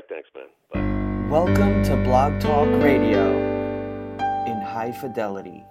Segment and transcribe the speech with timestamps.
[0.00, 0.48] right, thanks, man.
[0.72, 1.30] Bye.
[1.30, 3.36] Welcome to Blog Talk Radio
[4.46, 5.64] in high fidelity.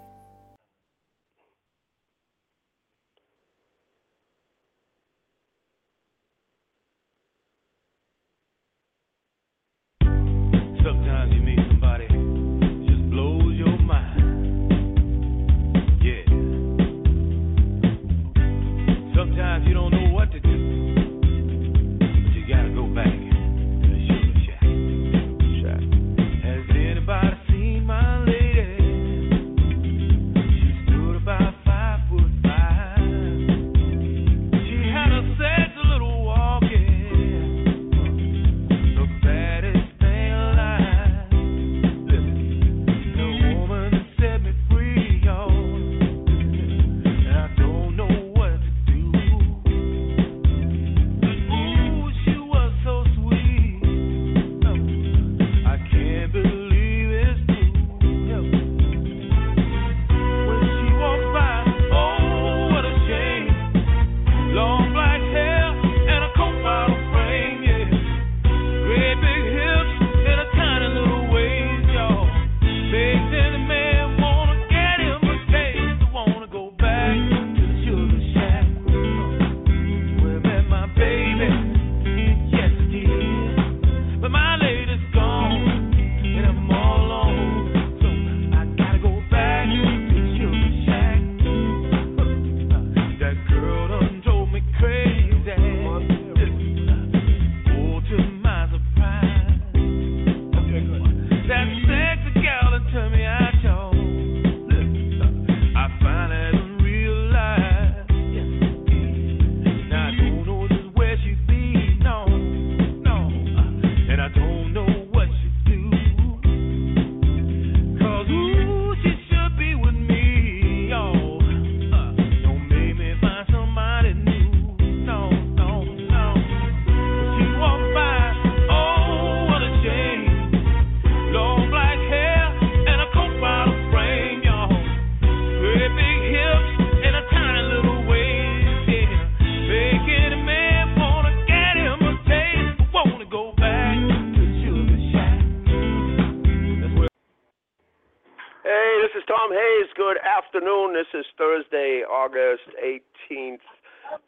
[151.20, 153.60] Is Thursday, August 18th,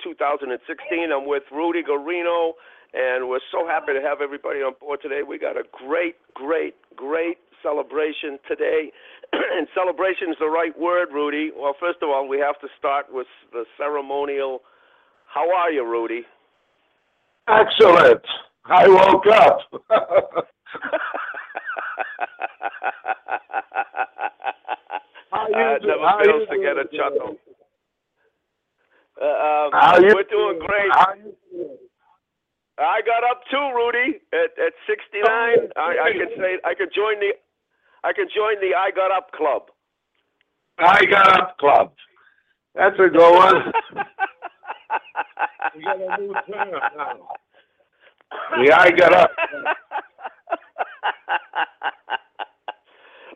[0.03, 1.09] 2016.
[1.09, 2.51] I'm with Rudy Guarino,
[2.93, 5.21] and we're so happy to have everybody on board today.
[5.25, 8.91] We got a great, great, great celebration today.
[9.31, 11.51] and celebration is the right word, Rudy.
[11.55, 14.59] Well, first of all, we have to start with the ceremonial.
[15.33, 16.23] How are you, Rudy?
[17.47, 18.21] Excellent.
[18.65, 19.59] I woke up.
[25.41, 27.35] How you uh, never how fails to get a chuckle.
[29.17, 29.69] Uh, um,
[30.13, 30.91] we're doing great.
[30.91, 31.77] How you doing?
[32.77, 34.19] I got up too, Rudy.
[34.33, 37.33] At at 69, I, I can say I can join the
[38.03, 39.63] I can join the I got up club.
[40.77, 41.93] I got up club.
[42.75, 43.71] That's a good one.
[45.73, 47.29] We got a new term now.
[48.57, 49.31] The I got up.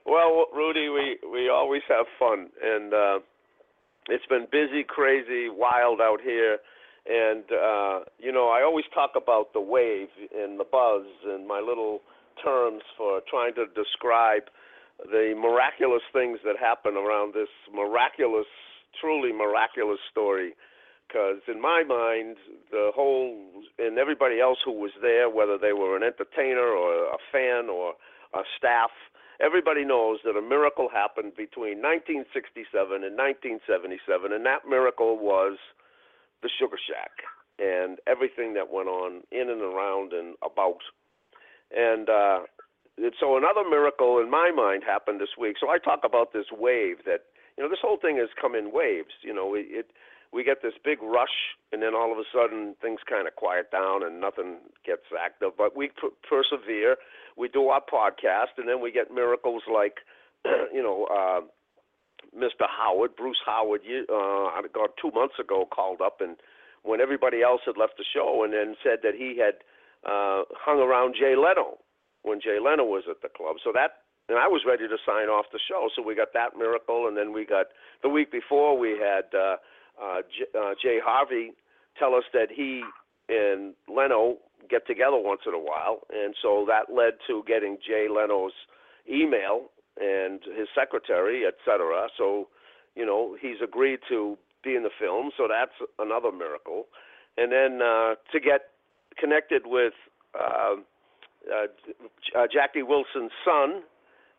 [0.06, 3.20] well, Rudy, we we always have fun, and uh,
[4.10, 6.60] it's been busy, crazy, wild out here.
[7.08, 11.60] And uh, you know, I always talk about the wave and the buzz and my
[11.60, 12.02] little
[12.44, 14.44] terms for trying to describe
[15.04, 18.48] the miraculous things that happen around this miraculous,
[19.00, 20.54] truly miraculous story.
[21.08, 22.38] Because in my mind,
[22.72, 23.36] the whole
[23.78, 27.94] and everybody else who was there, whether they were an entertainer or a fan or
[28.34, 28.90] a staff,
[29.40, 32.68] everybody knows that a miracle happened between 1967
[33.04, 35.58] and 1977, and that miracle was
[36.42, 37.26] the Sugar Shack
[37.58, 40.84] and everything that went on in and around and about.
[41.76, 42.40] And uh,
[43.20, 45.58] so another miracle in my mind happened this week.
[45.60, 48.72] So I talk about this wave that you know this whole thing has come in
[48.74, 49.16] waves.
[49.24, 49.88] You know, it, it
[50.34, 53.72] we get this big rush, and then all of a sudden things kind of quiet
[53.72, 55.52] down and nothing gets active.
[55.58, 56.98] But we per- persevere.
[57.38, 59.98] We do our podcast, and then we get miracles like,
[60.74, 61.42] you know, uh,
[62.38, 62.68] Mr.
[62.68, 63.82] Howard, Bruce Howard.
[64.10, 66.38] Uh, I got two months ago called up, and
[66.84, 69.56] when everybody else had left the show, and then said that he had
[70.10, 71.78] uh, hung around Jay Leno
[72.24, 73.58] when Jay Leno was at the club.
[73.64, 75.90] So that and I was ready to sign off the show.
[75.96, 77.68] So we got that miracle, and then we got
[78.02, 79.58] the week before we had uh,
[80.02, 81.52] uh, J, uh, Jay Harvey
[81.98, 82.84] tell us that he
[83.30, 84.38] and Leno
[84.70, 88.54] get together once in a while, and so that led to getting Jay Leno's
[89.12, 89.70] email
[90.00, 92.08] and his secretary, et cetera.
[92.18, 92.48] So,
[92.96, 96.86] you know, he's agreed to be in the film, so that's another miracle.
[97.38, 98.72] And then uh, to get
[99.18, 99.94] connected with
[100.34, 100.76] uh,
[101.52, 101.68] uh,
[102.38, 103.84] uh, Jackie Wilson's son,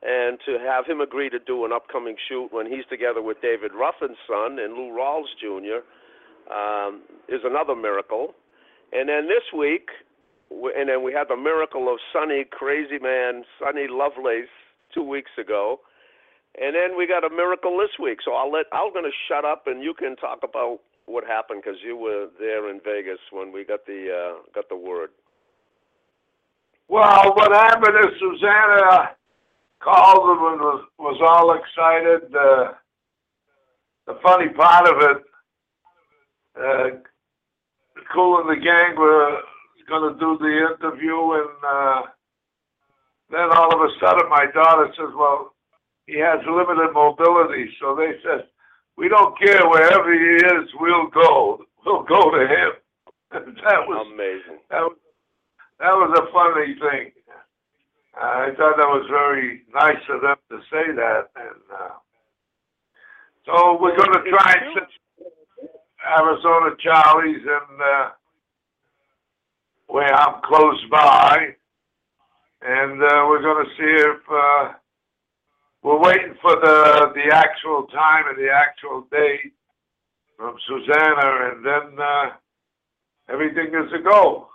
[0.03, 3.73] and to have him agree to do an upcoming shoot when he's together with David
[3.73, 5.81] Ruffin's son and Lou Rawls Jr.
[6.53, 8.35] Um, is another miracle.
[8.93, 9.89] And then this week,
[10.51, 14.49] and then we had the miracle of Sonny Crazy Man, Sonny Lovelace,
[14.95, 15.81] two weeks ago,
[16.61, 18.19] and then we got a miracle this week.
[18.25, 21.63] So I'll let I'm going to shut up, and you can talk about what happened
[21.65, 25.11] because you were there in Vegas when we got the uh, got the word.
[26.89, 29.11] Well, what happened is Susanna
[29.81, 32.35] called and was was all excited.
[32.35, 32.73] Uh,
[34.07, 35.23] the funny part of it,
[36.57, 39.41] uh, Kool and the Gang were
[39.89, 42.03] going to do the interview, and uh,
[43.31, 45.55] then all of a sudden my daughter says, "Well,
[46.07, 48.47] he has limited mobility," so they said,
[48.97, 51.65] "We don't care wherever he is, we'll go.
[51.85, 52.71] We'll go to him."
[53.31, 54.61] that was amazing.
[54.71, 54.97] That was
[55.79, 57.13] that was a funny thing.
[58.19, 61.95] I thought that was very nice of them to say that, and uh,
[63.45, 64.87] so we're going to try and
[66.07, 68.11] Arizona Charlie's and uh,
[69.87, 71.55] where I'm close by,
[72.63, 74.73] and uh, we're going to see if uh,
[75.83, 79.53] we're waiting for the the actual time and the actual date
[80.37, 82.31] from Susanna, and then uh,
[83.31, 84.49] everything is a go.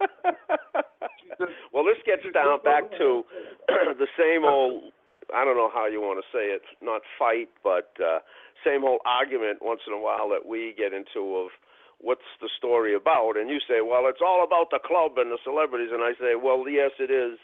[1.72, 3.24] well, this gets down back to
[3.68, 4.92] the same old.
[5.34, 8.18] I don't know how you want to say it, not fight, but uh,
[8.64, 11.48] same old argument once in a while that we get into of
[12.04, 13.40] what's the story about?
[13.40, 15.88] And you say, well, it's all about the club and the celebrities.
[15.88, 17.40] And I say, well, yes, it is,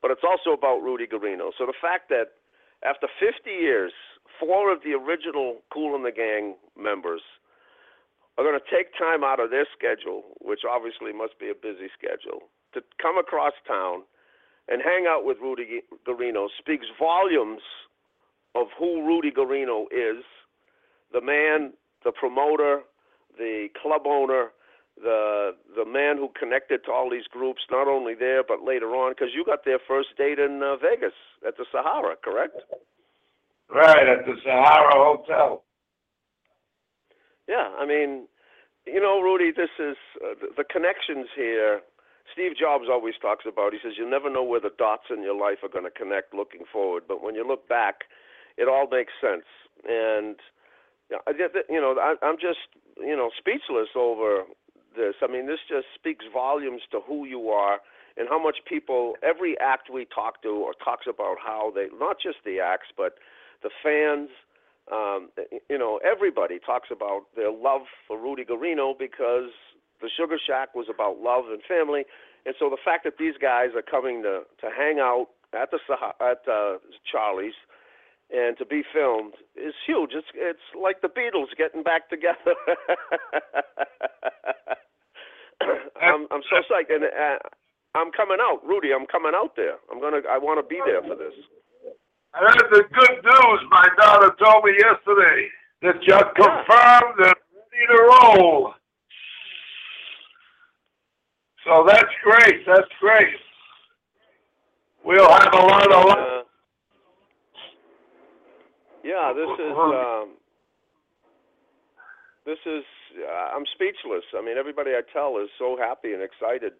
[0.00, 1.52] but it's also about Rudy Guarino.
[1.52, 2.40] So the fact that
[2.80, 3.92] after 50 years,
[4.40, 7.20] four of the original Kool and the Gang members
[8.38, 11.92] are going to take time out of their schedule, which obviously must be a busy
[11.92, 14.08] schedule, to come across town
[14.68, 17.60] and hang out with Rudy Guarino speaks volumes
[18.54, 20.24] of who Rudy Guarino is,
[21.12, 21.72] the man,
[22.04, 22.82] the promoter,
[23.38, 24.48] the club owner,
[25.00, 29.12] the the man who connected to all these groups, not only there but later on,
[29.12, 31.14] because you got their first date in uh, Vegas
[31.46, 32.60] at the Sahara, correct?
[33.70, 35.62] Right at the Sahara Hotel.
[37.46, 38.28] Yeah, I mean,
[38.86, 41.80] you know, Rudy, this is uh, the, the connections here.
[42.32, 43.72] Steve Jobs always talks about.
[43.72, 46.34] He says you never know where the dots in your life are going to connect
[46.34, 48.04] looking forward, but when you look back,
[48.58, 49.46] it all makes sense.
[49.88, 50.36] And
[51.10, 52.68] you know, I, I'm just
[53.00, 54.44] you know speechless over
[54.96, 55.14] this.
[55.22, 57.78] I mean, this just speaks volumes to who you are
[58.16, 59.14] and how much people.
[59.22, 63.14] Every act we talk to or talks about how they not just the acts, but
[63.62, 64.30] the fans.
[64.90, 65.28] Um,
[65.68, 69.52] you know, everybody talks about their love for Rudy Guarino because
[70.00, 72.04] the Sugar Shack was about love and family,
[72.46, 75.78] and so the fact that these guys are coming to to hang out at the
[76.20, 76.78] at uh,
[77.10, 77.54] Charlie's
[78.30, 80.10] and to be filmed is huge.
[80.12, 82.36] It's it's like the Beatles getting back together.
[86.00, 87.38] I'm I'm so psyched, and uh,
[87.94, 88.92] I'm coming out, Rudy.
[88.92, 89.76] I'm coming out there.
[89.90, 90.20] I'm gonna.
[90.30, 91.34] I want to be there for this.
[92.34, 93.60] I heard the good news.
[93.70, 95.48] My daughter told me yesterday
[95.82, 98.74] that you're confirmed and ready to roll.
[101.64, 102.66] So that's great.
[102.66, 103.34] That's great.
[105.04, 106.27] We'll have a lot of.
[109.08, 109.72] Yeah, this is.
[109.72, 110.36] Um,
[112.44, 112.84] this is.
[113.16, 114.24] Uh, I'm speechless.
[114.36, 116.76] I mean, everybody I tell is so happy and excited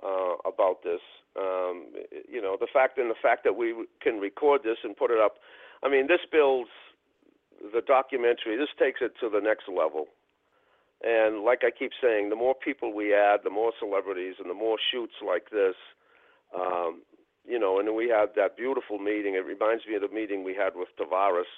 [0.00, 1.04] uh, about this.
[1.36, 1.92] Um,
[2.26, 5.20] you know, the fact and the fact that we can record this and put it
[5.20, 5.36] up.
[5.84, 6.70] I mean, this builds
[7.60, 8.56] the documentary.
[8.56, 10.06] This takes it to the next level.
[11.04, 14.54] And like I keep saying, the more people we add, the more celebrities, and the
[14.54, 15.76] more shoots like this,
[16.56, 17.02] um,
[17.46, 17.78] you know.
[17.78, 19.34] And then we had that beautiful meeting.
[19.34, 21.50] It reminds me of the meeting we had with Tavares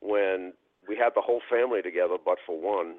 [0.00, 0.52] when
[0.88, 2.96] we had the whole family together, but for one,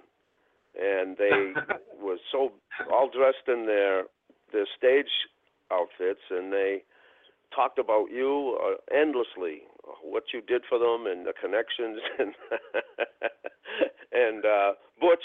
[0.80, 1.54] and they
[2.02, 2.52] were so
[2.92, 4.04] all dressed in their
[4.54, 5.12] their stage
[5.72, 6.84] outfits, and they
[7.56, 9.64] talked about you uh, endlessly,
[10.04, 12.34] what you did for them, and the connections, and
[14.12, 15.24] and uh, Butch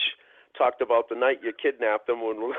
[0.57, 2.53] talked about the night you kidnapped them when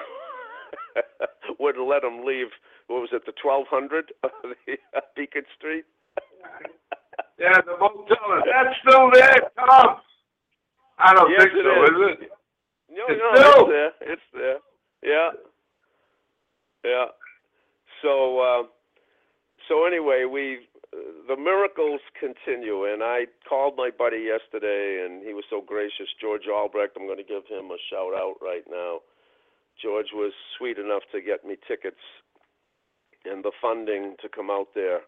[1.60, 2.48] wouldn't let them leave.
[2.88, 5.86] What was it, the 1200 of the uh, Beacon Street?
[7.40, 8.42] yeah, the motel.
[8.46, 9.98] That's still there, Tom?
[11.00, 11.90] I don't yes, think so, is.
[11.90, 12.32] is it?
[12.90, 14.14] No, It's no, still- it's there.
[14.14, 14.60] It's there.
[15.04, 15.30] Yeah.
[16.84, 17.06] Yeah.
[18.02, 18.64] So, uh,
[19.68, 20.68] so anyway, we
[21.28, 26.08] the miracles continue, and I called my buddy yesterday, and he was so gracious.
[26.20, 29.00] George Albrecht, I'm going to give him a shout out right now.
[29.82, 32.02] George was sweet enough to get me tickets
[33.32, 35.02] and the funding to come out there.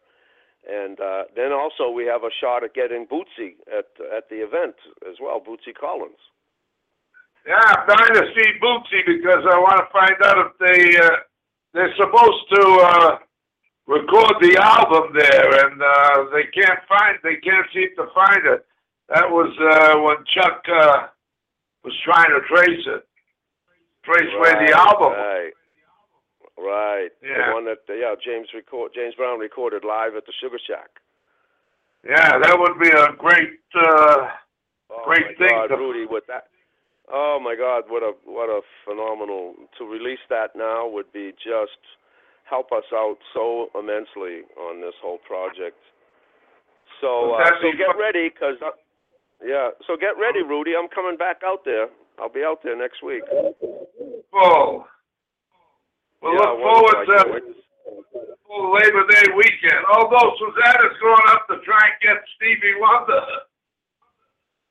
[0.67, 4.75] And uh, then also we have a shot at getting Bootsy at at the event
[5.07, 6.19] as well, Bootsy Collins.
[7.47, 11.09] Yeah, I'm dying to see Bootsy because I want to find out if they uh,
[11.73, 13.17] they're supposed to uh,
[13.88, 18.65] record the album there, and uh, they can't find they can't seem to find it.
[19.09, 21.07] That was uh, when Chuck uh,
[21.83, 23.07] was trying to trace it,
[24.03, 25.13] trace where the album.
[25.13, 25.53] Right.
[26.59, 27.09] Right.
[27.23, 27.47] Yeah.
[27.49, 30.89] The one that yeah James record James Brown recorded live at the Sugar Shack.
[32.03, 33.59] Yeah, that would be a great.
[33.75, 34.27] Uh,
[34.91, 36.47] Oh Great thing God, to- Rudy, with that.
[37.13, 41.77] Oh my God, what a what a phenomenal to release that now would be just
[42.49, 45.77] help us out so immensely on this whole project.
[47.01, 48.71] So uh, so get ready, cause uh,
[49.45, 50.71] yeah, so get ready, Rudy.
[50.73, 51.87] I'm coming back out there.
[52.19, 53.21] I'll be out there next week.
[54.31, 54.87] full.
[56.21, 57.59] We'll yeah, look forward to
[58.49, 59.85] full Labor Day weekend.
[59.93, 63.21] Although Susanna's going up to try and get Stevie Wonder.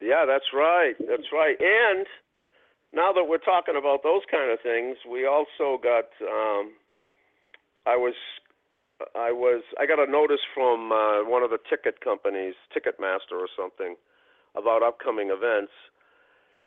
[0.00, 0.94] Yeah, that's right.
[0.98, 1.56] That's right.
[1.58, 2.06] And
[2.92, 6.10] now that we're talking about those kind of things, we also got.
[6.22, 6.74] Um,
[7.86, 8.14] I was,
[9.16, 13.48] I was, I got a notice from uh, one of the ticket companies, Ticketmaster or
[13.56, 13.96] something,
[14.54, 15.72] about upcoming events.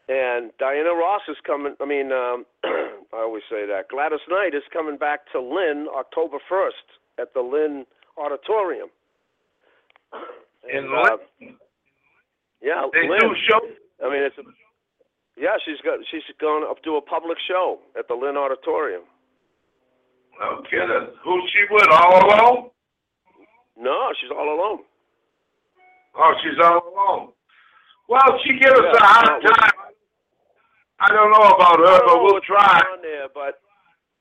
[0.10, 1.76] And Diana Ross is coming.
[1.80, 2.46] I mean, um,
[3.14, 6.86] I always say that Gladys Knight is coming back to Lynn October first
[7.20, 7.86] at the Lynn
[8.18, 8.88] Auditorium.
[10.72, 11.56] In uh, Lynn?
[12.62, 13.20] yeah, They Lynn.
[13.20, 13.72] do shows.
[14.04, 14.44] I mean, it's a,
[15.40, 15.56] yeah.
[15.66, 19.04] She's got she's going to do a public show at the Lynn Auditorium.
[20.40, 21.08] No kidding.
[21.24, 21.88] Who's she with?
[21.92, 22.70] All alone?
[23.78, 24.80] No, she's all alone.
[26.16, 27.30] Oh, she's all alone.
[28.10, 29.71] Well, she gave us Yeah, a hard time.
[31.02, 32.80] I don't know about her, don't but we'll try.
[32.94, 33.60] on there, but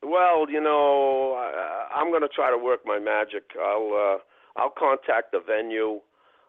[0.01, 3.43] well, you know, I, I'm going to try to work my magic.
[3.61, 4.17] I'll uh,
[4.59, 6.01] I'll contact the venue.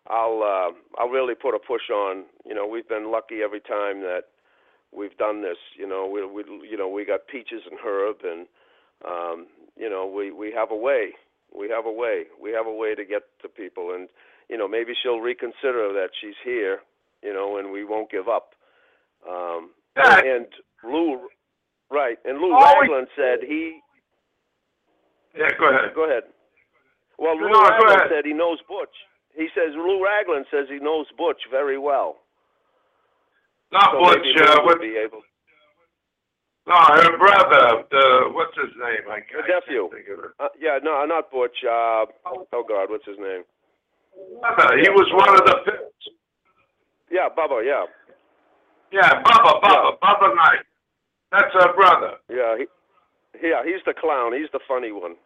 [0.08, 2.24] I'll uh, I'll really put a push on.
[2.46, 4.22] You know, we've been lucky every time that
[4.90, 5.58] we've done this.
[5.78, 8.46] You know, we we you know we got peaches and herb, and
[9.06, 9.46] um,
[9.76, 11.10] you know we we have a way.
[11.54, 12.24] We have a way.
[12.42, 14.08] We have a way to get to people, and
[14.48, 16.80] you know maybe she'll reconsider that she's here.
[17.22, 18.54] You know, and we won't give up.
[19.28, 20.20] Um, Yeah.
[20.24, 20.46] and
[20.84, 21.28] Lou,
[21.90, 22.18] right?
[22.24, 23.80] And Lou Always- Ragland said he.
[25.36, 25.94] Yeah, go ahead.
[25.94, 26.24] Go ahead.
[27.18, 28.94] Well, Lou No, Ragland said he knows Butch.
[29.34, 32.18] He says Lou Ragland says he knows Butch very well.
[33.70, 35.22] Not So Butch, uh, would be able.
[36.66, 39.08] no, her brother, the, what's his name?
[39.08, 39.88] I, Her I nephew.
[40.38, 41.56] Uh, yeah, no, not Butch.
[41.64, 43.44] Uh, oh God, what's his name?
[44.14, 46.08] He was one of the Pips.
[47.10, 47.64] Yeah, Bubba.
[47.64, 47.84] Yeah,
[48.92, 50.64] Yeah, Bubba, Bubba, Bubba Knight.
[51.32, 52.16] That's her brother.
[52.28, 52.66] yeah, he,
[53.48, 53.62] yeah.
[53.64, 54.34] He's the clown.
[54.34, 55.16] He's the funny one.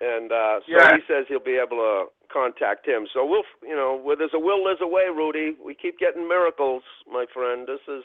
[0.00, 0.94] And uh, so Yeah.
[0.94, 3.08] he says he'll be able to contact him.
[3.12, 5.56] So we'll, you know, where there's a will, there's a way, Rudy.
[5.64, 7.66] We keep getting miracles, my friend.
[7.66, 8.04] This is,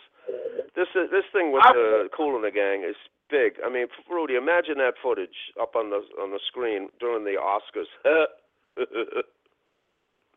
[0.76, 2.96] this is this thing with the Kool and the Gang is
[3.30, 3.60] big.
[3.64, 7.92] I mean, Rudy, imagine that footage up on the on the screen during the Oscars.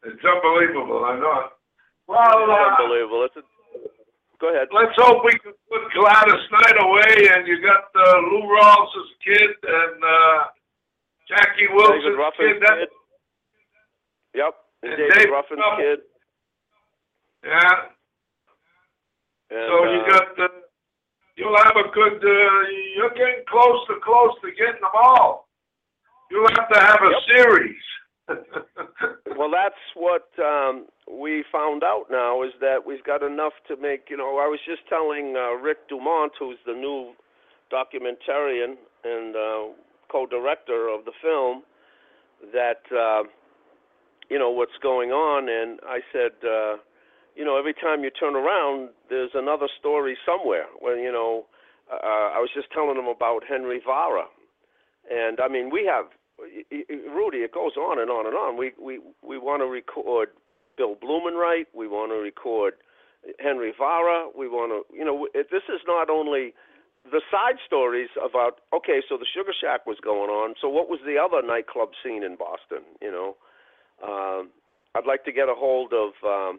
[0.05, 1.49] It's unbelievable, I know.
[2.07, 3.25] Well, uh, Unbelievable.
[3.27, 3.43] It's a,
[4.41, 4.69] go ahead.
[4.73, 9.51] let's hope we can put Gladys Knight away, and you got uh, Lou Rawls's kid
[9.63, 10.39] and uh,
[11.29, 12.61] Jackie Wilson's kid.
[12.63, 12.89] That, kid.
[14.35, 14.55] Yep.
[14.83, 15.85] And And David David Ruffin's Ruffin.
[15.85, 15.99] kid.
[17.45, 17.75] Yeah.
[19.51, 20.49] And, so you uh, got the.
[21.37, 22.17] You'll have a good.
[22.25, 25.49] Uh, you're getting close to close to getting them all.
[26.31, 27.23] You'll have to have a Yep.
[27.37, 27.83] series.
[29.37, 34.09] Well, that's what um, we found out now is that we've got enough to make.
[34.09, 37.13] You know, I was just telling uh, Rick Dumont, who's the new
[37.71, 39.75] documentarian and uh,
[40.11, 41.65] co-director of the film,
[42.53, 43.29] that uh,
[44.31, 46.77] you know what's going on, and I said, uh,
[47.37, 50.65] you know, every time you turn around, there's another story somewhere.
[50.81, 51.45] When you know,
[51.93, 54.25] uh, I was just telling him about Henry Vara,
[55.13, 56.07] and I mean, we have
[56.39, 57.39] Rudy.
[57.39, 58.57] It goes on and on and on.
[58.57, 60.31] We we we want to record
[60.77, 61.67] Bill Blumenwright.
[61.75, 62.75] We want to record
[63.39, 64.29] Henry Vara.
[64.37, 66.55] We want to, you know, this is not only
[67.05, 70.55] the side stories about okay, so the Sugar Shack was going on.
[70.61, 72.85] So what was the other nightclub scene in Boston?
[73.01, 73.37] You know,
[74.03, 74.51] um,
[74.95, 76.59] I'd like to get a hold of um,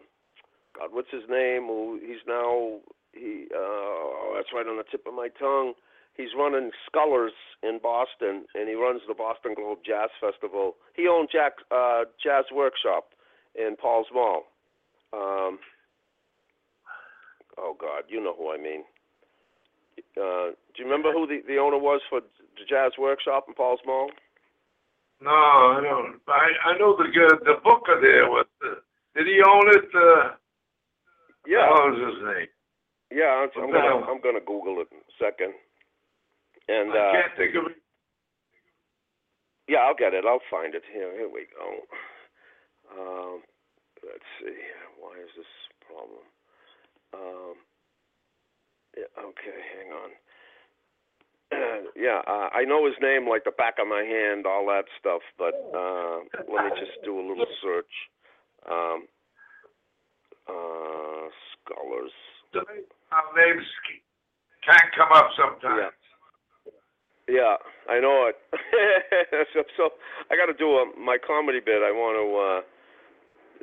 [0.76, 0.90] God.
[0.92, 1.68] What's his name?
[2.00, 2.78] He's now
[3.12, 3.46] he?
[3.54, 5.74] Uh, that's right on the tip of my tongue.
[6.18, 7.32] He's running Scullers
[7.62, 10.76] in Boston, and he runs the Boston Globe Jazz Festival.
[10.94, 13.14] He owned Jack uh, Jazz Workshop
[13.54, 14.42] in Paul's Mall.
[15.14, 15.58] Um,
[17.56, 18.84] oh God, you know who I mean.
[20.16, 23.80] Uh, do you remember who the, the owner was for the Jazz Workshop in Paul's
[23.86, 24.10] Mall?
[25.20, 26.20] No, I don't.
[26.28, 28.30] I I know the good the booker there.
[28.30, 28.78] What the,
[29.16, 29.88] did he own it?
[29.94, 30.34] Uh,
[31.46, 32.46] Yeah, What was his name?
[33.10, 33.42] yeah.
[33.42, 35.54] I'm, I'm gonna I'm gonna Google it in a second.
[36.68, 37.78] And I uh, can't think of it.
[39.68, 40.24] Yeah, I'll get it.
[40.24, 40.82] I'll find it.
[40.92, 41.84] Here, here we go.
[42.88, 43.42] Um,
[44.04, 44.56] let's see.
[44.98, 45.52] Why is this
[45.84, 46.24] problem?
[47.12, 47.56] Um,
[48.96, 50.10] yeah, okay, hang on.
[51.96, 55.20] yeah, uh, I know his name like the back of my hand, all that stuff.
[55.38, 56.20] But uh,
[56.52, 57.92] let me just do a little search.
[58.68, 59.08] Um,
[60.48, 62.12] uh, Scullers.
[62.56, 63.64] Our names
[64.64, 65.92] can't come up sometimes.
[65.92, 65.92] Yeah,
[67.88, 68.36] I know it.
[69.52, 69.90] so, so
[70.30, 71.82] I got to do a, my comedy bit.
[71.84, 72.60] I want to uh,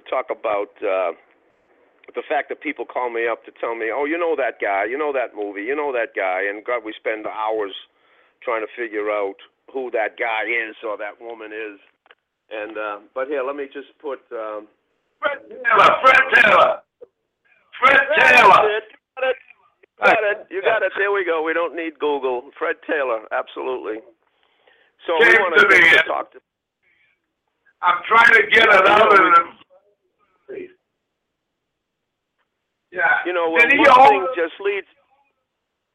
[0.09, 1.13] talk about uh,
[2.13, 4.85] the fact that people call me up to tell me, "Oh, you know that guy,
[4.85, 7.73] you know that movie, you know that guy," and God, we spend hours
[8.43, 9.37] trying to figure out
[9.73, 11.79] who that guy is or that woman is.
[12.51, 14.19] And uh, but here, let me just put.
[14.31, 14.67] Um,
[15.19, 15.91] Fred Taylor.
[16.01, 16.71] Fred Taylor.
[17.81, 18.61] Fred Taylor.
[20.03, 20.47] Got it.
[20.51, 20.91] You got it.
[20.97, 21.43] There we go.
[21.43, 22.51] We don't need Google.
[22.57, 24.01] Fred Taylor, absolutely.
[25.07, 26.39] So we want to talk to.
[27.81, 29.57] I'm trying to get it out of him.
[32.91, 33.03] Yeah.
[33.25, 34.87] You know, when he one thing just leads.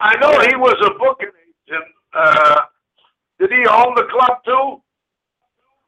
[0.00, 1.32] I know he was a booking
[1.68, 1.84] agent.
[2.14, 2.60] Uh,
[3.38, 4.82] did he own the club too?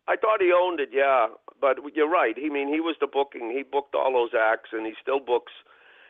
[0.09, 1.28] I thought he owned it, yeah.
[1.61, 2.37] But you're right.
[2.37, 3.52] He I mean he was the booking.
[3.54, 5.52] He booked all those acts, and he still books.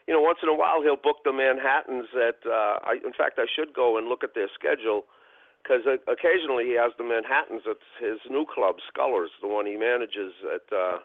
[0.07, 2.09] You know, once in a while he'll book the Manhattan's.
[2.15, 5.05] At uh, I, in fact, I should go and look at their schedule
[5.63, 10.35] because occasionally he has the Manhattans at his new club, Scullers, the one he manages
[10.43, 10.99] at uh,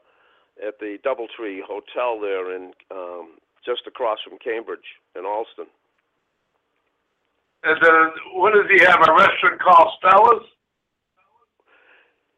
[0.65, 5.67] at the DoubleTree Hotel there in um, just across from Cambridge in Allston.
[7.63, 9.01] And then what does he have?
[9.01, 10.47] A restaurant called Stella's?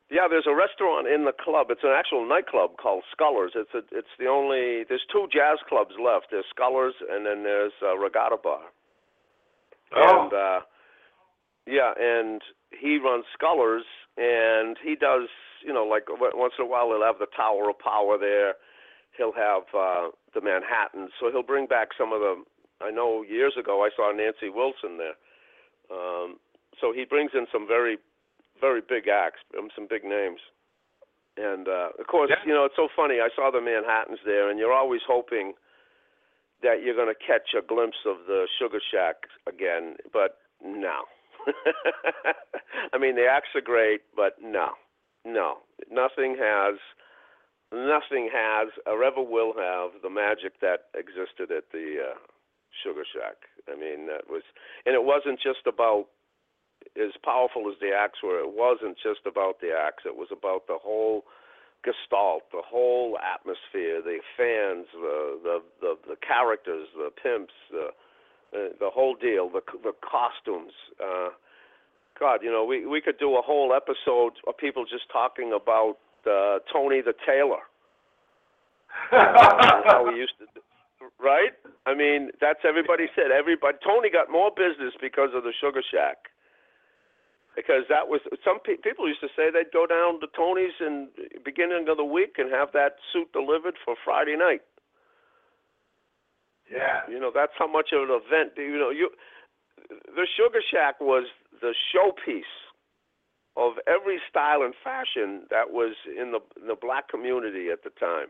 [0.10, 1.67] Yeah, there's a restaurant in the club.
[1.69, 3.54] It's an actual nightclub called Scullers.
[3.54, 6.28] It's a, it's the only there's two jazz clubs left.
[6.32, 8.74] There's Scullers and then there's uh, Regatta Bar.
[9.95, 10.24] Oh.
[10.24, 10.60] And uh
[11.67, 12.41] yeah, and
[12.74, 13.86] he runs Scullers
[14.17, 15.30] and he does,
[15.63, 18.56] you know, like w- once in a while he'll have the Tower of Power there.
[19.15, 21.10] He'll have uh the Manhattan.
[21.19, 22.43] So he'll bring back some of the
[22.82, 25.17] I know years ago I saw Nancy Wilson there.
[25.93, 26.38] Um
[26.82, 28.00] so he brings in some very
[28.60, 30.39] very big acts, um, some big names.
[31.38, 32.43] And uh of course, Yeah.
[32.45, 33.19] you know, it's so funny.
[33.22, 35.54] I saw the Manhattans there and you're always hoping
[36.62, 39.15] that you're going to catch a glimpse of the Sugar Shack
[39.48, 41.06] again, but no.
[42.93, 44.72] I mean, the acts are great, but no,
[45.24, 46.76] no, nothing has,
[47.72, 52.17] nothing has or ever will have the magic that existed at the uh,
[52.84, 53.38] Sugar Shack.
[53.72, 54.43] I mean, that was,
[54.86, 56.08] and it wasn't just about
[56.96, 58.39] as powerful as the acts were.
[58.39, 60.04] It wasn't just about the acts.
[60.06, 61.24] It was about the whole
[61.84, 67.89] gestalt, the whole atmosphere, the fans, the the the, the characters, the pimps, the
[68.52, 70.74] the, whole deal, the the costumes.
[71.00, 71.30] Uh,
[72.20, 75.98] God, you know, we we could do a whole episode of people just talking about
[76.26, 77.63] uh, Tony the Tailor
[79.12, 80.46] and how he used to.
[81.22, 81.52] Right?
[81.86, 83.32] I mean, that's everybody said.
[83.32, 83.78] Everybody.
[83.84, 86.29] Tony got more business because of the Sugar Shack
[87.60, 91.10] because that was some pe- people used to say they'd go down to Tony's in
[91.43, 94.62] beginning of the week and have that suit delivered for Friday night.
[96.72, 97.04] Yeah.
[97.12, 98.54] You know, that's how much of an event.
[98.56, 99.10] You know, you
[99.89, 101.26] the Sugar Shack was
[101.62, 102.56] the showpiece
[103.58, 107.91] of every style and fashion that was in the in the black community at the
[108.00, 108.28] time.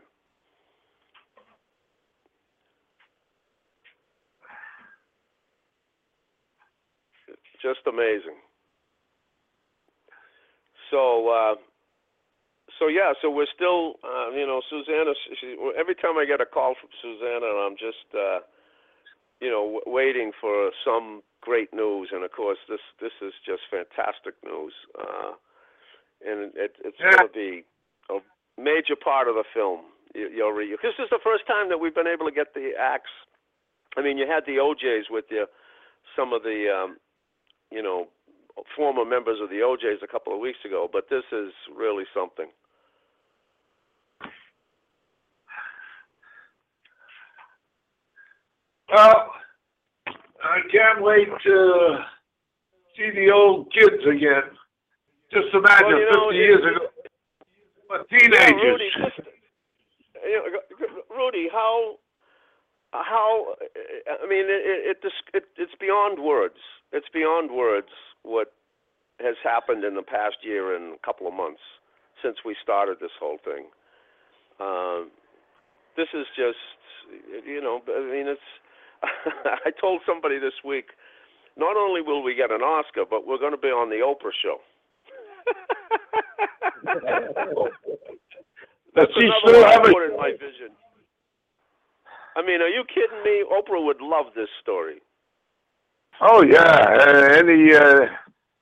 [7.62, 8.40] Just amazing.
[10.90, 11.54] So, uh,
[12.78, 15.12] so yeah, so we're still, uh, you know, Susanna.
[15.40, 18.40] She, every time I get a call from Susanna, I'm just, uh,
[19.40, 22.10] you know, w- waiting for some great news.
[22.12, 25.32] And of course, this this is just fantastic news, uh,
[26.26, 27.16] and it, it's Yeah.
[27.16, 27.64] going to be
[28.10, 28.18] a
[28.60, 29.80] major part of the film.
[30.14, 32.72] You, you'll re- this is the first time that we've been able to get the
[32.78, 33.10] acts.
[33.96, 35.46] I mean, you had the OJ's with you,
[36.16, 36.98] some of the, um,
[37.72, 38.08] you know,
[38.76, 42.46] former members of the OJ's a couple of weeks ago, but this is really something.
[48.92, 49.32] Well,
[50.42, 51.98] I can't wait to
[52.96, 54.50] see the old kids again.
[55.32, 56.86] Just imagine Well, you know, 50 years ago,
[57.88, 58.62] but Yeah, teenagers.
[58.62, 59.28] Rudy, just,
[60.24, 60.42] you
[60.80, 61.96] know, Rudy, how,
[62.92, 63.54] how?
[64.22, 66.58] I mean, it, it, it, it, it's beyond words.
[66.92, 67.90] It's beyond words
[68.22, 68.52] what
[69.20, 71.60] has happened in the past year and a couple of months
[72.22, 73.66] since we started this whole thing.
[74.60, 75.10] Um,
[75.96, 76.58] this is just,
[77.46, 78.40] you know, I mean, it's.
[79.66, 80.90] I told somebody this week,
[81.56, 84.32] not only will we get an Oscar, but we're going to be on the Oprah
[84.42, 84.60] show.
[88.94, 90.76] That's she another still one I have put in my vision.
[92.36, 93.44] I mean, are you kidding me?
[93.50, 95.00] Oprah would love this story.
[96.20, 98.06] Oh yeah, any, uh,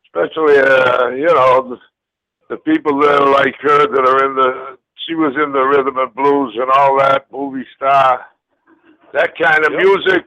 [0.07, 1.79] especially uh, you know the,
[2.51, 4.79] the people that are like her that are in the.
[5.09, 8.27] She was in the rhythm and blues and all that movie star.
[9.15, 9.83] That kind of Yep.
[9.83, 10.27] music.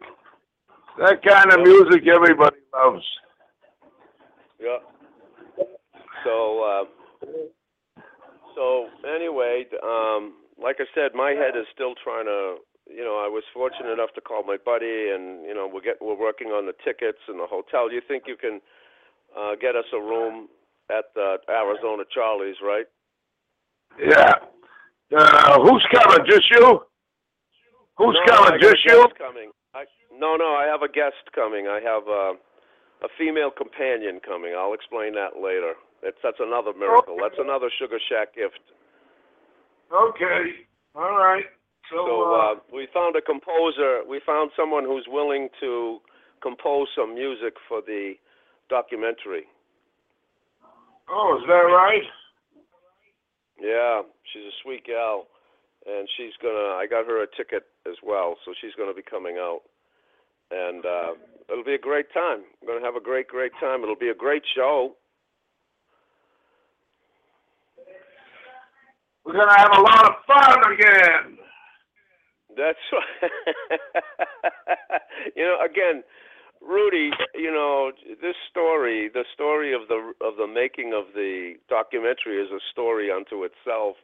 [0.97, 1.67] That kind of Yep.
[1.67, 3.05] music everybody loves.
[4.59, 4.77] Yeah.
[6.23, 6.85] So, uh,
[8.55, 12.57] so anyway, um, like I said, my head is still trying to.
[12.91, 15.97] You know, I was fortunate enough to call my buddy, and you know, we're get
[16.01, 17.91] we're working on the tickets and the hotel.
[17.91, 18.59] You think you can
[19.37, 20.49] uh, get us a room
[20.89, 22.85] at the Arizona Charlie's, right?
[23.99, 24.33] Yeah.
[25.15, 26.25] Uh, who's coming?
[26.29, 26.81] Just you?
[27.97, 28.59] Who's no, coming?
[28.61, 29.07] Just you?
[29.17, 29.51] coming.
[29.73, 31.67] I, no, no, I have a guest coming.
[31.67, 32.33] I have uh,
[33.03, 34.53] a female companion coming.
[34.57, 35.73] I'll explain that later.
[36.03, 37.17] It's that's another miracle.
[37.21, 38.59] That's another Sugar Shack gift.
[39.93, 40.65] Okay.
[40.95, 41.45] All right.
[41.91, 44.01] So, So uh, uh, we found a composer.
[44.07, 45.99] We found someone who's willing to
[46.41, 48.13] compose some music for the
[48.69, 49.45] documentary.
[51.09, 52.07] oh, is that right?
[53.59, 54.01] Yeah,
[54.31, 55.27] she's a sweet gal,
[55.85, 56.79] and she's gonna.
[56.79, 59.61] I got her a ticket as well, so she's gonna be coming out,
[60.49, 61.11] and uh,
[61.51, 62.41] it'll be a great time.
[62.61, 63.83] We're gonna have a great, great time.
[63.83, 64.95] It'll be a great show.
[69.25, 71.37] We're gonna have a lot of fun again.
[72.57, 73.31] That's right.
[75.35, 76.03] you know, again,
[76.61, 77.11] Rudy.
[77.35, 82.51] You know, this story, the story of the of the making of the documentary, is
[82.51, 83.95] a story unto itself.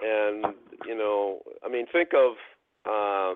[0.00, 0.54] And
[0.86, 2.34] you know, I mean, think of,
[2.86, 3.34] uh,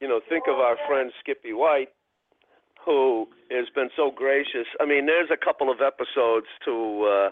[0.00, 1.88] you know, think of our friend Skippy White,
[2.84, 4.66] who has been so gracious.
[4.80, 7.30] I mean, there's a couple of episodes to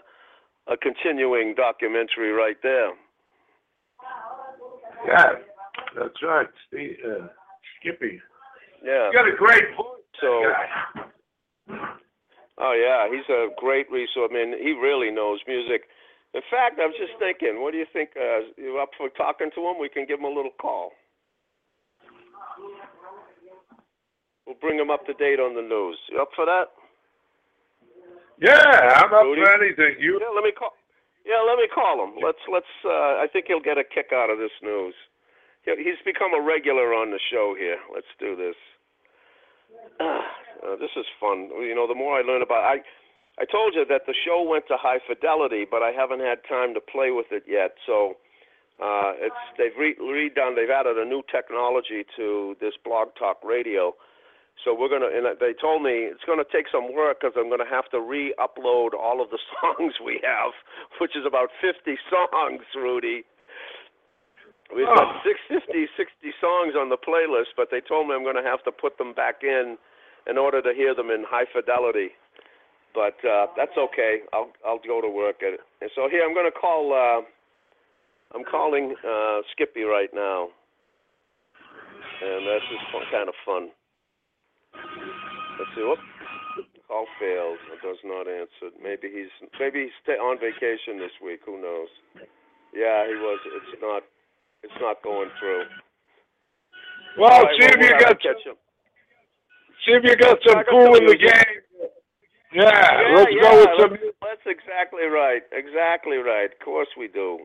[0.67, 2.91] uh, a continuing documentary right there.
[5.05, 5.33] Yeah,
[5.97, 6.47] that's right.
[6.71, 7.27] See, uh,
[7.79, 8.19] Skippy.
[8.83, 9.07] Yeah.
[9.07, 10.01] You got a great voice.
[10.19, 10.43] So.
[12.57, 14.29] Oh yeah, he's a great resource.
[14.29, 15.89] I mean, he really knows music.
[16.33, 18.11] In fact, I was just thinking, what do you think?
[18.15, 19.79] Uh, you up for talking to him?
[19.81, 20.91] We can give him a little call.
[24.45, 25.97] We'll bring him up to date on the news.
[26.11, 26.71] You up for that?
[28.39, 29.41] Yeah, I'm up Rudy?
[29.41, 29.95] for anything.
[29.99, 30.73] You Yeah, let me call.
[31.25, 32.17] Yeah, let me call him.
[32.23, 32.73] Let's let's.
[32.85, 34.95] Uh, I think he'll get a kick out of this news.
[35.63, 37.79] He- He's become a regular on the show here.
[37.93, 38.55] Let's do this.
[39.99, 41.49] Uh, this is fun.
[41.59, 42.81] You know, the more I learn about, I
[43.39, 46.73] I told you that the show went to high fidelity, but I haven't had time
[46.75, 47.75] to play with it yet.
[47.87, 48.17] So
[48.81, 50.55] uh, it's they've re- redone.
[50.55, 53.95] They've added a new technology to this blog talk radio.
[54.65, 57.65] So we're gonna, and they told me it's gonna take some work because I'm gonna
[57.69, 60.53] have to re-upload all of the songs we have,
[60.99, 63.23] which is about 50 songs, Rudy.
[64.75, 64.95] We've Oh.
[64.95, 68.63] got six, 50, 60 songs on the playlist, but they told me I'm gonna have
[68.63, 69.77] to put them back in
[70.27, 72.11] in order to hear them in high fidelity.
[72.93, 74.21] But uh, that's okay.
[74.33, 75.61] I'll I'll go to work at it.
[75.81, 76.93] And so here I'm gonna call.
[76.93, 77.21] Uh,
[78.33, 80.49] I'm calling uh, Skippy right now,
[82.21, 83.69] and is fun, kind of fun.
[85.59, 85.83] Let's see.
[85.83, 85.99] Whoop.
[86.87, 87.59] Call failed.
[87.71, 88.75] It does not answer.
[88.81, 91.39] Maybe he's maybe he's on vacation this week.
[91.45, 91.87] Who knows?
[92.73, 93.39] Yeah, he was.
[93.45, 94.03] It's not.
[94.63, 95.63] It's not going through.
[97.17, 98.55] well, right, see if you got catch him.
[99.85, 101.89] see if you got some Kool and the Gang.
[102.53, 103.97] Yeah, Yeah, let's yeah, go with some.
[104.21, 105.41] That's, exactly right.
[105.51, 106.51] Exactly right.
[106.51, 107.39] Of course we do.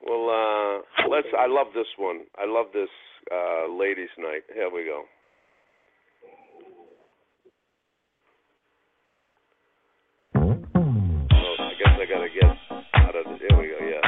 [0.00, 1.26] Well, uh, let's.
[1.36, 2.20] I love this one.
[2.38, 2.88] I love this
[3.32, 4.42] uh, ladies' night.
[4.54, 5.02] Here we go.
[10.36, 12.44] Oh, I guess I gotta get
[12.94, 13.26] out of.
[13.40, 13.78] Here we go.
[13.80, 14.07] Yeah.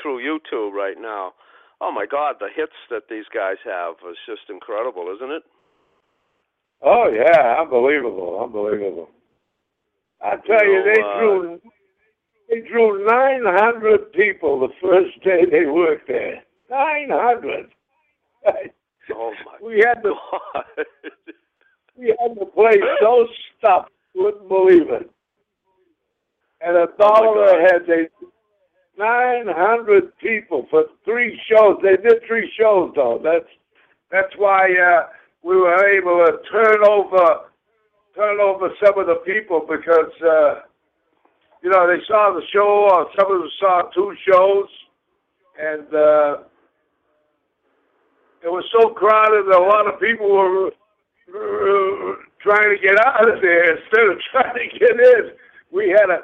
[0.00, 1.32] through YouTube right now.
[1.80, 5.42] Oh my God, the hits that these guys have is just incredible, isn't it?
[6.82, 9.10] Oh yeah, unbelievable, unbelievable.
[10.22, 11.60] I tell you, know, they uh, drew
[12.48, 16.42] they drew nine hundred people the first day they worked there.
[16.70, 17.70] Nine hundred.
[19.12, 20.64] Oh my we had to God.
[21.96, 23.26] we had to play so
[23.58, 25.10] stuffed, wouldn't believe it.
[26.60, 28.08] And a oh, dollar oh a head, they
[29.00, 31.78] 900 people for three shows.
[31.82, 33.18] They did three shows, though.
[33.22, 33.48] That's
[34.12, 35.06] that's why uh,
[35.42, 37.46] we were able to turn over
[38.14, 40.60] turn over some of the people because uh,
[41.62, 44.68] you know they saw the show, or some of them saw two shows,
[45.58, 46.36] and uh,
[48.44, 50.70] it was so crowded that a lot of people were
[52.42, 55.30] trying to get out of there instead of trying to get in.
[55.72, 56.20] We had a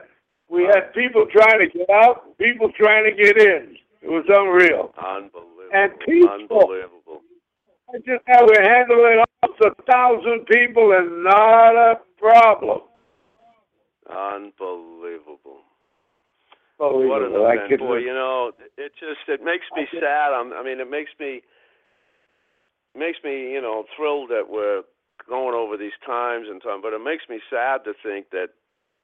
[0.49, 3.77] we had people trying to get out, people trying to get in.
[4.03, 4.95] It was unreal.
[4.97, 5.53] Unbelievable.
[5.73, 6.31] And people.
[6.31, 7.23] Unbelievable.
[7.93, 12.81] I just how we're handling almost a thousand people and not a problem.
[14.09, 15.63] Unbelievable.
[16.79, 17.09] Unbelievable.
[17.09, 17.97] What an event, I boy!
[17.99, 20.33] You know, it just it makes me I sad.
[20.33, 21.43] I'm, I mean, it makes me
[22.95, 24.83] makes me you know thrilled that we're
[25.29, 28.51] going over these times and time, but it makes me sad to think that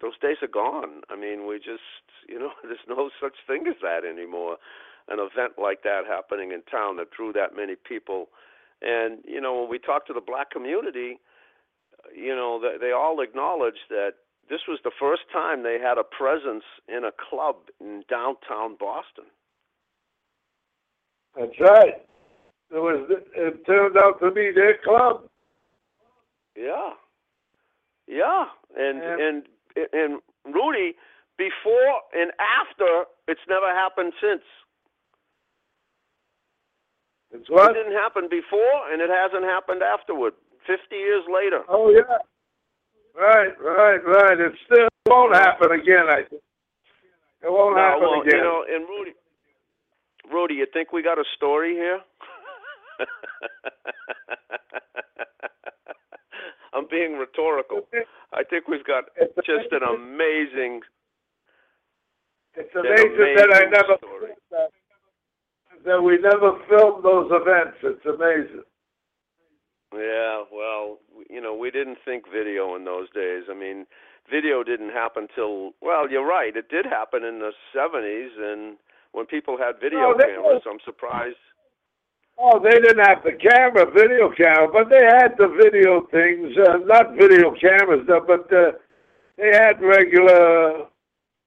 [0.03, 1.03] those days are gone.
[1.09, 4.57] I mean, we just, you know, there's no such thing as that anymore.
[5.09, 8.29] An event like that happening in town that drew that many people.
[8.83, 11.19] And, you know, when we talk to the black community,
[12.15, 14.15] you know, they, they all acknowledge that
[14.51, 19.25] this was the first time they had a presence in a club in downtown Boston.
[21.37, 22.03] That's right.
[22.71, 23.09] It was.
[23.35, 25.23] It turned out to be their club.
[26.57, 26.91] Yeah.
[28.07, 28.45] Yeah,
[28.77, 29.43] and and, and
[29.93, 30.95] and Rudy,
[31.39, 34.43] before and after, it's never happened since.
[37.33, 37.71] It's what?
[37.71, 40.35] It didn't happen before, and it hasn't happened afterward.
[40.67, 41.63] Fifty years later.
[41.69, 42.19] Oh yeah.
[43.19, 44.41] Right, right, right.
[44.41, 46.07] It still won't happen again.
[46.09, 46.43] I think.
[47.43, 48.37] It won't No, happen well, again.
[48.39, 49.13] you know, and Rudy,
[50.33, 52.01] Rudy, you think we got a story here?
[56.73, 57.87] I'm being rhetorical.
[58.35, 60.81] I think we've got It's just an amazing.
[60.81, 60.83] amazing.
[62.55, 64.33] It's an amazing that I never story.
[64.51, 64.71] that,
[65.85, 67.79] that we never filmed those events.
[67.83, 68.63] It's amazing.
[69.95, 73.45] Yeah, well, you know, we didn't think video in those days.
[73.51, 73.87] I mean,
[74.31, 76.57] video didn't happen till well, you're right.
[76.57, 78.79] It did happen in the 70s, and
[79.13, 81.37] when people had video No, cameras, I'm surprised.
[82.39, 86.57] Oh, they didn't have the camera, video camera, but they had the video things.
[86.59, 88.73] Uh, not video cameras, though, but uh,
[89.37, 90.87] they had regular,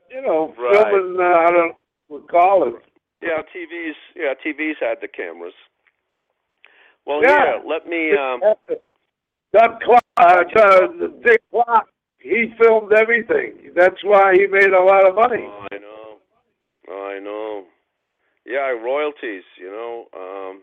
[0.10, 0.88] you know, Right.
[0.88, 1.20] filming.
[1.20, 2.76] Uh, I don't know what call it.
[3.22, 3.96] Yeah, TVs.
[4.16, 5.54] Yeah, TVs had the cameras.
[7.06, 7.46] Well, Yeah.
[7.58, 8.16] here, let me.
[8.16, 8.42] Um,
[9.54, 10.88] Doug Clark, uh, uh,
[11.24, 11.88] Dick Clark,
[12.20, 13.72] he filmed everything.
[13.76, 15.46] That's why he made a lot of money.
[15.46, 16.20] oh, I know.
[16.94, 17.66] I know.
[18.46, 19.44] Yeah, royalties.
[19.58, 20.08] You know.
[20.14, 20.62] Um,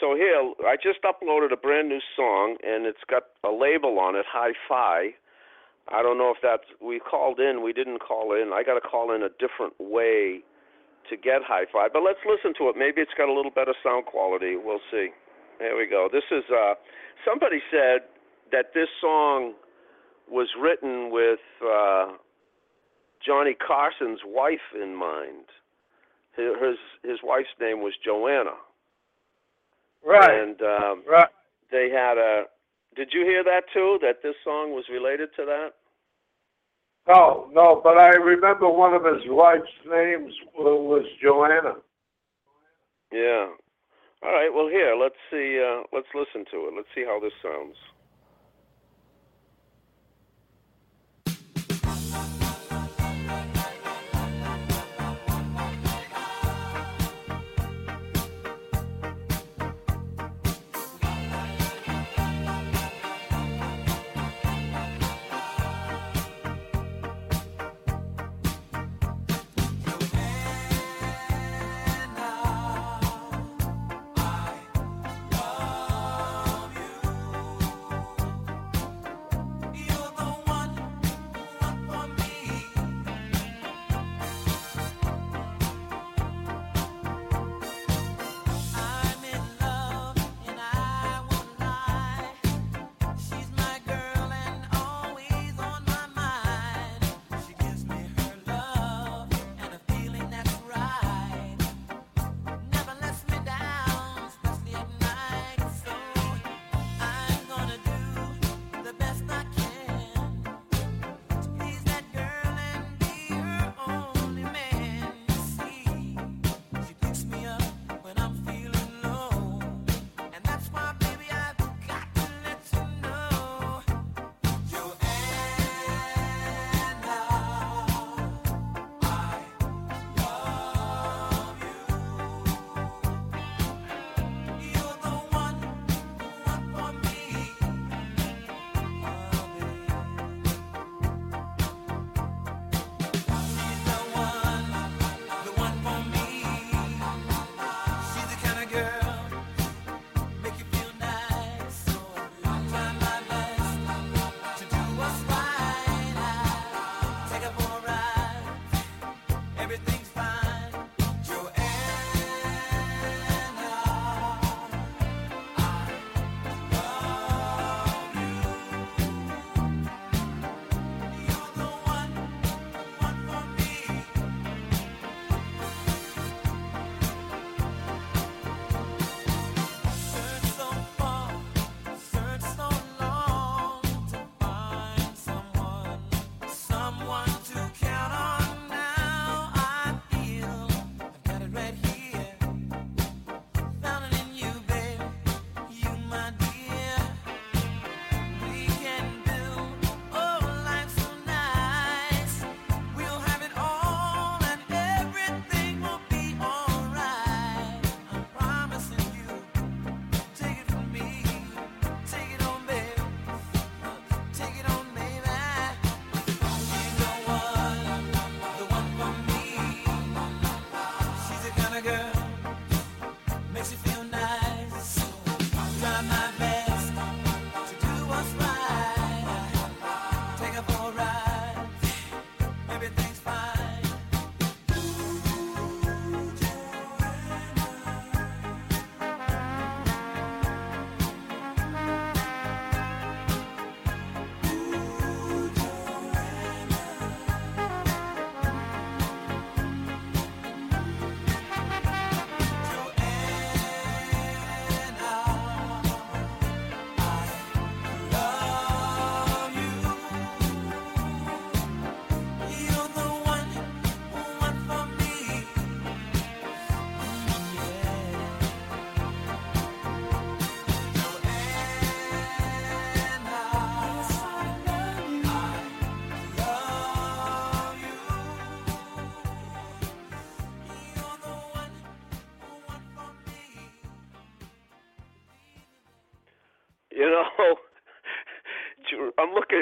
[0.00, 4.16] so here, I just uploaded a brand new song, and it's got a label on
[4.16, 5.14] it, Hi-Fi.
[5.90, 7.62] I don't know if that's we called in.
[7.62, 8.52] We didn't call in.
[8.52, 10.40] I got to call in a different way
[11.08, 11.88] to get Hi-Fi.
[11.92, 12.76] But let's listen to it.
[12.76, 14.56] Maybe it's got a little better sound quality.
[14.56, 15.08] We'll see.
[15.58, 16.08] Here we go.
[16.12, 16.74] This is uh
[17.26, 18.02] somebody said
[18.52, 19.54] that this song
[20.30, 22.12] was written with uh
[23.24, 25.46] Johnny Carson's wife in mind.
[26.36, 28.54] His, his wife's name was Joanna.
[30.04, 31.28] Right, And um right.
[31.70, 32.44] they had a
[32.96, 35.70] Did you hear that too that this song was related to that?
[37.08, 41.76] No, no, but I remember one of his wife's names was Joanna.
[43.12, 43.48] Yeah.
[44.22, 44.50] All right.
[44.52, 45.58] Well, here, let's see.
[45.58, 46.74] Uh, let's listen to it.
[46.76, 47.76] Let's see how this sounds.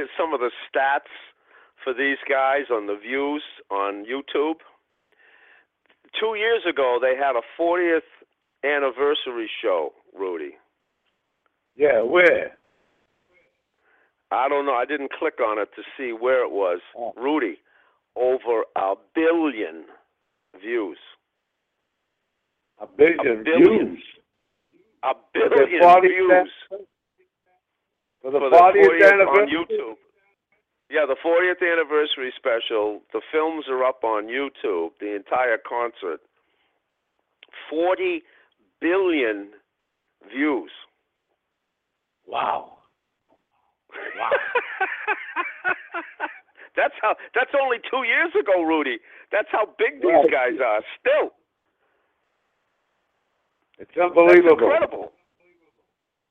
[0.07, 1.11] At some of the stats
[1.83, 4.61] for these guys on the views on YouTube.
[6.19, 8.07] Two years ago, they had a 40th
[8.65, 10.53] anniversary show, Rudy.
[11.75, 12.53] Yeah, where?
[14.31, 14.75] I don't know.
[14.75, 16.81] I didn't click on it to see where it was.
[16.97, 17.13] Oh.
[17.17, 17.59] Rudy,
[18.17, 19.85] over a billion
[20.61, 20.99] views.
[22.81, 23.89] A billion, A billion.
[23.97, 24.05] views.
[25.03, 26.51] A billion views
[28.27, 29.55] For the for the 40th 40th on anniversary?
[29.55, 29.95] YouTube.
[30.91, 33.01] Yeah, the 40th anniversary special.
[33.12, 34.91] The films are up on YouTube.
[34.99, 36.18] The entire concert.
[37.70, 38.22] 40
[38.81, 39.51] billion
[40.29, 40.72] views.
[42.27, 42.79] Wow.
[44.18, 44.31] Wow.
[46.77, 47.14] that's how.
[47.35, 48.99] That's only two years ago, Rudy.
[49.31, 50.31] That's how big these Right.
[50.31, 50.83] guys are.
[50.99, 51.31] Still,
[53.79, 54.03] It's unbelievable.
[54.03, 54.66] that's unbelievable.
[54.66, 55.12] incredible.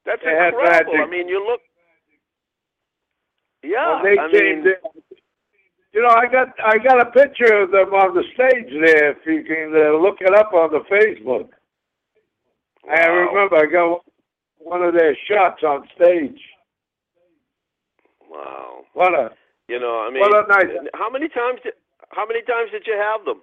[0.05, 0.93] That's They had incredible.
[1.01, 1.61] I mean, you look.
[3.65, 4.79] Yeah, When they I came mean, there,
[5.93, 9.11] you know, I got I got a picture of them on the stage there.
[9.11, 11.49] If you can uh, look it up on the Facebook.
[12.89, 14.03] I remember I got
[14.59, 16.39] one of their shots on stage.
[18.29, 18.83] Wow.
[18.93, 19.29] What a
[19.67, 20.89] You know, I mean, what a night!
[20.93, 21.73] how many times did
[22.09, 23.41] how many times did you have them?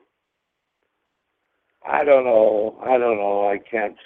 [1.86, 2.78] I don't know.
[2.84, 3.48] I don't know.
[3.48, 3.96] I can't.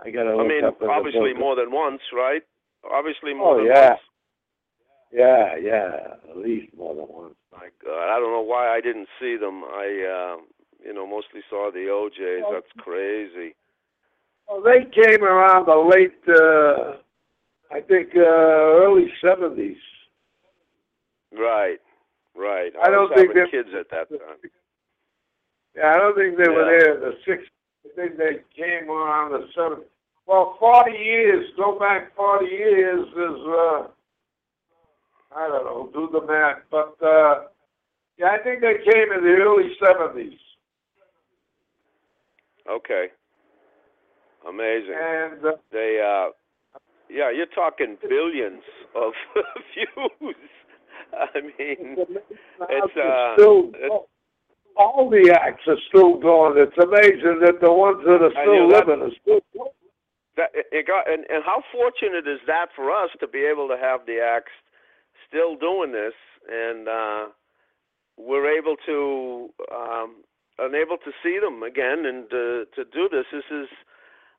[0.00, 2.42] I gotta I mean, obviously more than once, right?
[2.90, 3.88] Obviously more Oh, than yeah.
[3.90, 4.00] once.
[5.12, 7.34] Yeah, yeah, at least more than once.
[7.52, 9.64] My God, I don't know why I didn't see them.
[9.64, 10.36] I, uh,
[10.84, 12.44] you know, mostly saw the O'Jays.
[12.52, 13.54] That's crazy.
[14.48, 16.98] Well, they came around the late, uh,
[17.74, 19.78] I think, uh, early seventies.
[21.32, 21.80] Right,
[22.36, 22.72] right.
[22.82, 24.38] I don't was think they kids at that time.
[25.76, 27.50] Yeah, I don't think they were there in the sixties.
[27.84, 29.88] I think they came around the seventies.
[30.26, 31.46] Well, forty years.
[31.56, 33.86] Go back forty years is, uh,
[35.36, 35.90] I don't know.
[35.92, 37.44] Do the math, but uh,
[38.18, 40.38] yeah, I think they came in the early seventies.
[42.70, 43.08] Okay.
[44.48, 44.94] Amazing.
[45.00, 46.30] And uh, They, uh,
[47.10, 48.62] yeah, you're talking billions
[48.94, 49.12] of
[49.74, 50.36] views.
[51.12, 54.00] I mean, it's, uh, still it's-
[54.78, 56.58] all the acts are still going.
[56.58, 58.86] It's amazing that the ones that are still that.
[58.86, 59.70] living are still going.
[60.36, 63.76] that it got and, and how fortunate is that for us to be able to
[63.80, 64.52] have the acts
[65.28, 66.14] still doing this
[66.50, 67.26] and uh
[68.18, 70.16] we're able to um
[70.58, 73.68] unable to see them again and uh, to do this this is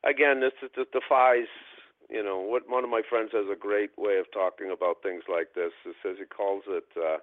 [0.03, 1.47] again this, this defies
[2.09, 5.23] you know what one of my friends has a great way of talking about things
[5.31, 7.17] like this it says he calls it uh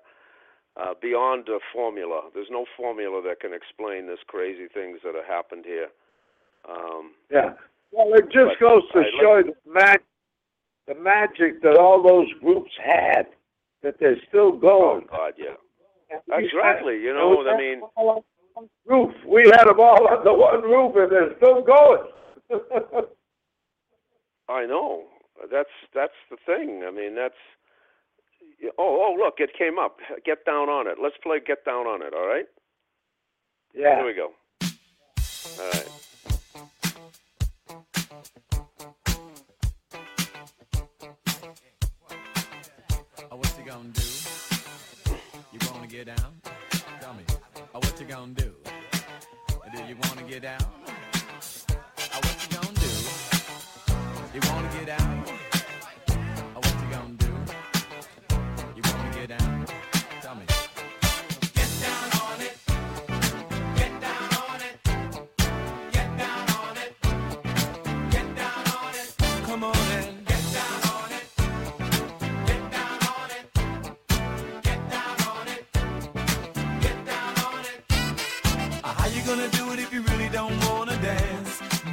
[0.77, 2.23] uh, beyond a formula.
[2.35, 5.87] There's no formula that can explain this crazy things that have happened here.
[6.69, 7.53] Um, Yeah.
[7.93, 10.03] Well, it just goes to I like- show the mag-
[10.89, 13.29] the magic that all those groups had,
[13.85, 15.07] that they're still going.
[15.12, 15.16] oh.
[15.16, 15.55] God, yeah.
[16.28, 17.01] Exactly.
[17.01, 18.24] You know, I mean, them all under
[18.55, 19.14] one roof.
[19.26, 22.09] We had them all under one roof, and they're still going.
[24.49, 25.05] I know.
[25.51, 26.85] That's that's the thing.
[26.87, 27.35] I mean, that's.
[28.78, 29.35] Oh, oh, look!
[29.39, 29.99] It came up.
[30.24, 30.99] Get down on it.
[31.03, 32.14] Let's play Get Down on It.
[32.14, 32.47] All right.
[33.74, 33.97] yeah.
[33.97, 34.30] Here we go.
[35.61, 36.04] All right.
[43.75, 44.03] Gonna do?
[45.53, 46.33] You wanna get down?
[47.01, 47.25] Tell me.
[47.75, 48.53] Oh, what you gonna do?
[49.75, 50.64] Do you wanna get down?
[52.12, 52.93] Oh, what you gonna do?
[54.35, 55.34] You wanna get down?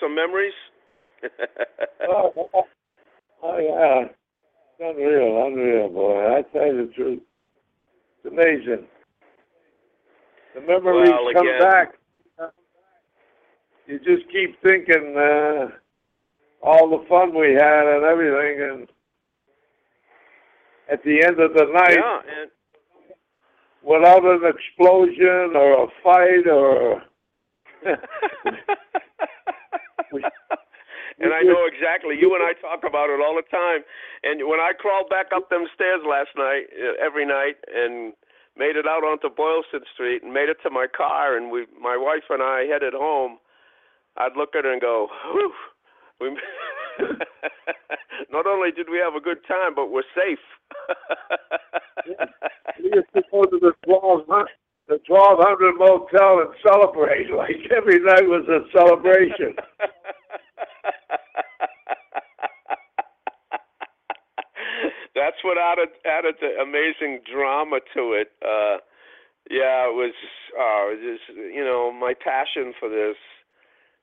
[0.00, 0.54] Some memories.
[2.08, 2.32] Oh,
[3.42, 4.06] oh yeah.
[4.08, 6.36] It's unreal, unreal, boy.
[6.38, 7.20] I tell you the truth.
[8.24, 8.86] It's amazing.
[10.54, 11.94] The memories Well, come again- back.
[13.86, 15.68] You just keep thinking uh,
[16.62, 18.88] all the fun we had and everything, and
[20.90, 22.50] at the end of the night, yeah, and
[23.82, 27.02] without an explosion or a fight or
[30.12, 30.24] We-
[31.20, 32.16] and I know exactly.
[32.20, 33.82] You and I talk about it all the time.
[34.24, 38.12] And when I crawled back up them stairs last night, uh, every night, and
[38.56, 41.96] made it out onto Boylston Street and made it to my car, and we, my
[41.96, 43.38] wife and I headed home,
[44.16, 45.52] I'd look at her and go, "Whew."
[46.20, 46.36] We,
[48.32, 50.38] not only did we have a good time, but we're safe.
[52.78, 54.48] we used to go to the twelve hundred
[54.88, 57.30] the twelve hundred motel and celebrate.
[57.30, 59.56] Like every night was a celebration.
[65.50, 68.30] What added added the amazing drama to it.
[68.38, 68.78] Uh,
[69.50, 70.14] yeah, it was.
[70.54, 73.18] Uh, it was just, you know, my passion for this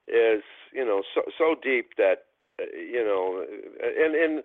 [0.08, 0.44] is
[0.74, 2.28] you know so so deep that
[2.60, 3.46] uh, you know,
[3.80, 4.44] and and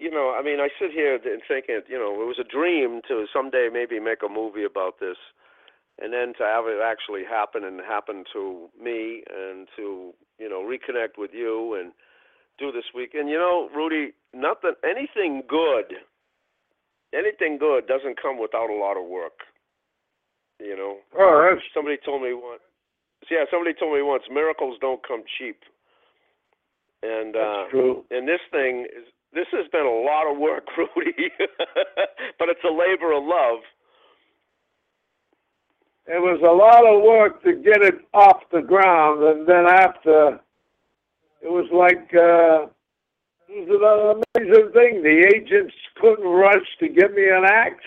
[0.00, 3.02] you know, I mean, I sit here and thinking, you know, it was a dream
[3.06, 5.18] to someday maybe make a movie about this,
[6.00, 10.62] and then to have it actually happen and happen to me and to you know
[10.66, 11.92] reconnect with you and
[12.58, 13.14] do this week.
[13.14, 15.94] And you know, Rudy, nothing, anything good,
[17.14, 19.40] anything good doesn't come without a lot of work.
[20.60, 22.60] You know, Oh, that's somebody told me once.
[23.30, 25.58] Yeah, somebody told me once, miracles don't come cheap.
[27.02, 28.04] And uh, that's true.
[28.10, 31.30] and this thing is this has been a lot of work, Rudy,
[32.38, 33.60] but it's a labor of love.
[36.06, 40.40] It was a lot of work to get it off the ground, and then after,
[41.40, 42.66] it was like uh,
[43.52, 45.02] It was an amazing thing.
[45.02, 47.82] The agents couldn't rush to give me an act.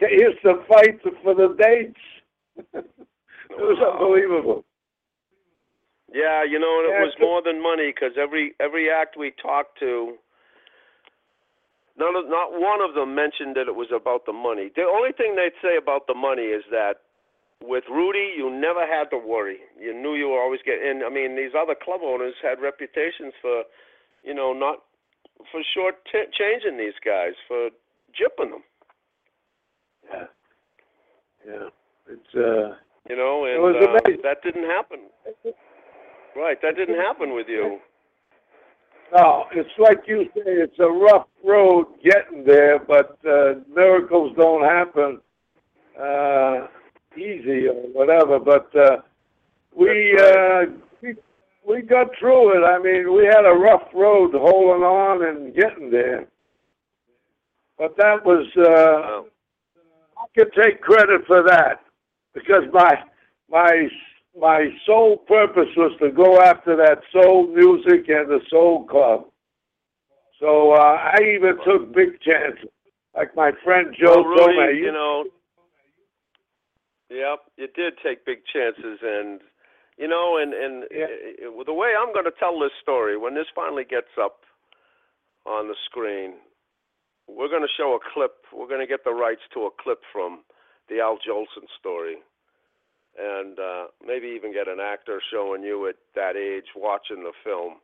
[0.00, 2.00] they used to fight for the dates.
[2.74, 2.84] it
[3.56, 3.92] was Wow.
[3.92, 4.64] unbelievable.
[6.12, 9.78] Yeah, you know, and it was more than money because every every act we talked
[9.80, 10.16] to,
[11.98, 14.70] none of, not one of them mentioned that it was about the money.
[14.74, 17.04] The only thing they'd say about the money is that
[17.62, 19.58] with Rudy, you never had to worry.
[19.78, 21.02] You knew you were always getting.
[21.04, 23.64] I mean, these other club owners had reputations for,
[24.24, 24.80] you know, not
[25.50, 27.70] for short t- changing these guys for
[28.18, 28.62] jipping them.
[30.10, 30.24] Yeah.
[31.46, 31.68] Yeah.
[32.10, 32.76] It's uh
[33.08, 35.00] You know, and was uh, that didn't happen.
[36.36, 37.78] Right, that didn't happen with you.
[39.14, 44.64] no, it's like you say, it's a rough road getting there, but uh miracles don't
[44.64, 45.20] happen
[46.00, 46.66] uh
[47.16, 48.98] easy or whatever, but uh
[49.74, 50.66] we uh
[51.68, 52.66] we got through it.
[52.66, 56.26] I mean, we had a rough road holding on and getting there.
[57.76, 59.22] But that was uh.
[60.18, 61.80] I could take credit for that
[62.34, 62.94] because my
[63.48, 63.88] my
[64.38, 69.26] my sole purpose was to go after that soul music and the soul club.
[70.40, 72.70] So uh, I even took big chances,
[73.16, 74.78] like my friend Joe well, Rudy, told me.
[74.78, 75.24] you know,
[77.10, 79.40] yep, you did take big chances, and
[79.98, 81.06] you know, and and Yeah.
[81.48, 84.44] uh, the way I'm going to tell this story when this finally gets up
[85.44, 86.34] on the screen,
[87.26, 88.46] we're going to show a clip.
[88.52, 90.44] We're going to get the rights to a clip from
[90.88, 92.16] the Al Jolson story,
[93.18, 97.80] and uh, maybe even get an actor showing you at that age watching the film.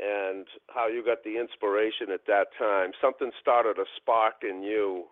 [0.00, 2.92] And how you got the inspiration at that time.
[3.00, 5.06] Something started a spark in you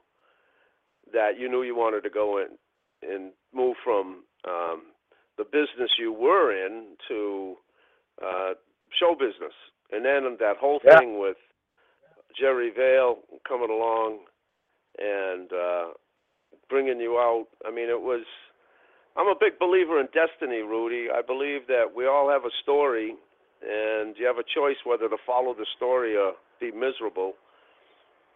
[1.13, 2.59] that you knew you wanted to go in
[3.03, 4.83] and move from um,
[5.39, 7.57] the business you were in to
[8.25, 8.55] uh,
[8.99, 9.55] show business,
[9.93, 10.99] and then that whole Yeah.
[10.99, 11.37] thing with
[12.39, 13.19] Jerry Vale
[13.49, 14.21] coming along
[14.99, 15.87] and uh,
[16.69, 17.47] bringing you out.
[17.67, 18.25] I mean, it was.
[19.17, 21.09] I'm a big believer in destiny, Rudy.
[21.11, 23.15] I believe that we all have a story,
[23.63, 27.35] and you have a choice whether to follow the story or be miserable.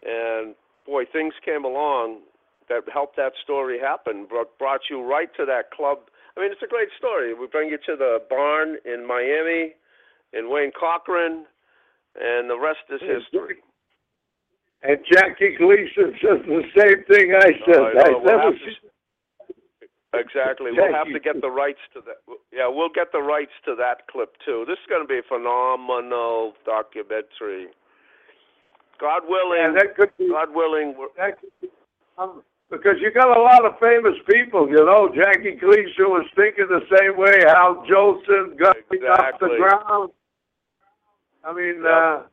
[0.03, 2.21] And boy, things came along
[2.69, 4.25] that helped that story happen.
[4.25, 5.99] Brought brought you right to that club.
[6.37, 7.33] I mean, it's a great story.
[7.33, 9.73] We bring you to the barn in Miami,
[10.33, 11.45] in Wayne Cochran,
[12.19, 13.57] and the rest is history.
[14.83, 17.75] And Jackie Gleason says the same thing I said.
[17.77, 18.01] Oh, I.
[18.01, 18.91] I We'll never to-
[20.13, 20.71] Exactly.
[20.75, 22.17] We'll have to get the rights to that.
[22.51, 24.65] Yeah, we'll get the rights to that clip too.
[24.67, 27.67] This is going to be a phenomenal documentary.
[28.99, 29.71] God willing.
[29.73, 30.95] yeah, that could be God willing.
[31.17, 31.69] That could be,
[32.17, 35.11] um, because you got a lot of famous people, you know.
[35.13, 37.43] Jackie Gleason was thinking the same way.
[37.45, 40.11] Al Jolson got me off the ground.
[41.43, 42.23] I mean, uh,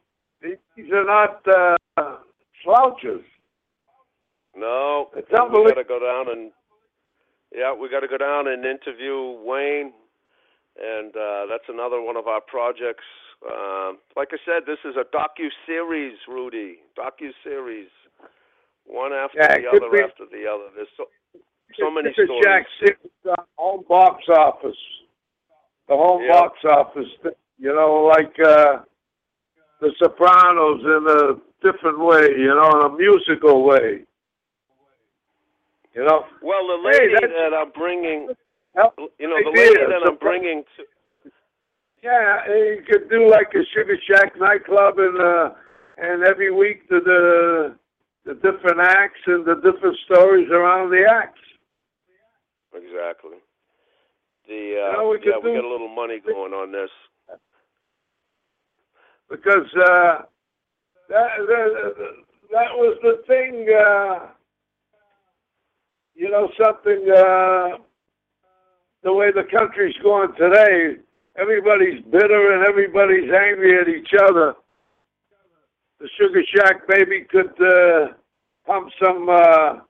[0.41, 2.16] these are not uh,
[2.62, 3.22] slouches.
[4.57, 6.53] no, It's we got to go down and
[7.55, 9.93] yeah, we got to go down and interview Wayne,
[10.78, 13.05] and uh, that's another one of our projects.
[13.43, 16.78] Um, like I said, this is a docu series, Rudy.
[16.99, 17.89] Docu series,
[18.89, 20.64] one after Yeah, the other be- after the other.
[20.74, 21.05] There's so
[21.78, 22.43] so many at stories.
[22.43, 24.76] Jack Simmons, uh, home box office.
[25.89, 26.32] The home Yeah.
[26.32, 27.09] box office,
[27.59, 28.80] you know, like uh,
[29.80, 34.05] The Sopranos in a different way, you know, in a musical way.
[35.95, 38.28] You know, Well, the lady that's- that I'm bringing,
[39.18, 41.30] you know, the lady that I'm bringing to,
[42.03, 45.51] yeah, you could do like a Sugar Shack nightclub, and uh,
[45.97, 47.78] and every week the, the
[48.25, 51.41] the different acts and the different stories around the acts.
[52.75, 53.39] exactly.
[54.49, 56.91] The uh, we yeah, we do- got a little money going on this.
[59.31, 60.23] because uh,
[61.09, 61.95] that, that
[62.53, 63.66] that was the thing.
[63.87, 64.29] Uh,
[66.14, 67.11] you know, something.
[67.11, 67.79] Uh,
[69.03, 70.97] the way the country's going today,
[71.39, 74.55] everybody's bitter and everybody's angry at each other.
[76.01, 78.12] The Sugar Shack maybe could uh,
[78.66, 79.80] pump some uh,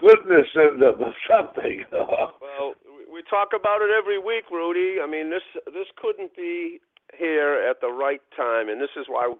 [0.00, 1.84] goodness in them or something.
[1.92, 5.00] Well, we- we talk about it every week, Rudy.
[5.02, 6.80] I mean, this this couldn't be
[7.18, 9.34] here at the right time, and this is why.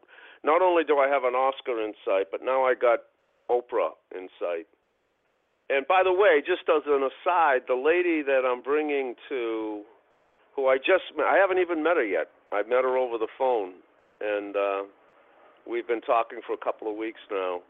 [0.44, 2.98] Not only do I have an Oscar in sight, but now I got
[3.48, 4.66] Oprah in sight.
[5.70, 9.82] And by the way, just as an aside, the lady that I'm bringing to,
[10.56, 12.28] who I just met, I haven't even met her yet.
[12.50, 13.74] I met her over the phone,
[14.20, 14.82] and uh,
[15.68, 17.60] we've been talking for a couple of weeks now.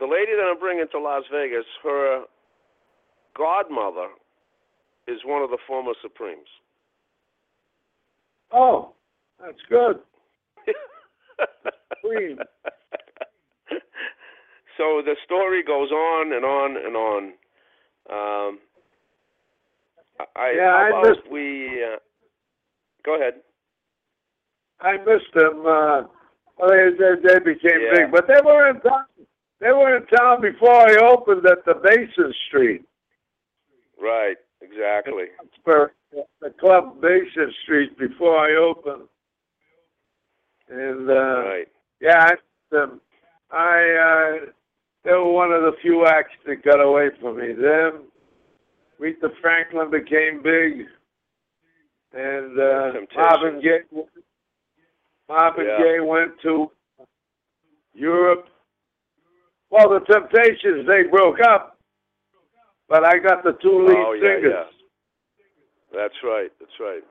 [0.00, 2.24] The lady that I'm bringing to Las Vegas, her
[3.36, 4.08] godmother
[5.06, 6.48] is one of the former Supremes.
[8.52, 8.92] oh,
[9.40, 9.98] that's good.
[12.00, 12.38] Queen.
[14.76, 17.24] so the story goes on and on and on.
[18.10, 18.58] Um,
[20.36, 21.82] I, Yeah, I missed- we?
[21.82, 21.96] Uh,
[23.04, 23.34] go ahead.
[24.80, 25.66] I missed him.
[25.66, 26.02] Uh,
[26.60, 27.94] they, they they became Yeah.
[28.06, 29.04] big, but they were in town.
[29.60, 32.82] They were in town before I opened at the Basin Street.
[34.00, 34.36] Right.
[34.60, 35.26] Exactly.
[35.64, 35.92] for
[36.40, 39.08] the club Basin Street before I opened.
[40.68, 41.68] And uh Right.
[42.00, 42.30] yeah,
[42.72, 43.00] I, um,
[43.50, 44.46] I uh
[45.04, 47.52] they were one of the few acts that got away from me.
[47.52, 48.04] Them
[48.98, 50.86] Rita Franklin became big
[52.12, 52.92] and uh.
[53.16, 53.82] Marvin Gaye
[55.28, 55.78] Marvin Yeah.
[55.78, 56.70] Gaye went to
[57.94, 58.48] Europe.
[59.70, 61.76] Well the Temptations they broke up.
[62.88, 64.52] But I got the two lead Oh, yeah, singers.
[64.54, 64.64] yeah.
[65.98, 66.52] That's right.
[66.60, 67.02] That's right.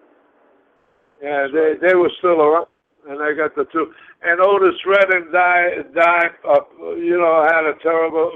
[1.22, 2.68] Yeah, they they were still around,
[3.08, 3.94] and I got the two.
[4.22, 6.32] And Otis Redding died, died.
[6.44, 6.60] Uh,
[6.96, 8.32] you know, had a terrible,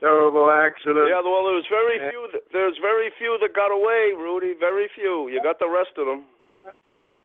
[0.00, 1.08] terrible accident.
[1.08, 1.22] Yeah.
[1.22, 2.10] Well, there was very Yeah.
[2.10, 2.28] few.
[2.52, 4.54] There's very few that got away, Rudy.
[4.54, 5.28] Very few.
[5.28, 6.24] You got the rest of them.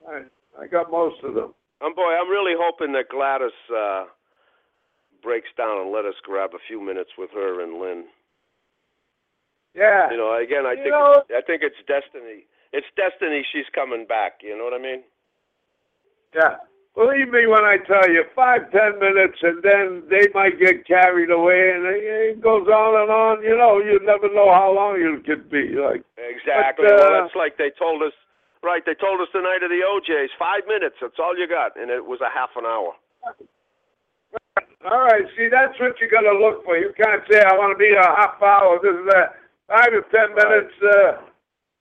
[0.08, 0.24] I,
[0.60, 1.54] I got most of them.
[1.84, 4.06] Um, boy, I'm really hoping that Gladys uh,
[5.24, 8.06] breaks down and let us grab a few minutes with her and Lynn.
[9.74, 12.46] Yeah, You know, again, I You think know- I think it's destiny.
[12.74, 13.46] It's destiny.
[13.52, 14.40] She's coming back.
[14.44, 15.04] You know what I mean?
[16.36, 16.58] yeah.
[16.94, 21.32] Believe me when I tell you, five, ten minutes, and then they might get carried
[21.32, 23.42] away, and it, it goes on and on.
[23.44, 25.70] You know, you never know how long you could be.
[25.72, 26.88] Like, Exactly.
[26.88, 28.12] But, uh, well, that's like they told us.
[28.64, 30.96] Right, they told us the night of the O'Jays, five minutes.
[31.02, 32.94] That's all you got, and it was a half an hour.
[34.86, 36.78] all right, see, that's what you got to look for.
[36.78, 38.78] You can't say I want to be a half hour.
[38.82, 39.42] This is that.
[39.68, 40.74] Five to ten minutes.
[40.78, 41.26] Uh,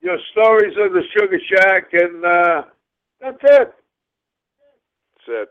[0.01, 2.63] your stories of the Sugar Shack, and uh,
[3.21, 3.73] that's it.
[5.13, 5.49] That's it.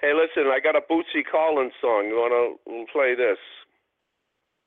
[0.00, 2.06] Hey, listen, I got a Bootsy Collins song.
[2.06, 3.38] You want to play this?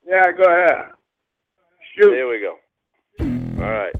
[0.06, 0.92] Yeah, go ahead.
[1.96, 2.12] Shoot.
[2.12, 2.56] Here we go.
[3.62, 3.94] All right.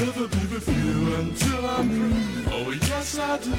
[0.00, 2.52] Never be with you until I'm through.
[2.52, 3.54] Oh, yes, I do.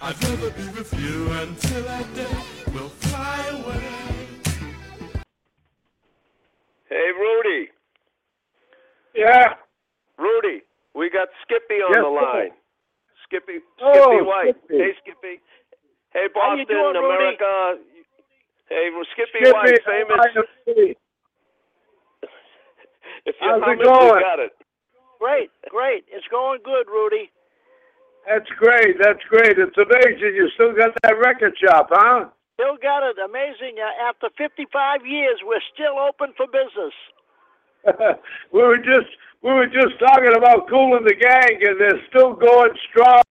[0.00, 2.36] I'd rather be with you until that day
[2.72, 3.84] will fly away.
[6.88, 7.68] Hey, Rudy.
[9.14, 9.54] Yeah.
[10.18, 10.62] Rudy,
[10.94, 12.38] we got Skippy on Yes, the sir.
[12.38, 12.50] line.
[13.24, 14.56] Skippy, oh, Skippy Oh, White.
[14.64, 14.78] Skippy.
[14.82, 15.34] Hey, Skippy.
[16.14, 17.36] Hey, How you Boston, doing, Rudy?
[17.36, 17.78] America.
[18.68, 20.96] Hey, Skippy, Skippy, White, famous.
[23.28, 23.30] IMC.
[23.30, 24.22] If you How's it it, going?
[24.22, 24.52] got it.
[25.20, 26.04] Great, great.
[26.08, 27.30] It's going good, Rudy.
[28.26, 28.96] That's great.
[29.00, 29.58] That's great.
[29.58, 32.28] It's amazing you still got that record shop, huh?
[32.54, 33.16] Still got it.
[33.18, 33.78] Amazing.
[33.80, 36.94] Uh, after 55 years, we're still open for business.
[38.52, 39.08] we were just
[39.42, 43.22] we were just talking about Kool and the Gang, and they're still going strong.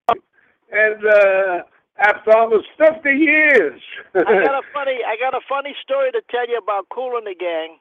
[0.72, 1.64] And uh,
[2.00, 3.82] after almost fifty years,
[4.16, 7.28] I got a funny, I got a funny story to tell you about Kool and
[7.28, 7.78] the Gang.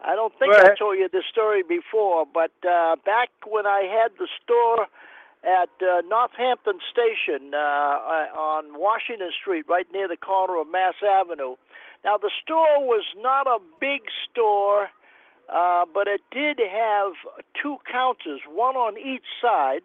[0.00, 4.12] I don't think I told you this story before, but uh, back when I had
[4.18, 4.86] the store
[5.42, 11.56] at uh, Northampton Station uh, on Washington Street, right near the corner of Mass Avenue.
[12.04, 14.88] Now the store was not a big store,
[15.52, 17.12] uh, but it did have
[17.60, 19.82] two counters, one on each side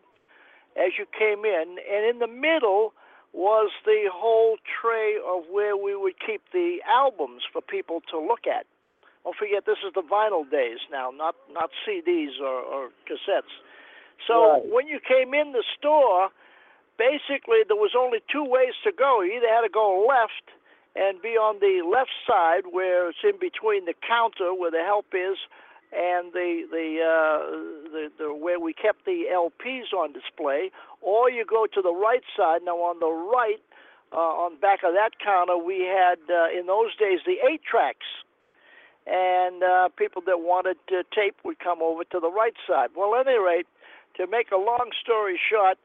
[0.76, 2.94] as you came in, and in the middle
[3.32, 8.46] was the whole tray of where we would keep the albums for people to look
[8.48, 8.66] at.
[9.24, 13.54] Don't forget, this is the vinyl days now, not not CDs or, or cassettes.
[14.28, 14.66] So Right.
[14.66, 16.30] when you came in the store,
[16.98, 19.22] basically there was only two ways to go.
[19.22, 20.52] You either had to go left
[20.96, 25.08] and be on the left side where it's in between the counter where the help
[25.14, 25.38] is
[25.92, 30.72] and the the uh the, the where we kept the LPs on display
[31.02, 33.62] or you go to the right side now on the right
[34.12, 38.06] uh, on back of that counter we had uh, in those days the eight tracks
[39.06, 43.16] and uh, people that wanted uh, tape would come over to the right side well
[43.16, 43.68] at any rate
[44.16, 45.78] to make a long story short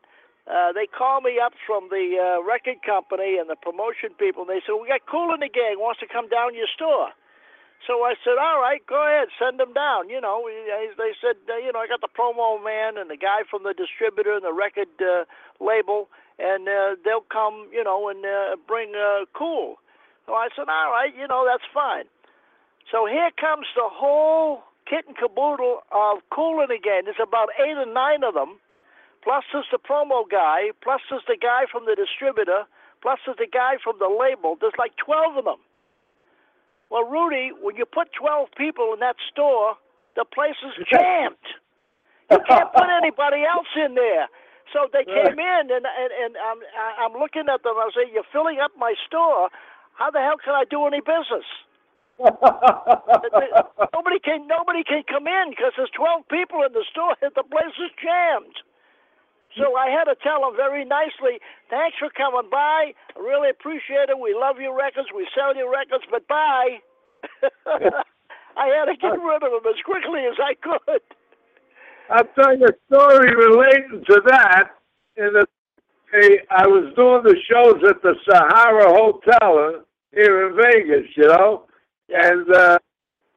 [0.49, 4.51] uh, they called me up from the uh, record company and the promotion people, and
[4.51, 7.13] they said, "We got Kool and the Gang wants to come down your store."
[7.87, 11.37] So I said, "All right, go ahead, send them down." You know, they they said,
[11.53, 14.43] uh, "You know, I got the promo man and the guy from the distributor and
[14.43, 15.29] the record uh,
[15.61, 16.09] label,
[16.39, 19.77] and uh, they'll come, you know, and uh, bring uh, Kool."
[20.25, 22.09] So I said, "All right, you know, that's fine."
[22.91, 27.05] So here comes the whole kit and caboodle of Cool again.
[27.05, 28.59] There's about eight or nine of them
[29.23, 32.65] plus there's the promo guy, plus there's the guy from the distributor,
[33.03, 34.57] plus there's the guy from the label.
[34.61, 35.61] There's like 12 of them.
[36.91, 39.77] Well, Rudy, when you put 12 people in that store,
[40.17, 41.37] the place is jammed.
[42.31, 44.29] You can't put anybody else in there.
[44.73, 46.61] So they came in, and and, and I'm
[47.01, 47.73] I'm looking at them.
[47.81, 49.49] I say, "You're filling up my store.
[49.95, 51.49] How the hell can I do any business?"
[53.95, 57.15] nobody can nobody can come in because there's 12 people in the store.
[57.23, 58.59] The place is jammed.
[59.57, 61.41] So I had to tell them very nicely,
[61.71, 62.93] thanks for coming by.
[62.95, 64.19] I really appreciate it.
[64.19, 65.09] We love your records.
[65.15, 66.79] We sell your records, but bye.
[68.57, 71.01] I had to get rid of them as quickly as I could.
[72.11, 74.71] I'll tell you a story relating to that.
[75.17, 75.47] In the,
[76.51, 81.65] I was doing the shows at the Sahara Hotel uh, here in Vegas, you know,
[82.09, 82.79] and uh,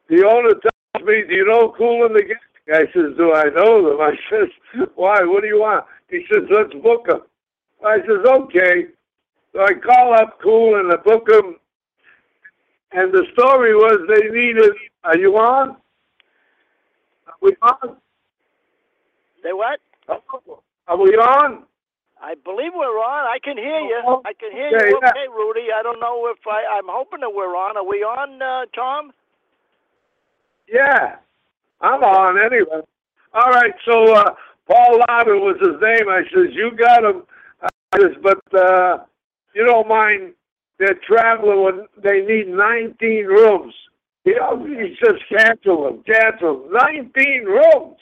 [0.10, 2.38] the owner tells me, "Do you know Kool and the Gang?"
[2.74, 5.24] I says, "Do I know them?" I says, "Why?
[5.24, 7.22] What do you want?" He says, "Let's book them."
[7.86, 8.88] I says, "Okay."
[9.54, 11.58] So I call up Kool and I book them.
[12.94, 14.72] And the story was they needed.
[15.04, 15.78] Are you on?
[17.28, 17.98] Are we on?
[19.44, 19.80] They what?
[20.88, 21.64] Are we on?
[22.22, 23.26] I believe we're on.
[23.26, 24.02] I can hear you.
[24.06, 25.00] Oh, I can hear okay, you.
[25.02, 25.10] yeah.
[25.10, 25.68] Okay, Rudy.
[25.76, 26.78] I don't know if I.
[26.78, 27.78] I'm hoping that we're on.
[27.78, 29.12] Are we on, uh, Tom?
[30.72, 31.16] Yeah,
[31.82, 32.86] I'm on anyway.
[33.34, 34.36] All right, so uh,
[34.70, 36.08] Paul Lowden was his name.
[36.10, 37.24] I says, you got him.
[37.62, 39.04] I says, but uh,
[39.54, 40.34] you don't mind
[40.80, 43.74] they're traveling when they need 19 rooms.
[44.26, 46.74] You know, he says, cancel them, cancel them.
[46.74, 47.98] 19 rooms.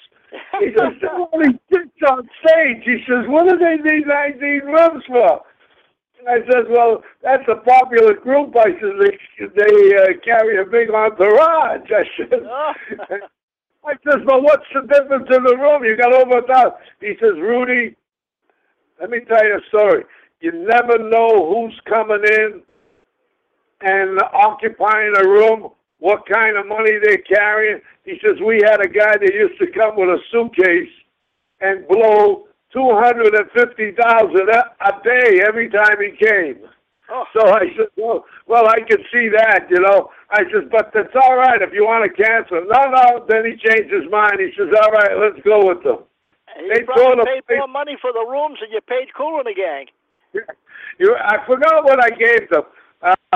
[0.59, 2.83] He says, are only six on stage.
[2.85, 5.41] He says, what do they need 19 rooms for?
[6.27, 8.55] I says, well, that's a popular group.
[8.57, 11.89] I says, they, they uh, carry a big entourage.
[11.89, 12.73] I says, Oh.
[13.85, 15.83] I says, well, what's the difference in the room?
[15.83, 16.73] You got over a thousand.
[16.99, 17.95] He says, Rudy,
[18.99, 20.03] let me tell you a story.
[20.41, 22.61] You never know who's coming in
[23.81, 25.69] and occupying a room,
[25.99, 27.79] what kind of money they're carrying.
[28.05, 30.91] He says, we had a guy that used to come with a suitcase
[31.61, 36.59] and blow two hundred and fifty thousand a a day every time he came.
[37.11, 37.25] Oh.
[37.33, 40.11] So I said, well, well, I can see that, you know.
[40.29, 42.61] I said, but it's all right if you want to cancel.
[42.69, 43.25] No, no.
[43.27, 44.37] Then he changed his mind.
[44.39, 46.05] He says, all right, let's go with them.
[46.61, 49.55] You They probably paid more money for the rooms than you paid Kool and the
[49.57, 49.87] Gang.
[50.99, 52.63] You, I forgot what I gave them,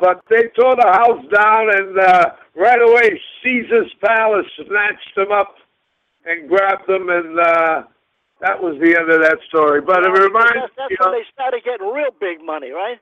[0.02, 5.56] but they tore the house down, and uh, right away Caesar's Palace snatched them up
[6.26, 7.84] and grabbed them, and uh,
[8.42, 9.82] that was the end of that story.
[9.82, 13.00] But it Yeah, reminds that's, that's when know, they started getting real big money, right?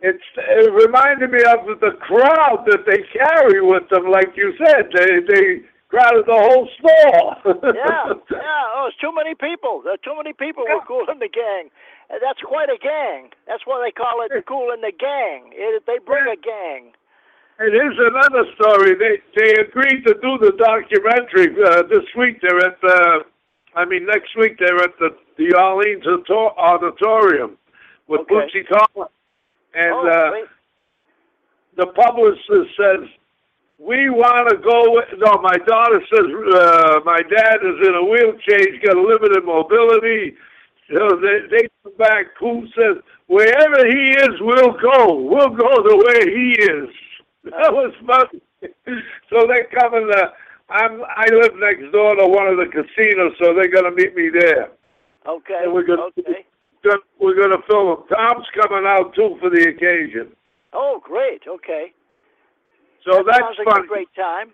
[0.00, 4.10] it's it reminded me of the crowd that they carry with them.
[4.10, 7.36] Like you said, they they crowded the whole store.
[7.72, 8.62] Yeah, yeah.
[8.76, 9.82] Oh, it's too many people.
[10.04, 11.70] Too many people with Kool and the Gang.
[12.10, 13.30] That's quite a gang.
[13.46, 15.52] That's why they call it the Kool and the Gang.
[15.52, 16.92] It, they bring a gang.
[17.58, 18.94] And here's another story.
[18.94, 22.40] They they agreed to do the documentary uh, this week.
[22.40, 23.24] They're at the,
[23.74, 27.58] I mean next week they're at the the Orleans Auditorium
[28.06, 28.34] with Okay.
[28.34, 29.10] Bootsy Collins,
[29.74, 30.46] and oh, uh,
[31.76, 33.08] the publicist says
[33.78, 34.94] we want to go.
[34.94, 38.70] With, no, my daughter says uh, my dad is in a wheelchair.
[38.70, 40.34] He's got limited mobility.
[40.94, 42.26] So they they come back.
[42.40, 45.16] Who says wherever he is, we'll go.
[45.16, 46.88] We'll go the way he is.
[47.44, 48.26] That was fun.
[49.30, 50.10] so they're coming.
[50.12, 50.30] To, uh,
[50.68, 54.28] I'm I live next door to one of the casinos, so they're gonna meet me
[54.28, 54.70] there.
[55.26, 55.60] Okay.
[55.62, 56.44] and we're gonna- okay.
[56.84, 58.04] Gonna- We're gonna film them.
[58.08, 60.32] Tom's coming out too for the occasion.
[60.72, 61.42] Oh, great.
[61.46, 61.92] Okay.
[63.08, 64.52] So that's Sounds like a great time.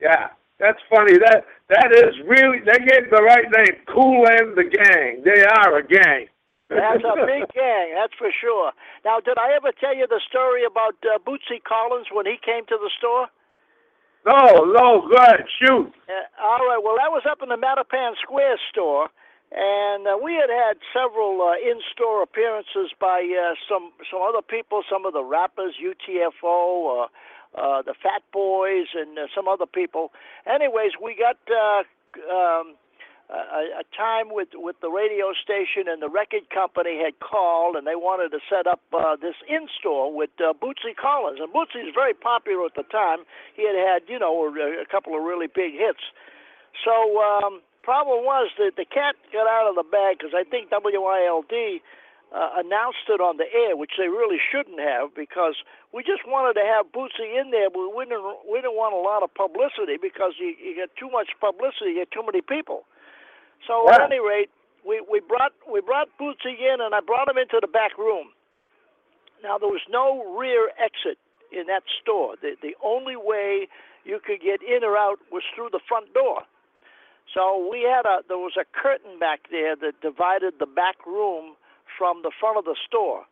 [0.00, 0.28] Yeah,
[0.62, 1.18] that's funny.
[1.18, 3.82] That that is really they gave the right name.
[3.90, 5.26] Kool and the Gang.
[5.26, 6.30] They are a gang.
[6.72, 8.72] That's a big gang, that's for sure.
[9.04, 12.64] Now, did I ever tell you the story about uh, Bootsy Collins when he came
[12.66, 13.28] to the store?
[14.24, 15.92] No, no, go ahead, shoot.
[16.08, 16.80] Uh, all right.
[16.82, 19.10] Well, that was up in the Mattapan Square store,
[19.50, 24.82] and uh, we had had several uh, in-store appearances by uh, some some other people,
[24.88, 27.06] some of the rappers, UTFO, uh,
[27.56, 30.12] uh, the Fat Boys, and uh, some other people.
[30.46, 31.82] Anyways, we got uh,
[32.32, 32.74] um,
[33.32, 37.86] a, a time with with the radio station and the record company had called, and
[37.86, 41.40] they wanted to set up uh, this in-store with uh, Bootsy Collins.
[41.40, 43.24] And Bootsy's very popular at the time.
[43.56, 46.04] He had had, you know, a, a couple of really big hits.
[46.84, 50.70] So um, problem was that the cat got out of the bag because I think
[50.70, 51.80] WILD
[52.32, 55.54] uh, announced it on the air, which they really shouldn't have because
[55.92, 59.02] we just wanted to have Bootsy in there, but we didn't we didn't want a
[59.02, 62.88] lot of publicity because you, you get too much publicity, you get too many people.
[63.68, 64.48] So at any rate,
[64.80, 68.32] we, we brought we brought Bootsy in, and I brought him into the back room.
[69.44, 71.20] Now there was no rear exit
[71.52, 72.40] in that store.
[72.40, 73.68] The the only way
[74.08, 76.48] you could get in or out was through the front door.
[77.34, 81.60] So we had a there was a curtain back there that divided the back room
[81.96, 83.24] from the front of the store.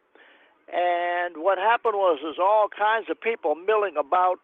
[0.73, 4.39] And what happened was there's all kinds of people milling about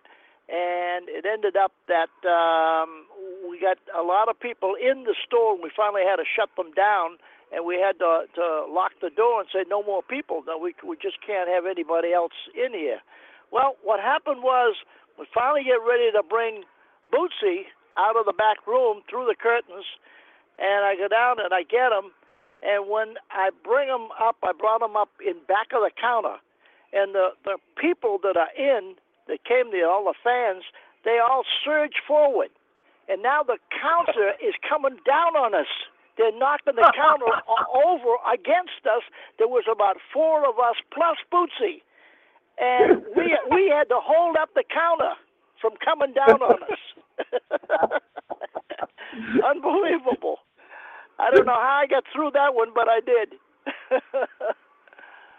[0.48, 3.06] and it ended up that um
[3.50, 6.50] we got a lot of people in the store and we finally had to shut
[6.56, 7.18] them down
[7.52, 10.74] and we had to to lock the door and say no more people no we
[10.86, 13.02] we just can't have anybody else in here
[13.50, 14.76] well what happened was
[15.18, 16.62] we finally get ready to bring
[17.12, 19.86] Bootsy out of the back room through the curtains
[20.58, 22.14] and I go down and I get him
[22.62, 26.36] and when I bring him up I brought him up in back of the counter
[26.92, 28.94] and the the people that are in
[29.28, 30.64] that came there all the fans
[31.04, 32.50] they all surge forward
[33.08, 35.70] and now the counter is coming down on us.
[36.18, 37.26] They're knocking the counter
[37.86, 39.02] over against us.
[39.38, 41.82] There was about four of us plus Bootsy,
[42.58, 45.14] and we we had to hold up the counter
[45.60, 46.80] from coming down on us.
[49.44, 50.38] Unbelievable.
[51.18, 53.34] I don't know how I got through that one, but I did.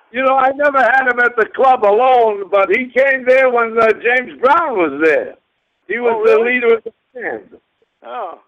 [0.10, 3.78] You know, I never had him at the club alone, but he came there when
[3.78, 5.36] uh, James Brown was there.
[5.88, 7.58] He was Oh, the leader of the band.
[8.04, 8.40] Oh.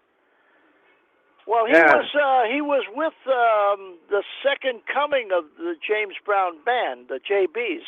[1.45, 1.95] Well, he Yeah.
[1.95, 7.19] was uh, he was with um, the second coming of the James Brown band, the
[7.19, 7.83] JBs.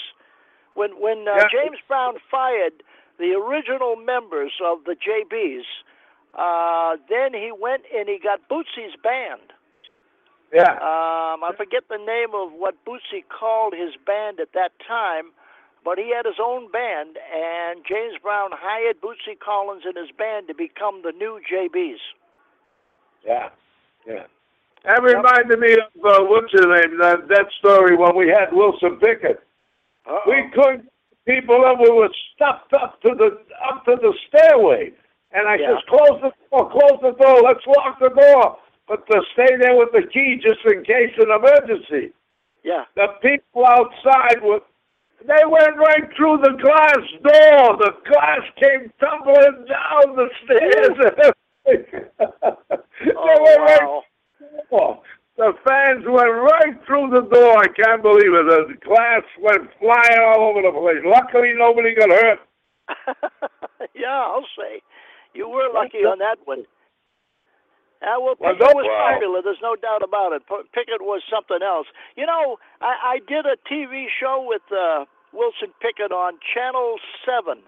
[0.74, 1.48] When when uh, Yeah.
[1.49, 2.84] James Brown fired
[3.20, 5.64] the original members of the JBs,
[6.38, 9.53] uh, then he went and he got Bootsy's band.
[10.53, 10.76] Yeah.
[10.84, 15.32] Um, I forget the name of what Bootsy called his band at that time,
[15.84, 20.48] but he had his own band, and James Brown hired Bootsy Collins and his band
[20.48, 22.03] to become the new JBs.
[23.26, 23.49] Yeah,
[24.06, 24.26] yeah.
[24.84, 26.98] That reminded me of uh, what's his name?
[26.99, 29.40] That, that story when we had Wilson Pickett.
[30.08, 30.22] Uh-oh.
[30.26, 30.90] We couldn't
[31.26, 31.80] get people in.
[31.80, 33.38] We were stuffed up to the
[33.70, 34.91] up to the stairway,
[35.34, 35.76] and I Yeah.
[35.76, 37.41] says, "Close the door, close the door.
[37.41, 41.32] Let's lock the door, but to stay there with the key just in case an
[41.32, 42.14] emergency."
[42.64, 42.86] Yeah.
[42.94, 44.62] the people outside were
[45.26, 47.78] they went right through the glass door.
[47.78, 51.34] The glass came tumbling down the stairs.
[51.66, 54.03] they Oh, went right wow.
[54.70, 55.02] door.
[55.38, 57.58] The fans went right through the door.
[57.58, 58.45] I can't believe it.
[58.45, 61.03] The glass went flying all over the place.
[61.03, 62.40] Luckily, nobody got hurt.
[63.95, 64.82] yeah, I'll say.
[65.34, 66.66] You were lucky on that one.
[68.02, 69.10] Uh, well, Well, Pickett don't- was Wow.
[69.14, 69.41] popular.
[69.41, 70.41] There's no doubt about it.
[70.74, 71.88] Pickett was something else.
[72.16, 77.62] You know, I, I did a TV show with uh, Wilson Pickett on Channel 7.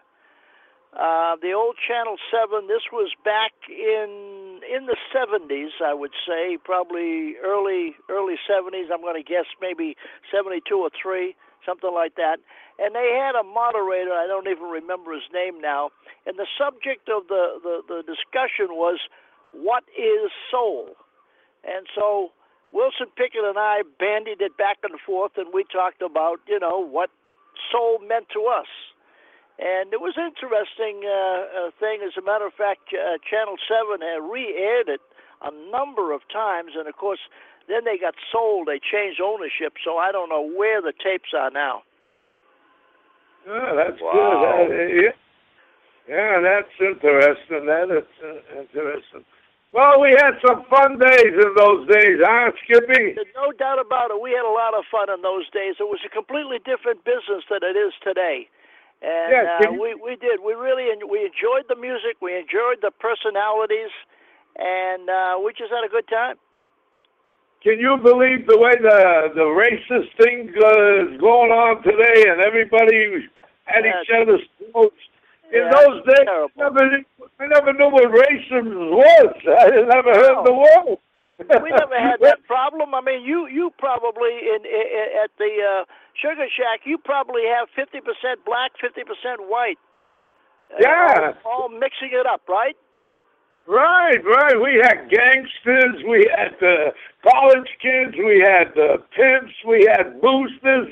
[0.93, 2.67] Uh, the old Channel 7.
[2.67, 8.89] This was back in in the 70s, I would say, probably early early 70s.
[8.91, 9.95] I'm going to guess maybe
[10.31, 11.35] 72 or 3,
[11.65, 12.37] something like that.
[12.79, 14.11] And they had a moderator.
[14.11, 15.91] I don't even remember his name now.
[16.25, 18.99] And the subject of the the, the discussion was
[19.53, 20.95] what is soul?
[21.63, 22.31] And so
[22.73, 26.79] Wilson Pickett and I bandied it back and forth, and we talked about, you know,
[26.81, 27.09] what
[27.71, 28.67] soul meant to us.
[29.59, 32.01] And it was an interesting uh, uh, thing.
[32.01, 35.01] As a matter of fact, uh, Channel 7 had re aired it
[35.45, 37.19] a number of times, and of course,
[37.67, 38.67] then they got sold.
[38.67, 41.83] They changed ownership, so I don't know where the tapes are now.
[43.47, 44.65] Yeah, that's Wow.
[44.67, 44.71] good.
[44.71, 45.11] Uh, yeah.
[46.07, 47.65] yeah, that's interesting.
[47.65, 49.25] That is uh, interesting.
[49.73, 53.13] Well, we had some fun days in those days, huh, Skippy?
[53.17, 54.21] There's no doubt about it.
[54.21, 55.75] We had a lot of fun in those days.
[55.79, 58.47] It was a completely different business than it is today.
[59.01, 60.39] And Yeah, uh, you- we we did.
[60.39, 62.17] We really en- we enjoyed the music.
[62.21, 63.89] We enjoyed the personalities,
[64.55, 66.37] and uh, we just had a good time.
[67.63, 72.41] Can you believe the way the the racist thing uh, is going on today, and
[72.41, 73.23] everybody
[73.67, 74.95] at each other's throats?
[75.53, 76.27] In Yeah, those days.
[76.27, 77.05] I never, knew-
[77.39, 79.33] I never knew what racism was.
[79.47, 80.43] I never heard No.
[80.43, 80.97] the word.
[81.39, 82.93] We never had that problem.
[82.93, 84.85] I mean, you you probably in, in
[85.23, 85.83] at the uh,
[86.19, 89.79] Sugar Shack, you probably have fifty percent black, fifty percent white.
[90.71, 91.31] Uh, Yeah.
[91.45, 92.75] all, all mixing it up, right?
[93.65, 94.59] Right, right.
[94.59, 96.91] We had gangsters, we had uh,
[97.27, 100.89] college kids, we had uh, pimps, we had boosters,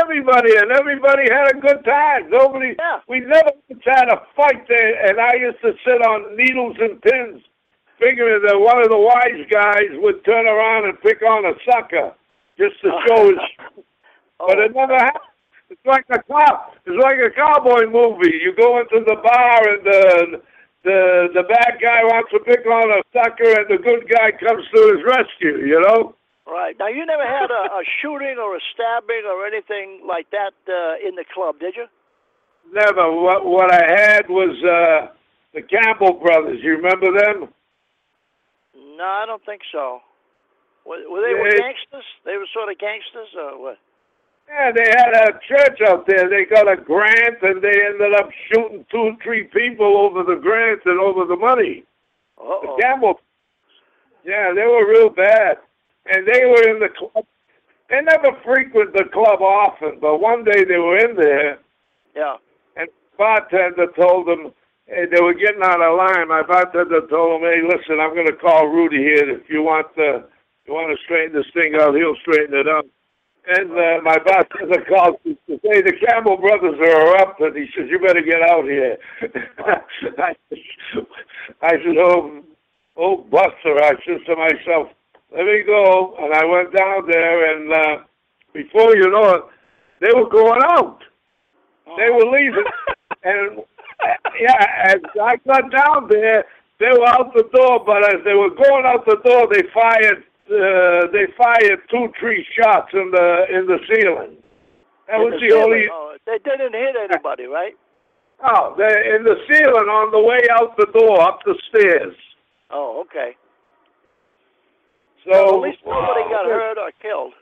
[0.00, 2.30] everybody, and everybody had a good time.
[2.30, 3.00] Nobody, Yeah.
[3.08, 3.50] we never
[3.84, 7.42] had a fight there, and I used to sit on needles and pins,
[7.98, 12.12] figuring that one of the wise guys would turn around and pick on a sucker
[12.56, 13.38] just to show his.
[14.40, 15.22] Oh, But it never happened.
[15.70, 16.74] It's like a cop.
[16.84, 18.40] It's like a cowboy movie.
[18.42, 20.42] You go into the bar and the
[20.84, 24.64] the the bad guy wants to pick on a sucker, and the good guy comes
[24.74, 25.66] to his rescue.
[25.66, 26.14] You know?
[26.46, 26.74] Right.
[26.78, 31.06] Now, you never had a, a shooting or a stabbing or anything like that uh,
[31.06, 31.86] in the club, did you?
[32.72, 33.12] Never.
[33.12, 35.12] What what I had was uh
[35.54, 36.60] the Campbell brothers.
[36.62, 37.48] You remember them?
[38.74, 40.00] No, I don't think so.
[40.84, 42.06] Were, were they were gangsters?
[42.24, 43.78] They were sort of gangsters, or what?
[44.48, 46.28] Yeah, they had a church out there.
[46.28, 50.82] They got a grant, and they ended up shooting two, three people over the grant
[50.84, 51.84] and over the money.
[52.38, 52.76] Uh-oh.
[52.76, 53.20] The Campbell.
[54.24, 55.58] Yeah, they were real bad,
[56.06, 57.24] and they were in the club.
[57.88, 61.58] They never frequent the club often, but one day they were in there,
[62.14, 62.36] Yeah.
[62.76, 64.52] and the bartender told them
[64.86, 66.28] hey, they were getting out of line.
[66.28, 69.28] My bartender told them, "Hey, listen, I'm going to call Rudy here.
[69.30, 70.24] If you want to,
[70.66, 72.86] you want to straighten this thing out, he'll straighten it up."
[73.44, 77.56] And uh, my bartender called to say the Campbell brothers are erupted.
[77.56, 78.96] He says, "You better get out here."
[79.66, 80.34] I,
[81.60, 82.42] I said, "Oh,
[82.96, 84.90] oh, Buster!" I said to myself,
[85.34, 88.04] "Let me go." And I went down there, and uh,
[88.52, 89.42] before you know it,
[90.00, 91.00] they were going out.
[91.98, 92.64] They were leaving,
[93.24, 93.58] and
[94.40, 96.44] yeah, as I got down there,
[96.78, 97.82] they were out the door.
[97.84, 100.22] But as they were going out the door, they fired.
[100.50, 104.36] Uh, they fired two, three shots in the in the ceiling.
[105.06, 105.86] That In was the the only.
[105.90, 107.74] Oh, they didn't hit anybody, right?
[108.44, 112.14] Oh, they in the ceiling on the way out the door, up the stairs.
[112.70, 113.36] Oh, okay.
[115.24, 117.32] So Well, at least nobody got hurt or killed.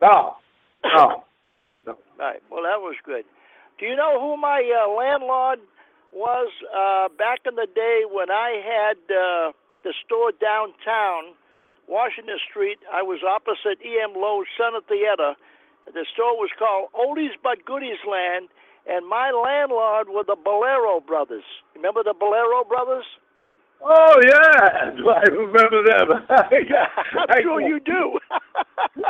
[0.00, 0.36] No,
[0.84, 1.24] no.
[2.18, 2.40] Right.
[2.50, 3.24] Well, that was good.
[3.78, 5.58] Do you know who my uh, landlord
[6.12, 11.34] was uh, back in the day when I had uh, the store downtown,
[11.88, 12.78] Washington Street?
[12.92, 14.14] I was opposite E.M.
[14.16, 15.34] Loew's Center Theater.
[15.86, 18.48] The store was called Oldies But Goodies Land,
[18.88, 21.44] and my landlord were the Bolero Brothers.
[21.74, 23.04] Remember the Bolero Brothers?
[23.84, 26.24] Oh yeah, I remember them.
[26.30, 28.18] I got, I'm sure you do.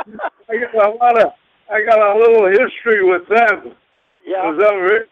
[0.49, 1.31] I got a lot of.
[1.71, 3.73] I got a little history with them.
[4.25, 4.49] yeah.
[4.51, 5.07] Was that right?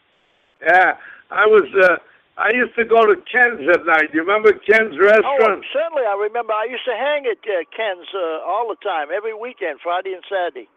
[0.66, 0.92] Yeah,
[1.32, 1.64] I was.
[1.84, 1.96] uh
[2.38, 4.10] I used to go to Ken's at night.
[4.14, 5.62] You remember Ken's restaurant?
[5.62, 6.02] Oh, certainly.
[6.02, 6.54] I remember.
[6.54, 10.24] I used to hang at uh, Ken's uh, all the time, every weekend, Friday and
[10.26, 10.68] Saturday.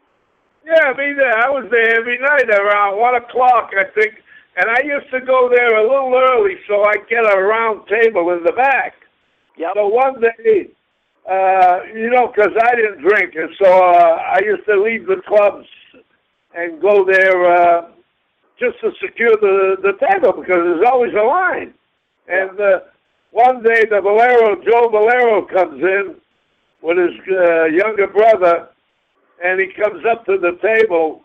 [0.66, 1.32] Yeah, me there.
[1.32, 4.20] I was there every night around one o'clock, I think.
[4.58, 8.30] And I used to go there a little early so I get a round table
[8.32, 8.94] in the back.
[9.56, 9.70] Yep.
[9.74, 10.68] So one day,
[11.30, 15.22] uh, you know, 'cause I didn't drink, and so uh, I used to leave the
[15.26, 15.66] clubs
[16.54, 17.88] and go there uh,
[18.58, 21.74] just to secure the the table because there's always a line.
[22.28, 22.80] And uh,
[23.30, 26.16] one day, the Valero, Joe Valero, comes in
[26.82, 28.68] with his uh, younger brother,
[29.44, 31.22] and he comes up to the table,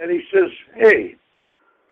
[0.00, 1.16] and he says, "Hey."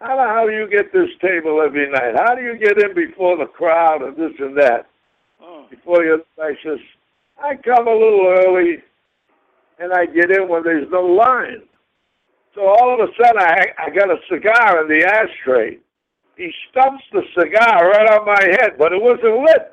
[0.00, 2.14] How the hell do you get this table every night?
[2.16, 4.86] How do you get in before the crowd and this and that?
[5.44, 5.70] Mm.
[5.70, 6.24] before you.
[6.40, 6.78] I says,
[7.42, 8.78] I come a little early,
[9.78, 11.62] and I get in when there's no line.
[12.54, 15.78] So all of a sudden, I I got a cigar in the ashtray.
[16.36, 19.72] He stumps the cigar right on my head, but it wasn't lit.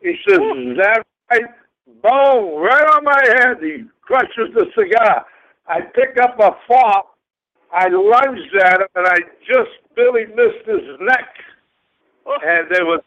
[0.00, 0.72] He says, hmm.
[0.72, 1.44] "Is that right?"
[2.02, 2.60] Boom!
[2.60, 3.56] Right on my head.
[3.62, 5.24] He crushes the cigar.
[5.66, 7.06] I pick up a fork.
[7.72, 9.16] I lunged at him, and I
[9.46, 11.28] just barely missed his neck.
[12.26, 12.36] Oh.
[12.42, 13.00] And there was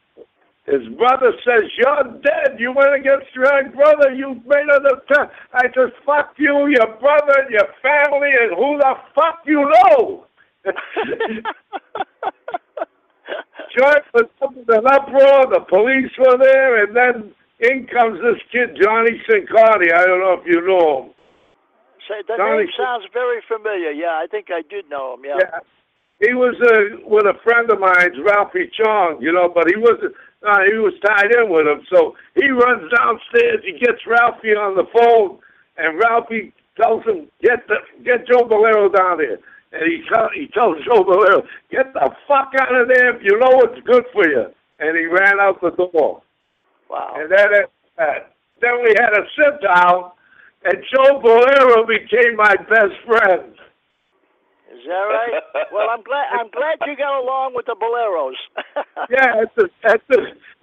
[0.68, 2.60] his brother says, You're dead.
[2.60, 4.14] You went against your own brother.
[4.14, 5.34] You've made an attempt.
[5.54, 10.26] I said, Fuck you, your brother, and your family, and who the fuck you know.
[13.78, 15.48] Joint was up in an uproar.
[15.54, 19.94] The police were there, and then in comes this kid, Johnny Sincardi.
[19.94, 21.12] I don't know if you know him.
[22.10, 23.92] Say, the Johnny- name sounds very familiar.
[23.92, 25.24] Yeah, I think I did know him.
[25.26, 25.38] Yeah.
[25.40, 25.60] Yeah.
[26.20, 30.16] He was uh, with a friend of mine, Ralphie Chong, you know, but he wasn't.
[30.46, 33.64] Uh, he was tied in with him, so he runs downstairs.
[33.66, 35.40] He gets Ralphie on the phone,
[35.78, 39.40] and Ralphie tells him, "Get the get Joe Valero down here."
[39.74, 43.38] And he tell, he tells Joe Valero, "Get the fuck out of there if you
[43.40, 44.46] know what's good for you."
[44.80, 46.22] And he ran out the door.
[46.88, 47.16] Wow.
[47.18, 48.32] And that, that
[48.62, 50.12] then we had a sit down,
[50.66, 53.54] and Joe Valero became my best friend.
[54.74, 55.44] Is that right?
[55.74, 56.28] well, I'm glad.
[56.32, 58.36] I'm glad you got along with the Boleros.
[59.10, 60.20] yeah, at the at the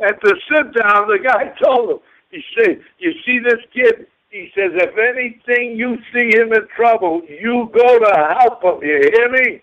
[0.06, 1.98] at the sit down, the guy told him.
[2.30, 7.22] He said, "You see this kid?" He says, "If anything you see him in trouble,
[7.28, 8.82] you go to help him.
[8.86, 9.62] You hear me?"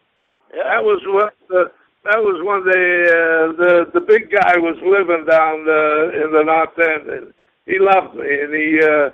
[0.56, 0.64] Yeah.
[0.64, 1.72] That was what the
[2.04, 6.44] that was when the uh, the the big guy was living down uh, in the
[6.44, 7.34] north end, and
[7.66, 9.10] he loved me, and he uh,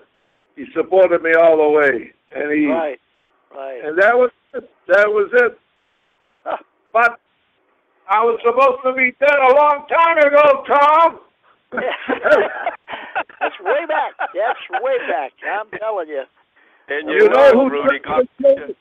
[0.55, 2.99] he supported me all the way, and he Right.
[3.53, 3.81] Right.
[3.83, 4.36] and that was it.
[4.87, 5.57] That was it.
[6.93, 7.19] But
[8.09, 11.19] I was supposed to be dead a long time ago, Tom.
[11.71, 14.13] That's way back.
[14.33, 15.33] That's way back.
[15.45, 16.23] I'm telling you.
[16.87, 18.75] And you you, know who Rudy, threatened to kill me?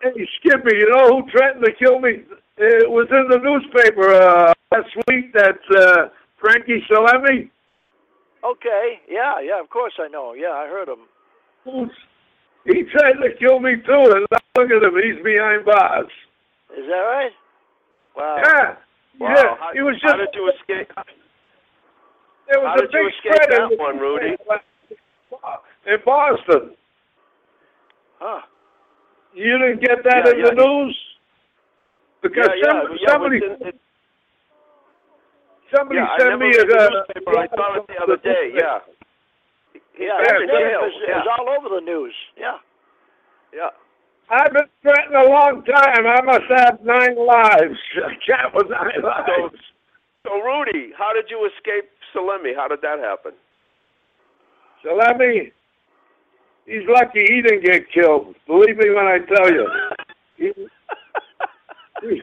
[0.00, 2.22] Hey, Skippy, you know who threatened to kill me?
[2.58, 6.08] It was in the newspaper uh, last week that uh,
[6.38, 7.50] Frankie Salemme.
[8.44, 9.00] Okay.
[9.08, 9.40] Yeah.
[9.42, 9.60] Yeah.
[9.60, 10.34] Of course I know.
[10.34, 11.90] Yeah, I heard him.
[12.66, 14.94] He tried to kill me too, and look at him.
[15.02, 16.06] He's behind bars.
[16.76, 17.30] Is that right?
[18.16, 18.36] Wow.
[18.44, 18.74] Yeah.
[19.20, 19.56] Wow, Yeah.
[19.58, 20.04] how, He was just.
[20.12, 20.90] how did you escape?
[22.48, 24.36] There was how a did you big escape spread that in, one, Rudy?
[25.86, 26.70] in Boston.
[28.18, 28.40] Huh.
[29.34, 30.96] You didn't get that Yeah, in yeah, the news
[32.22, 33.80] because yeah, some, somebody it was in- it-
[35.76, 36.62] somebody sent me a.
[36.62, 37.38] uh, newspaper.
[37.38, 38.52] I saw it the other day.
[38.54, 38.78] Yeah,
[39.98, 40.18] Yeah.
[40.22, 41.22] back His in name jail, is, is yeah.
[41.38, 42.14] all over the news.
[42.38, 42.58] Yeah.
[43.54, 43.70] yeah.
[44.30, 46.06] I've been threatened a long time.
[46.06, 47.78] I must have nine lives.
[48.04, 49.62] A cat with nine So, lives.
[50.26, 52.54] so Rudy, how did you escape Salemme?
[52.56, 53.32] How did that happen?
[54.82, 55.52] So let me.
[56.66, 58.34] He's lucky he didn't get killed.
[58.46, 59.68] Believe me when I tell you.
[60.36, 60.52] He,
[62.02, 62.20] he,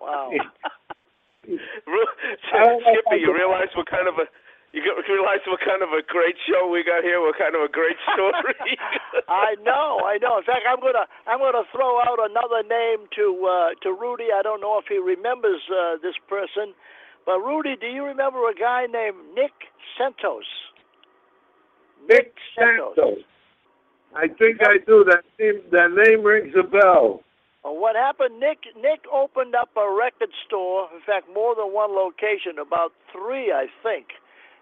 [0.00, 0.30] Wow.
[1.46, 1.58] Ru-
[2.54, 4.26] I don't know if I Skippy, you realize what kind of a
[4.76, 7.20] you get- realize what kind of a great show we got here?
[7.20, 8.76] What kind of a great story?
[9.28, 10.36] I know, I know.
[10.36, 14.28] In fact, I'm gonna I'm gonna throw out another name to uh, to Rudy.
[14.36, 16.74] I don't know if he remembers uh, this person,
[17.24, 19.52] but Rudy, do you remember a guy named Nick
[19.96, 20.44] Santos?
[22.08, 23.24] Nick Santos.
[24.14, 25.04] I think I do.
[25.04, 27.22] That name, that name rings a bell.
[27.64, 28.38] Uh, what happened?
[28.38, 30.88] Nick Nick opened up a record store.
[30.94, 34.06] In fact, more than one location, about three, I think.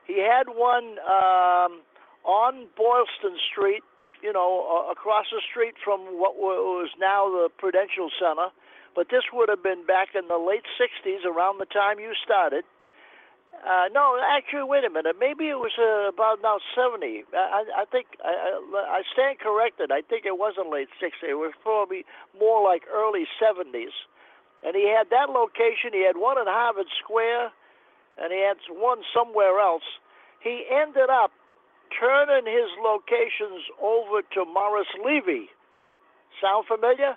[0.07, 1.81] He had one um,
[2.25, 3.83] on Boylston Street,
[4.23, 8.49] you know, across the street from what was now the Prudential Center.
[8.95, 12.65] But this would have been back in the late '60s, around the time you started.
[13.63, 15.17] Uh, no, actually, wait a minute.
[15.19, 17.25] Maybe it was uh, about now 70.
[17.33, 19.91] I, I think I, I stand corrected.
[19.91, 21.25] I think it wasn't late 60s.
[21.25, 22.05] It was probably
[22.39, 23.95] more like early 70s.
[24.65, 25.93] And he had that location.
[25.93, 27.53] He had one in Harvard Square,
[28.19, 29.85] and he had one somewhere else.
[30.43, 31.33] He ended up
[31.99, 35.49] turning his locations over to Morris Levy.
[36.41, 37.17] Sound familiar?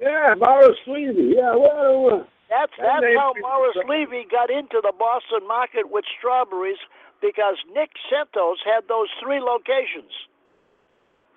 [0.00, 1.34] Yeah, Morris Levy.
[1.36, 3.76] Yeah, well, uh, That's That that's how Morris.
[3.88, 6.78] Levy got into the Boston market with strawberries
[7.20, 10.12] because Nick Santos had those three locations.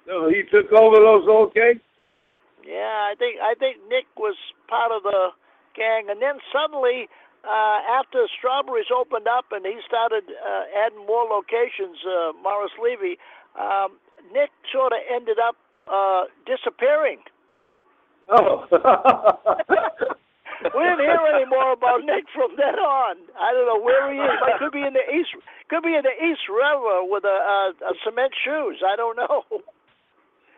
[0.08, 1.80] no, he took over those okay.
[2.66, 4.36] Yeah, I think I think Nick was
[4.70, 5.30] part of the
[5.76, 7.10] gang, and then suddenly,
[7.44, 13.18] uh, after Strawberries opened up and he started uh, adding more locations, uh, Morris Levy,
[13.60, 14.00] um,
[14.34, 15.56] Nick sort of ended up
[15.88, 17.20] uh, disappearing.
[18.30, 18.66] Oh.
[20.64, 23.18] We didn't hear any more about Nick from then on.
[23.36, 24.40] I don't know where he is.
[24.40, 25.36] Like, could be in the East,
[25.68, 28.80] could be in the East River with a, a, a cement shoes.
[28.80, 29.44] I don't know.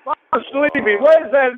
[0.06, 1.58] Morris Levy, where's that?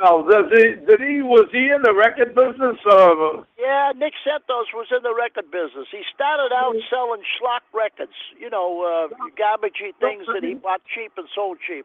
[0.00, 0.72] Oh, does he?
[0.88, 1.20] Did he?
[1.20, 2.80] Was he in the record business?
[2.88, 5.86] Or, Yeah, Nick Santos was in the record business.
[5.92, 11.12] He started out selling schlock records, you know, uh, garbagey things that he bought cheap
[11.18, 11.84] and sold cheap.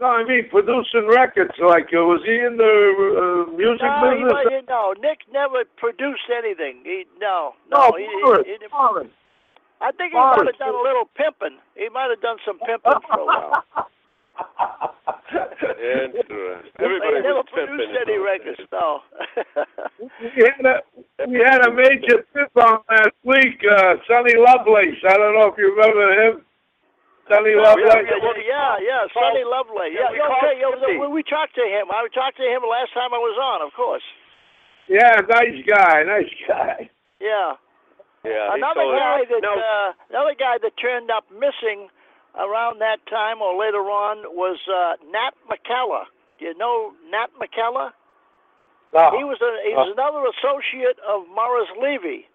[0.00, 1.56] no, I mean producing records.
[1.58, 2.74] Like, uh, was he in the
[3.48, 4.68] uh, music No, he, business?
[4.68, 6.82] wa- no, Nick never produced anything.
[6.84, 7.96] He no, no, no.
[7.96, 8.44] he, Morris.
[8.44, 8.68] he, he.
[9.80, 11.56] I think he might have done a little pimping.
[11.74, 13.64] He might have done some pimping for a while.
[15.82, 16.70] Interesting.
[16.78, 18.68] Everybody he never was pimping produced in any records, days.
[18.72, 19.00] no.
[20.20, 20.76] we had a
[21.28, 23.58] we had a major trip on last week.
[23.64, 25.00] Uh, Sonny Lovelace.
[25.08, 26.34] I don't know if you remember him.
[27.30, 28.04] Sonny Yeah, Lovelace.
[28.06, 29.94] yeah, yeah, yeah, Sonny Lovely.
[29.94, 30.54] Yeah, we yeah, called okay.
[30.60, 31.88] Yeah, we, we talked to him.
[31.90, 34.04] I talked to him last time I was on, of course.
[34.88, 36.02] Yeah, nice guy.
[36.04, 36.90] Nice guy.
[37.20, 37.54] Yeah.
[38.24, 41.90] Yeah, another guy that Now, uh, another guy that turned up missing
[42.38, 46.04] around that time or later on was uh, Nat McCalla.
[46.38, 47.90] Do you know Nat McCalla?
[48.94, 49.10] No.
[49.16, 52.28] He was a he was another associate of Morris Levy.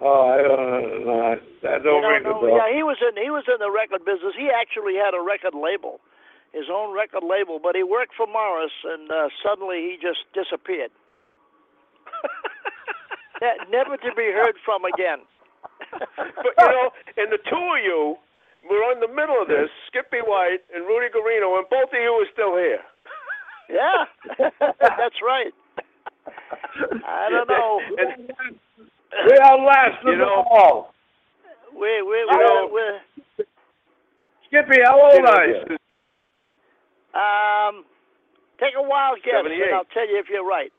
[0.00, 1.36] Oh, I don't know.
[1.62, 2.56] That don't You know, bell.
[2.56, 4.34] yeah, he was in he was in the record business.
[4.34, 6.00] He actually had a record label,
[6.52, 10.90] his own record label, but he worked for Morris, and uh, suddenly he just disappeared.
[13.42, 15.20] Ne- Never to be heard from again.
[15.98, 16.08] but
[16.58, 18.16] you know, and the two of you
[18.68, 22.12] were in the middle of this, Skippy White and Rudy Guarino, and both of you
[22.20, 22.80] are still here.
[23.70, 24.02] Yeah,
[24.58, 25.54] that's right.
[27.06, 27.80] I don't know.
[27.98, 28.34] And,
[29.30, 30.94] We outlasted You know- them all.
[31.72, 32.82] We we You know- we
[33.38, 33.44] we
[34.48, 35.62] Skippy, how old are you?
[37.14, 37.84] um
[38.58, 40.72] take a wild guess, and I'll tell you if you're right.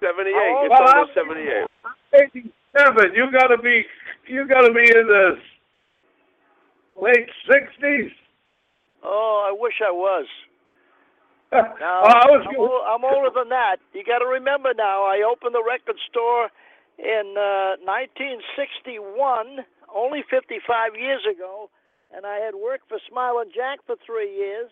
[0.00, 0.32] 78.
[0.34, 1.66] How It's Well, almost I'm- 78.
[2.20, 3.14] Eighty-seven.
[3.14, 3.86] You gotta be.
[4.26, 5.38] You gotta be in the
[6.96, 8.12] late sixties.
[9.02, 10.26] Oh, I wish I was.
[11.52, 12.44] oh, No, I was.
[12.48, 13.76] I'm, ol- I'm older than that.
[13.92, 15.04] You got to remember now.
[15.04, 16.48] I opened the record store
[16.98, 19.64] in uh, 1961,
[19.94, 21.70] only 55 years ago,
[22.14, 24.70] and I had worked for Smiling Jack for three years.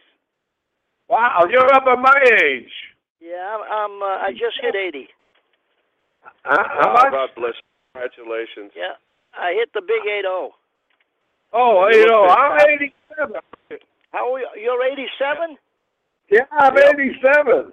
[1.09, 2.71] Wow, you're up at my age.
[3.21, 3.63] Yeah, I'm.
[3.65, 5.09] I'm uh, I just hit 80.
[6.45, 6.63] Huh?
[6.69, 7.11] How Oh, much?
[7.11, 7.55] God bless.
[7.95, 8.71] Congratulations.
[8.77, 8.95] Yeah,
[9.35, 10.53] I hit the big 80.
[11.53, 13.37] Oh, You you know, I'm eighty-seven.
[14.13, 14.49] How are you?
[14.61, 15.57] You're 87?
[16.31, 16.95] Yeah, I'm Yep.
[16.95, 17.73] eighty-seven.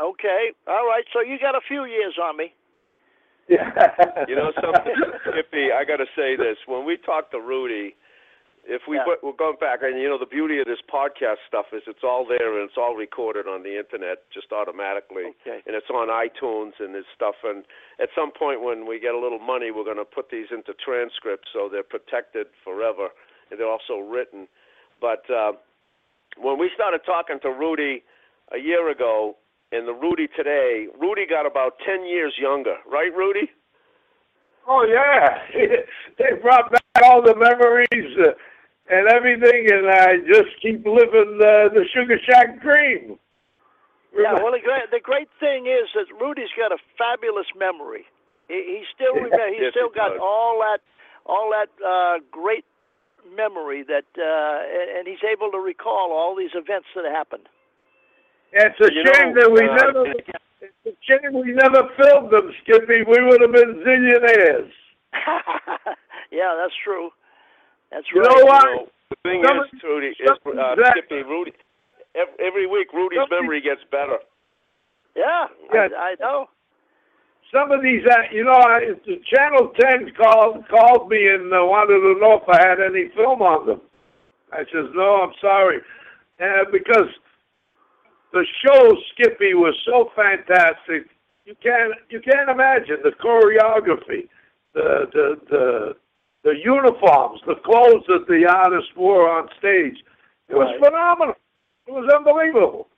[0.00, 0.50] Okay.
[0.68, 1.04] All right.
[1.12, 2.52] So you got a few years on me.
[3.48, 3.70] Yeah.
[4.28, 4.94] You know something,
[5.28, 5.68] Skippy?
[5.72, 6.56] I got to say this.
[6.66, 7.94] When we talk to Rudy,
[8.64, 9.04] if we Yeah.
[9.22, 12.24] we're going back, and you know the beauty of this podcast stuff is it's all
[12.24, 15.62] there and it's all recorded on the internet just automatically, Okay.
[15.66, 17.36] and it's on iTunes and this stuff.
[17.42, 17.64] And
[17.98, 20.74] at some point when we get a little money, we're going to put these into
[20.74, 23.10] transcripts so they're protected forever,
[23.50, 24.46] and they're also written.
[25.00, 25.54] But uh,
[26.36, 28.04] when we started talking to Rudy
[28.52, 29.36] a year ago,
[29.72, 33.50] and the Rudy today, Rudy got about ten years younger, right, Rudy?
[34.68, 35.38] Oh yeah,
[36.18, 38.32] they brought back all the memories uh,
[38.92, 43.18] and everything, and I just keep living uh, the Sugar Shack dream.
[44.14, 48.04] Yeah, well, the great, the great thing is that Rudy's got a fabulous memory.
[48.48, 49.24] He, he still Yeah.
[49.24, 50.20] remember, he's still got does.
[50.20, 50.80] all that
[51.24, 52.66] all that uh, great
[53.34, 57.48] memory that, uh, and, and he's able to recall all these events that happened.
[58.52, 60.12] it's a You shame know, that we uh, never.
[60.60, 63.02] It's a shame we never filmed them, Skippy.
[63.08, 64.70] We would have been zillionaires.
[66.30, 67.10] yeah, that's true.
[67.92, 68.30] That's You right.
[68.32, 68.64] know what?
[68.64, 71.52] You know, the thing Some is, of- Rudy, is uh, of that- Skippy, Rudy.
[72.14, 74.18] Every, every week, Rudy's Some memory gets better.
[75.16, 75.88] Yeah, Yeah.
[75.96, 76.48] I, I know.
[77.52, 81.60] Some of these, uh, you know, I, the Channel 10 called called me and uh,
[81.68, 83.80] wanted to know if I had any film on them.
[84.52, 85.78] I says, no, I'm sorry,
[86.40, 87.08] uh, because
[88.32, 91.08] the show Skippy was so fantastic.
[91.44, 94.28] You can't you can't imagine the choreography,
[94.72, 95.96] the the the
[96.42, 100.02] the uniforms, the clothes that the artists wore on stage.
[100.48, 100.84] It was Right.
[100.84, 101.36] phenomenal.
[101.86, 102.88] It was unbelievable.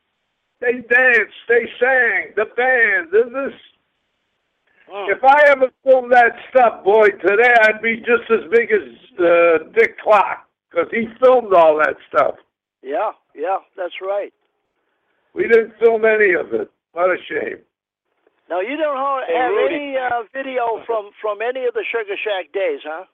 [0.61, 3.29] They danced, they sang, the band, this.
[3.33, 3.55] this.
[4.89, 5.11] Hmm.
[5.11, 8.83] If I ever filmed that stuff, boy, today I'd be just as big as
[9.19, 10.41] uh, Dick Clark
[10.71, 12.37] because he filmed all that stuff.
[12.83, 14.33] Yeah, yeah, that's right.
[15.33, 16.71] We didn't film any of it.
[16.93, 17.59] What a shame.
[18.49, 22.81] Now you don't have any uh, video from from any of the Sugar Shack days,
[22.85, 23.05] huh?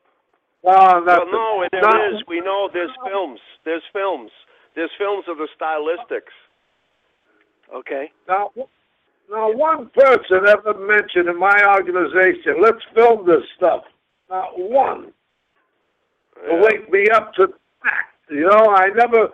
[0.62, 2.22] Well, no, there Not- is.
[2.28, 3.40] We know there's films.
[3.64, 4.30] There's films.
[4.74, 6.32] There's films of the stylistics.
[7.74, 8.10] Okay.
[8.28, 8.50] Now,
[9.30, 13.84] now one person ever mentioned in my organization, let's film this stuff.
[14.28, 15.12] Not one.
[16.48, 17.48] To wake me up to
[17.82, 18.14] fact.
[18.30, 19.28] You know, I never.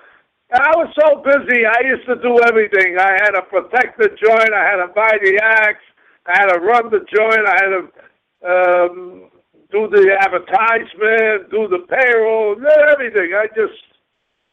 [0.53, 1.67] I was so busy.
[1.67, 2.97] I used to do everything.
[2.99, 4.53] I had to protect the joint.
[4.55, 5.85] I had to buy the acts.
[6.27, 7.47] I had to run the joint.
[7.47, 9.31] I had to um,
[9.71, 12.57] do the advertisement, do the payroll,
[12.93, 13.35] everything.
[13.35, 13.81] I just,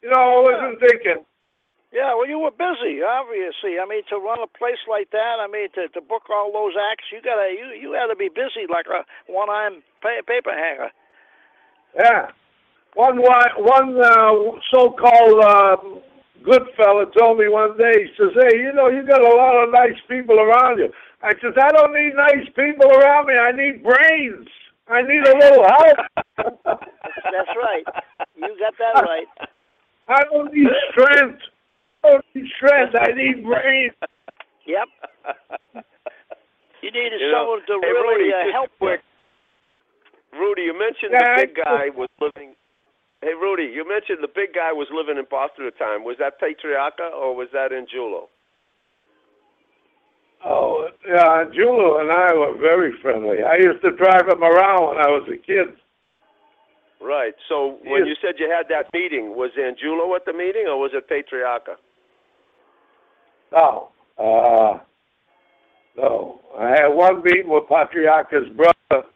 [0.01, 1.25] you know, I wasn't thinking.
[1.93, 3.77] Yeah, well, you were busy, obviously.
[3.77, 6.73] I mean, to run a place like that, I mean, to to book all those
[6.73, 10.89] acts, you gotta you you had to be busy like a one-armed pa- paper hanger.
[11.93, 12.33] Yeah.
[12.95, 14.33] One one uh,
[14.73, 15.77] so-called uh,
[16.43, 18.05] good fella told me one day.
[18.05, 20.89] He says, "Hey, you know, you got a lot of nice people around you."
[21.21, 23.35] I says, "I don't need nice people around me.
[23.37, 24.49] I need brains.
[24.87, 25.97] I need a little help.
[26.37, 27.85] That's right.
[28.35, 29.27] You got that right.
[30.07, 31.39] I don't need strength.
[32.03, 32.95] I don't need strength.
[32.99, 33.93] I need brains."
[34.65, 34.87] Yep.
[36.83, 39.01] You needed You know, someone to hey, really Rudy, uh, help quick.
[40.33, 42.55] Rudy, you mentioned Yeah, the big guy was living.
[43.21, 46.03] Hey, Rudy, you mentioned the big guy was living in Boston at the time.
[46.03, 48.27] Was that Patriarca or was that Angiulo?
[50.45, 53.43] Oh, yeah, Julo and I were very friendly.
[53.43, 55.77] I used to drive him around when I was a kid.
[57.01, 57.33] Right.
[57.49, 58.07] So when Yes.
[58.07, 61.77] you said you had that meeting, was Angiulo at the meeting or was it Patriarca?
[63.51, 64.79] No, uh,
[65.95, 66.39] no.
[66.57, 69.07] I had one meeting with Patriarca's brother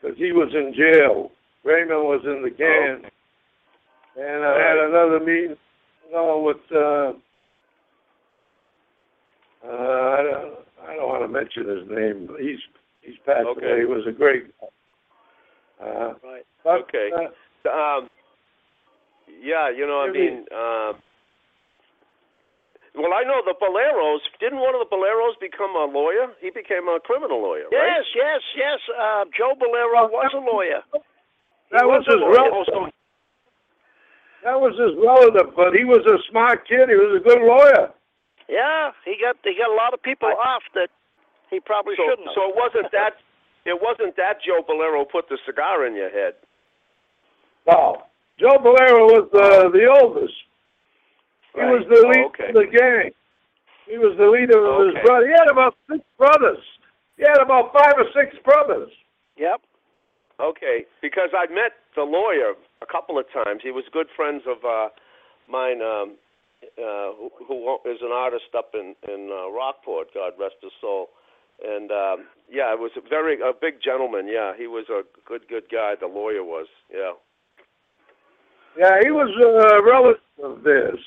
[0.00, 1.30] because he was in jail.
[1.64, 3.04] Raymond was in the can,
[4.16, 5.56] and I had another meeting,
[6.06, 6.72] you know, with.
[6.72, 7.12] Uh,
[9.64, 10.54] uh, I don't,
[10.88, 12.26] I don't want to mention his name.
[12.26, 12.58] but He's
[13.02, 13.66] he's passed Okay.
[13.66, 13.78] away.
[13.80, 14.44] He was a great.
[14.60, 14.66] guy.
[15.84, 16.44] Uh, Right.
[16.64, 17.10] but, Okay.
[17.12, 18.10] uh, Um,
[19.42, 20.96] yeah, you know, I Maybe- mean, um,
[22.94, 24.20] well, I know the Boleros.
[24.40, 26.28] Didn't one of the Boleros become a lawyer?
[26.40, 27.72] He became a criminal lawyer, right?
[27.72, 28.80] Yes, yes, yes.
[28.98, 30.82] Uh, Joe Bolero was a lawyer.
[31.70, 32.50] that was was a his lawyer.
[32.50, 32.92] Relative.
[34.42, 36.88] That was his relative, but he was a smart kid.
[36.88, 37.92] He was a good lawyer.
[38.50, 40.90] Yeah, he got he got a lot of people off that
[41.50, 42.34] he probably so, shouldn't have.
[42.34, 43.14] so it wasn't that.
[43.64, 46.34] It wasn't that Joe Bolero put the cigar in your head.
[47.68, 48.02] No,
[48.38, 50.34] Joe Bolero was the the oldest.
[51.54, 51.78] He Right.
[51.78, 52.48] was the Oh, okay.
[52.48, 53.10] of the gang.
[53.86, 54.96] He was the leader of Okay.
[54.98, 55.26] his brother.
[55.26, 56.62] He had about six brothers.
[57.16, 58.90] He had about five or six brothers.
[59.36, 59.60] Yep.
[60.38, 63.60] Okay, because I met the lawyer a couple of times.
[63.62, 64.88] He was good friends of uh,
[65.48, 66.14] mine, um,
[66.62, 70.08] uh, who, who is an artist up in in uh, Rockport.
[70.14, 71.08] God rest his soul.
[71.62, 74.28] And um, yeah, it was a very a big gentleman.
[74.28, 75.94] Yeah, he was a good good guy.
[76.00, 76.66] The lawyer was.
[76.92, 77.12] Yeah.
[78.78, 81.00] Yeah, he was a relative of theirs,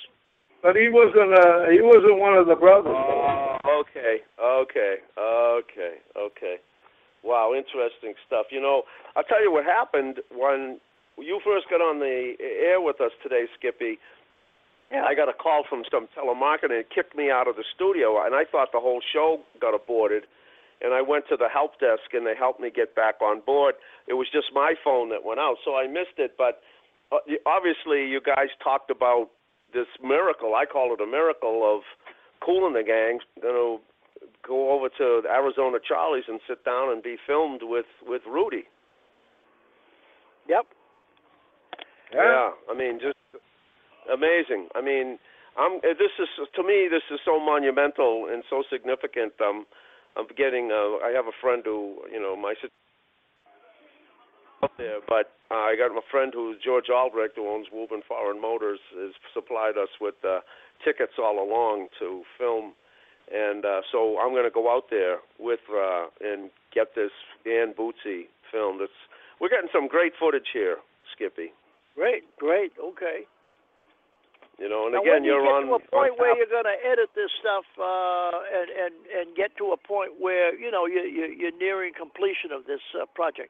[0.61, 1.33] but he wasn't.
[1.33, 2.93] Uh, he wasn't one of the brothers.
[3.65, 6.55] Okay, okay, okay, okay.
[7.23, 8.47] Wow, interesting stuff.
[8.51, 8.83] You know,
[9.15, 10.79] I'll tell you what happened when
[11.17, 13.97] you first got on the air with us today, Skippy.
[14.91, 15.05] Yeah.
[15.05, 18.35] I got a call from some telemarketer and kicked me out of the studio, and
[18.35, 20.23] I thought the whole show got aborted.
[20.81, 23.75] And I went to the help desk, and they helped me get back on board.
[24.07, 26.35] It was just my phone that went out, so I missed it.
[26.37, 26.61] But
[27.11, 29.29] uh, obviously, you guys talked about
[29.73, 30.55] this miracle.
[30.55, 31.81] I call it a miracle of
[32.45, 33.19] Kool and the Gang.
[33.41, 33.81] You know,
[34.45, 38.65] go over to Arizona Charlie's and sit down and be filmed with with Rudy.
[40.49, 40.65] Yep.
[42.13, 43.12] Yeah, I mean, just
[44.11, 44.67] amazing.
[44.75, 45.19] I mean,
[45.57, 45.77] I'm.
[45.77, 49.33] uh, This is to me, this is so monumental and so significant.
[49.41, 49.65] Um,
[50.17, 50.71] I'm getting.
[50.71, 52.53] Uh, I have a friend who, you know, my
[54.63, 58.39] up there, but uh, I got a friend who's George Albrecht, who owns Woburn Foreign
[58.39, 60.39] Motors, has supplied us with uh,
[60.85, 62.73] tickets all along to film,
[63.31, 67.11] and uh, so I'm going to go out there with uh, and get this
[67.43, 68.81] Dan Bootsy filmed.
[68.81, 68.93] It's
[69.41, 70.77] we're getting some great footage here,
[71.13, 71.51] Skippy.
[71.95, 72.71] Great, great.
[72.81, 73.27] Okay.
[74.59, 75.65] You know, and now, again, when you you're get on.
[75.65, 79.57] to a point where you're going to edit this stuff uh, and and and get
[79.57, 83.49] to a point where you know you, you you're nearing completion of this uh, project.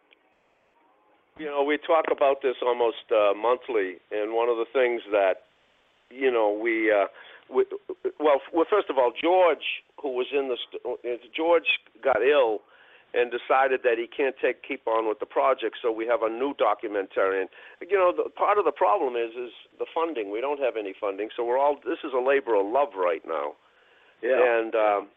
[1.37, 5.49] you know, we talk about this almost uh, monthly, and one of the things that,
[6.09, 7.05] you know, we, uh,
[7.53, 7.65] we,
[8.19, 12.59] well, well, first of all, George, who was in the, st- uh, George got ill
[13.13, 16.29] and decided that he can't take keep on with the project, so we have a
[16.29, 17.45] new documentarian.
[17.81, 20.31] You know, the, part of the problem is is the funding.
[20.31, 21.77] We don't have any funding, so we're all.
[21.85, 23.53] This is a labor of love right now.
[24.21, 24.41] Yeah.
[24.41, 25.07] And um,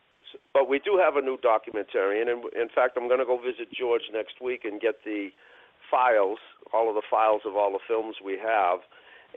[0.53, 3.73] but we do have a new documentarian, and in fact, I'm going to go visit
[3.73, 5.31] George next week and get the
[5.91, 6.39] files,
[6.75, 8.81] all of the files of all the films we have,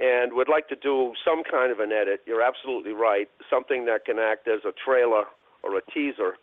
[0.02, 2.22] and would like to do some kind of an edit.
[2.26, 3.30] You're absolutely right.
[3.49, 5.26] Something that can act as a trailer
[5.64, 6.36] or a teaser,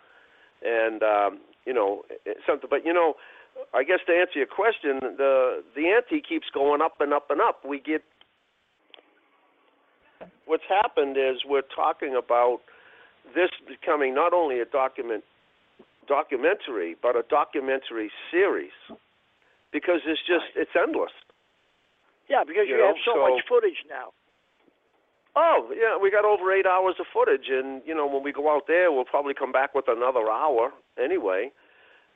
[0.64, 2.68] and um, you know eh, something.
[2.70, 3.14] But you know,
[3.74, 7.40] I guess to answer your question, the the ante keeps going up and up and
[7.40, 7.64] up.
[7.66, 8.02] We get
[10.46, 12.60] what's happened is we're talking about
[13.34, 15.24] this becoming not only a document
[16.08, 18.70] documentary but a documentary series
[19.72, 21.10] because it's just it's endless
[22.30, 24.14] Yeah, because you, You know, have so, so- much footage now.
[25.36, 28.54] Oh yeah we got over eight hours of footage and you know when we go
[28.54, 30.72] out there we'll probably come back with another hour
[31.02, 31.50] anyway.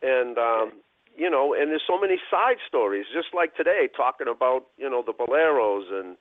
[0.03, 0.73] And um
[1.17, 5.03] you know and there's so many side stories just like today talking about you know
[5.05, 6.17] the boleros and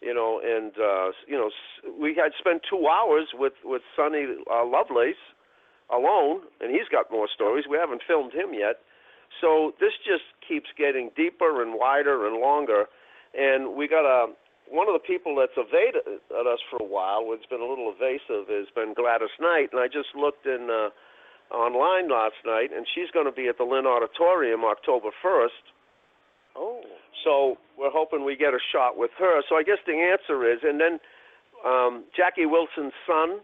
[0.00, 1.50] you know and uh you know
[2.00, 5.20] we had spent two hours with with sonny uh, lovelace
[5.90, 7.64] alone and he's got more stories.
[7.68, 8.80] We haven't filmed him yet.
[9.40, 12.86] So this just keeps getting deeper and wider and longer.
[13.34, 14.32] And we got a
[14.74, 17.94] one of the people that's evaded at us for a while, it's been a little
[17.94, 20.90] evasive, has been Gladys Knight, and I just looked in uh,
[21.54, 25.64] online last night, and she's going to be at the Lynn Auditorium October 1st.
[26.56, 26.82] Oh.
[27.22, 29.42] So we're hoping we get a shot with her.
[29.48, 30.98] So I guess the answer is, and then
[31.64, 33.40] um, Jackie Wilson's son,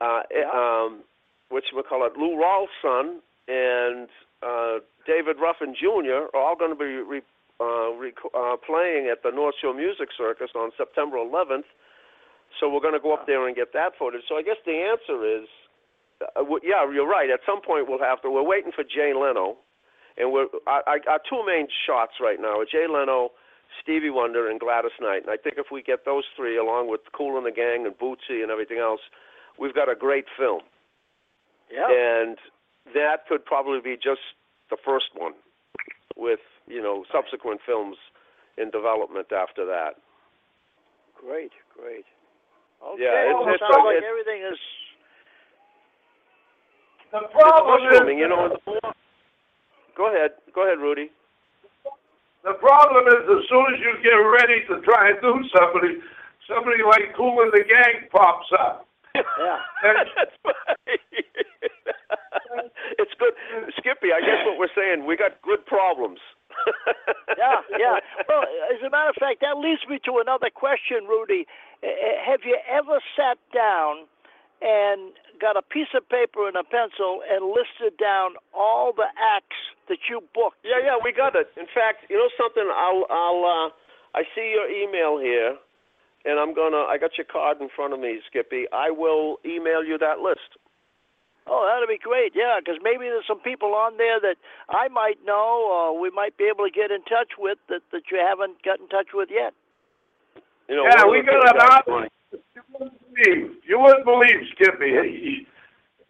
[0.00, 0.50] uh, Yeah.
[0.52, 1.04] um,
[1.50, 4.08] which we call it Lou Rawls' son, and
[4.42, 6.26] uh, David Ruffin Jr.
[6.34, 7.22] are all going to be re-
[7.62, 11.68] uh, rec- uh, playing at the North Shore Music Circus on September 11th.
[12.60, 14.22] So we're going to go up there and get that footage.
[14.28, 15.48] So I guess the answer is,
[16.20, 17.30] uh, w- yeah, you're right.
[17.30, 18.30] At some point we'll have to.
[18.30, 19.56] We're waiting for Jay Leno,
[20.18, 23.30] and we're our, our our two main shots right now are Jay Leno,
[23.80, 25.22] Stevie Wonder, and Gladys Knight.
[25.24, 27.96] And I think if we get those three along with Kool and the Gang and
[27.96, 29.00] Bootsy and everything else,
[29.58, 30.60] we've got a great film.
[31.72, 31.88] Yeah.
[31.88, 32.36] And
[32.92, 34.20] that could probably be just
[34.68, 35.32] the first one,
[36.16, 37.96] with you know subsequent films
[38.58, 39.96] in development after that.
[41.18, 42.04] Great, great.
[42.82, 43.02] Okay.
[43.04, 44.58] Yeah, it's- well, it it's- sounds like it's- everything is.
[47.12, 48.48] The It's problem mushrooming, is, you know.
[48.48, 48.94] the
[49.94, 51.10] Go ahead, go ahead, Rudy.
[52.42, 56.00] the problem is as soon as you get ready to try and do somebody,
[56.48, 58.86] somebody like Kool and the Gang pops up.
[59.14, 59.22] Yeah.
[59.82, 60.10] That's
[60.44, 61.00] right.
[62.98, 63.34] it's good,
[63.78, 64.12] Skippy.
[64.12, 66.18] I guess what we're saying, we got good problems.
[67.38, 67.96] Yeah, yeah.
[68.28, 68.42] Well,
[68.72, 71.46] as a matter of fact, that leads me to another question, Rudy.
[71.82, 74.06] Uh, uh, Have you ever sat down
[74.62, 79.58] and got a piece of paper and a pencil and listed down all the acts
[79.88, 80.62] that you booked?
[80.62, 81.50] Yeah, yeah, we got it.
[81.56, 82.64] In fact, you know something?
[82.70, 83.68] I'll, I'll, uh,
[84.18, 85.56] I see your email here,
[86.24, 86.84] and I'm gonna.
[86.86, 88.66] I got your card in front of me, Skippy.
[88.72, 90.60] I will email you that list.
[91.46, 92.32] Oh, that'd be great.
[92.34, 94.36] Yeah, because maybe there's some people on there that
[94.68, 98.02] I might know, or we might be able to get in touch with that that
[98.10, 99.52] you haven't got in touch with yet.
[100.68, 102.12] You know, Yeah, we got things an that's.
[102.54, 103.56] You wouldn't believe.
[103.66, 105.46] You wouldn't believe, Skippy.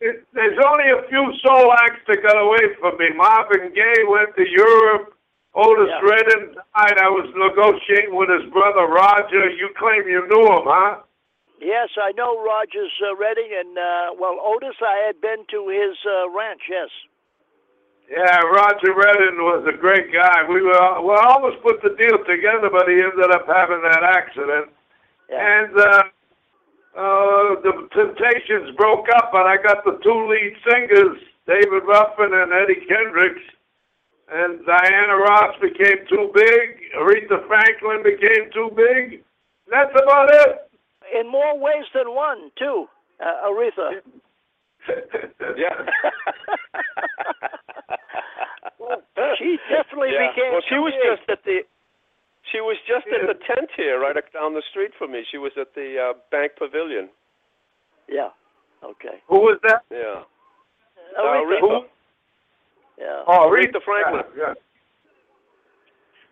[0.02, 3.14] It, there's only a few soul acts that got away from me.
[3.14, 5.14] Marvin Gaye went to Europe.
[5.54, 6.02] Otis Yeah.
[6.02, 6.98] Redding died.
[6.98, 9.48] I was negotiating with his brother Roger.
[9.50, 11.06] You claim you knew him, huh?
[11.62, 15.94] Yes, I know Rogers uh, Redding, and uh, well, Otis, I had been to his
[16.02, 16.62] uh, ranch.
[16.68, 16.90] Yes.
[18.10, 20.42] Yeah, Roger Redding was a great guy.
[20.50, 20.74] We were
[21.06, 24.74] we almost put the deal together, but he ended up having that accident.
[25.30, 25.38] Yeah.
[25.38, 26.02] And uh,
[26.98, 31.16] uh, the Temptations broke up, and I got the two lead singers,
[31.46, 33.46] David Ruffin and Eddie Kendricks.
[34.34, 36.90] And Diana Ross became too big.
[36.98, 39.22] Aretha Franklin became too big.
[39.70, 40.71] That's about it.
[41.18, 42.86] In more ways than one, too,
[43.20, 44.00] uh, Aretha.
[45.56, 45.76] Yeah.
[49.38, 50.28] She definitely yeah.
[50.30, 50.52] became.
[50.52, 51.16] Well, she was big.
[51.18, 51.60] just at the.
[52.50, 55.24] She was just at the tent here, right ac- down the street from me.
[55.30, 57.08] She was at the uh, Bank Pavilion.
[58.08, 58.28] Yeah.
[58.84, 59.22] Okay.
[59.28, 59.82] Who was that?
[59.90, 60.22] Yeah.
[61.16, 61.62] Uh, Aretha.
[61.62, 61.80] Aretha.
[62.98, 63.22] Yeah.
[63.26, 64.24] Oh, Aretha Franklin.
[64.36, 64.54] Yeah,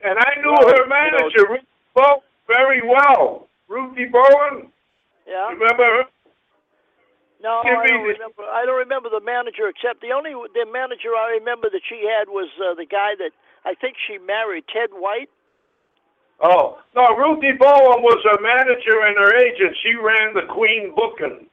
[0.05, 0.11] yeah.
[0.11, 3.47] And I knew Well, her you know- manager, Ruth Bowen, very well.
[3.71, 4.73] Ruthie Bowen,
[5.27, 5.49] Yeah.
[5.55, 6.05] remember her?
[7.41, 8.43] No, Give I don't remember.
[8.53, 12.29] I don't remember the manager except the only the manager I remember that she had
[12.29, 13.31] was uh, the guy that
[13.65, 15.31] I think she married Ted White.
[16.43, 19.73] Oh no, Ruthie Bowen was her manager and her agent.
[19.83, 21.47] She ran the Queen Booking,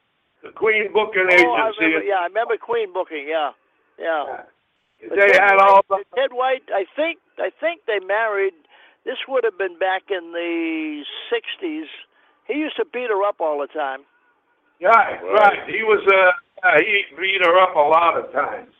[0.43, 1.85] the Queen Booking Oh, I agency.
[1.85, 3.25] remember, yeah, I remember Queen booking.
[3.29, 3.51] Yeah,
[3.97, 4.43] yeah.
[5.07, 6.63] But They Ted had White, all the Ted White.
[6.73, 8.53] I think I think they married.
[9.05, 11.87] This would have been back in the '60s.
[12.47, 14.01] He used to beat her up all the time.
[14.81, 15.59] right, right.
[15.67, 18.71] He was uh, uh, he beat her up a lot of times.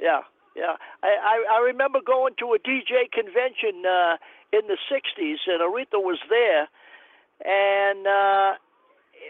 [0.00, 0.20] Yeah,
[0.54, 0.76] yeah.
[1.02, 4.16] I I, I remember going to a DJ convention uh,
[4.52, 6.68] in the '60s, and Aretha was there,
[7.44, 8.54] and uh,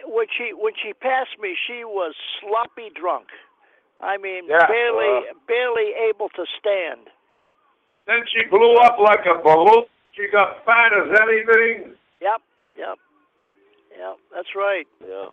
[0.06, 3.28] when she when she passed me, she was sloppy drunk.
[4.00, 5.22] I mean, Yeah, barely wow.
[5.48, 7.08] barely able to stand.
[8.06, 9.84] Then she blew up like a balloon.
[10.12, 11.94] She got fat as anything.
[12.20, 12.40] Yep,
[12.78, 12.98] yep,
[13.98, 14.16] yep.
[14.34, 14.86] That's right.
[15.00, 15.26] Yeah.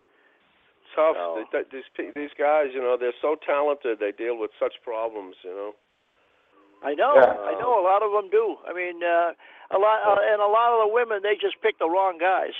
[0.95, 1.15] Tough.
[1.17, 3.99] So- They- they- These these guys, you know, they're so talented.
[3.99, 5.75] They deal with such problems, you know.
[6.83, 7.15] I know.
[7.15, 7.39] Yeah.
[7.49, 7.79] I know.
[7.79, 8.57] A lot of them do.
[8.67, 9.31] I mean, uh,
[9.71, 12.53] a lot, uh, and a lot of the women they just pick the wrong guys.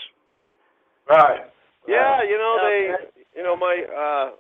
[1.09, 1.43] Right.
[1.85, 2.63] Yeah, you know Yeah.
[2.69, 4.31] they, you know my uh,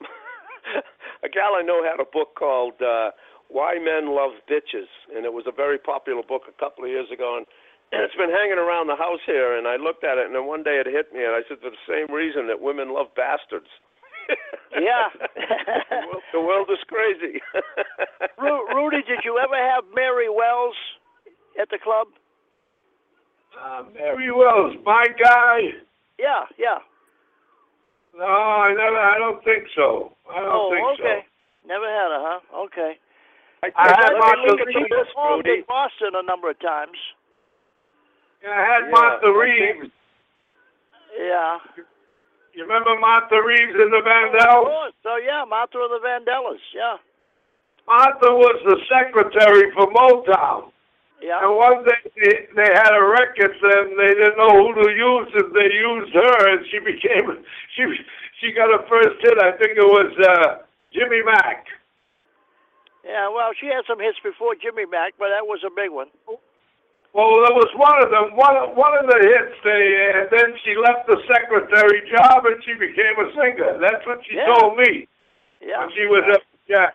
[1.24, 3.10] a gal I know had a book called uh,
[3.48, 7.10] "Why Men Love Bitches," and it was a very popular book a couple of years
[7.10, 7.46] ago, and,
[7.92, 9.56] and it's been hanging around the house here.
[9.56, 11.58] And I looked at it, and then one day it hit me, and I said,
[11.62, 13.68] "For the same reason that women love bastards."
[14.76, 15.08] Yeah.
[15.14, 17.40] the, world, the world is crazy.
[18.38, 20.74] Ru- Rudy, did you ever have Mary Wells
[21.58, 22.08] at the club?
[23.56, 25.72] Uh, Mary Wells, my guy.
[26.18, 26.78] Yeah, yeah.
[28.18, 28.98] No, I never.
[29.00, 30.12] I don't think so.
[30.28, 31.20] I don't oh, think okay.
[31.66, 32.64] Never had her, huh?
[32.66, 32.98] Okay.
[33.62, 36.50] I, I had Let Martha me look at- she Reeves, performed in Boston a number
[36.50, 36.98] of times.
[38.46, 38.52] So.
[38.54, 39.90] I had Yeah, Martha Reeves.
[41.18, 41.58] Yeah.
[42.54, 44.64] You remember Martha Reeves in the Of Vandellas?
[44.64, 44.94] course.
[45.02, 46.62] So yeah, Martha of the Vandellas.
[46.74, 46.96] Yeah.
[47.86, 50.72] Martha was the secretary for Motown.
[51.22, 51.40] Yeah.
[51.42, 55.28] And one day they, they had a record and they didn't know who to use
[55.34, 57.44] and they used her and she became
[57.74, 57.82] she
[58.40, 59.38] she got her first hit.
[59.40, 60.62] I think it was uh
[60.92, 61.66] Jimmy Mack.
[63.04, 63.28] Yeah.
[63.28, 66.08] Well, she had some hits before Jimmy Mack, but that was a big one.
[67.16, 68.36] Well, that was one of them.
[68.36, 69.56] One of, one of the hits.
[69.64, 73.80] They uh, then she left the secretary job and she became a singer.
[73.80, 74.52] That's what she Yeah.
[74.52, 75.08] told me
[75.64, 75.80] Yeah.
[75.80, 76.44] when she was up.
[76.68, 76.92] Yeah.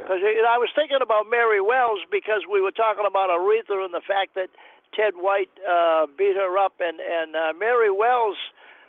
[0.00, 4.00] Because I was thinking about Mary Wells because we were talking about Aretha and the
[4.00, 4.48] fact that
[4.96, 8.38] Ted White uh, beat her up, and and uh, Mary Wells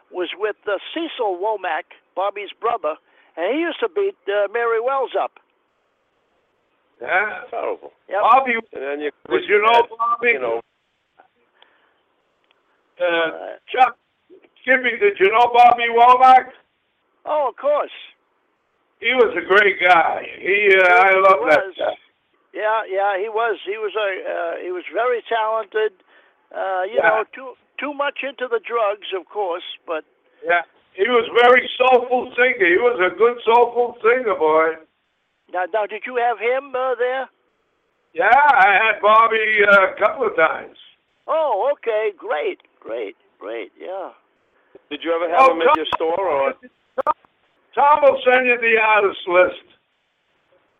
[0.09, 2.95] was with uh, Cecil Womack, Bobby's brother,
[3.35, 5.33] and he used to beat uh, Mary Wells up.
[7.05, 7.41] Yeah.
[7.49, 7.91] Terrible.
[8.09, 8.21] Yep.
[8.21, 10.29] Bobby, And then you, Did you know Bobby?
[10.33, 10.61] You know,
[13.01, 13.29] uh,
[13.71, 13.97] Chuck,
[14.31, 16.49] excuse me, did you know Bobby Womack?
[17.25, 17.91] Oh, of course.
[18.99, 20.25] He was a great guy.
[20.39, 21.93] He, uh, I love that guy.
[22.53, 23.59] Yeah, yeah, he was.
[23.65, 24.09] He was a.
[24.31, 25.91] Uh, he was very talented.
[26.55, 27.09] Uh, you Yeah.
[27.09, 30.05] know, too too much into the drugs, of course, but
[30.45, 30.61] Yeah.
[30.93, 32.65] He was very soulful singer.
[32.65, 34.75] He was a good soulful singer, boy.
[35.51, 37.29] Now, now, did you have him uh, there?
[38.13, 40.77] Yeah, I had Bobby uh, a couple of times.
[41.27, 43.71] Oh, okay, great, great, great.
[43.79, 44.11] Yeah.
[44.89, 46.53] did you ever have Oh, them at your store or?
[47.75, 49.67] Tom will send you the artist list.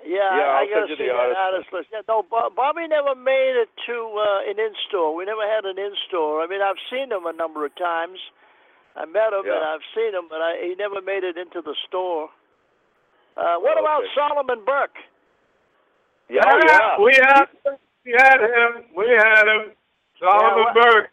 [0.06, 1.88] Yeah, Yeah, I, I I'll gotta send you see the that artist artist list.
[1.92, 5.16] Yeah, no, Bobby never made it to uh, an in-store.
[5.16, 6.40] We never had an in-store.
[6.42, 8.20] I mean, I've seen him a number of times.
[8.96, 11.76] I met him and I've seen him, but I, he never made it into the
[11.90, 12.30] store.
[13.38, 14.12] Uh, what Oh, about okay.
[14.16, 14.96] Solomon Burke?
[16.30, 16.98] Yeah, yeah.
[17.00, 17.46] we had
[18.06, 18.86] we had him.
[18.96, 19.72] We had him.
[20.20, 21.10] Solomon Yeah, Burke.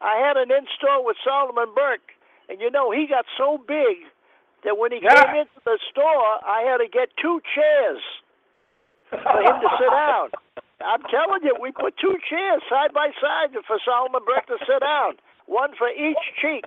[0.00, 2.10] I had an in-store with Solomon Burke,
[2.48, 3.98] and you know he got so big
[4.64, 5.14] that when he Yeah.
[5.24, 8.02] came into the store, I had to get two chairs
[9.10, 10.30] for him to sit down.
[10.80, 14.80] I'm telling you, we put two chairs side by side for Solomon Burke to sit
[14.80, 16.64] down, one for each cheek.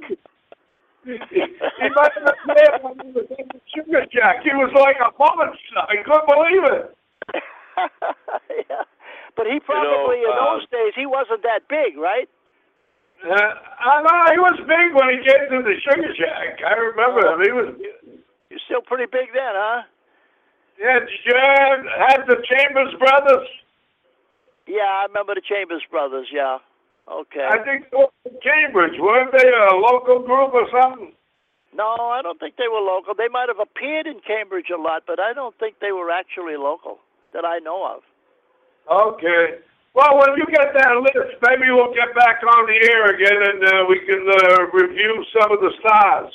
[1.03, 4.44] He he must have been when he was in the Sugar Shack.
[4.44, 5.82] He was like a monster.
[5.82, 6.86] I couldn't believe it.
[8.69, 8.86] yeah.
[9.36, 12.30] But he probably in uh, those days he wasn't that big, right?
[13.26, 16.61] Uh, I know he was big when he came to the Sugar Shack.
[16.65, 17.40] I remember him.
[17.41, 17.69] He was.
[18.49, 19.84] You're still pretty big then, huh?
[20.78, 21.80] Yeah, did you have,
[22.10, 23.48] have the Chambers brothers?
[24.68, 26.28] Yeah, I remember the Chambers brothers.
[26.34, 26.57] Yeah.
[27.10, 27.48] Okay.
[27.48, 28.99] I think they were from Cambridge.
[28.99, 31.14] Weren't they a local group or something?
[31.73, 33.15] No, I don't think they were local.
[33.15, 36.57] They might have appeared in Cambridge a lot, but I don't think they were actually
[36.60, 36.99] local
[37.34, 38.03] that I know of.
[38.91, 39.64] Okay.
[39.94, 43.60] Well, when you get that list, maybe we'll get back on the air again and
[43.64, 46.32] uh, we can uh, review some of the stars.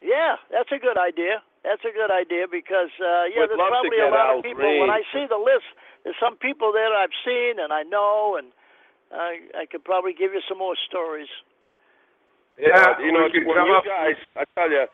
[0.00, 1.40] Yeah, that's a good idea.
[1.64, 4.68] That's a good idea because uh, yeah, We'd there's probably a lot Al of people.
[4.80, 5.68] When I see the list,
[6.04, 8.52] there's some people there I've seen and I know, and
[9.14, 11.28] I I could probably give you some more stories.
[12.58, 13.84] Yeah, Uh, you know, we when you up.
[13.84, 14.86] guys, I tell you,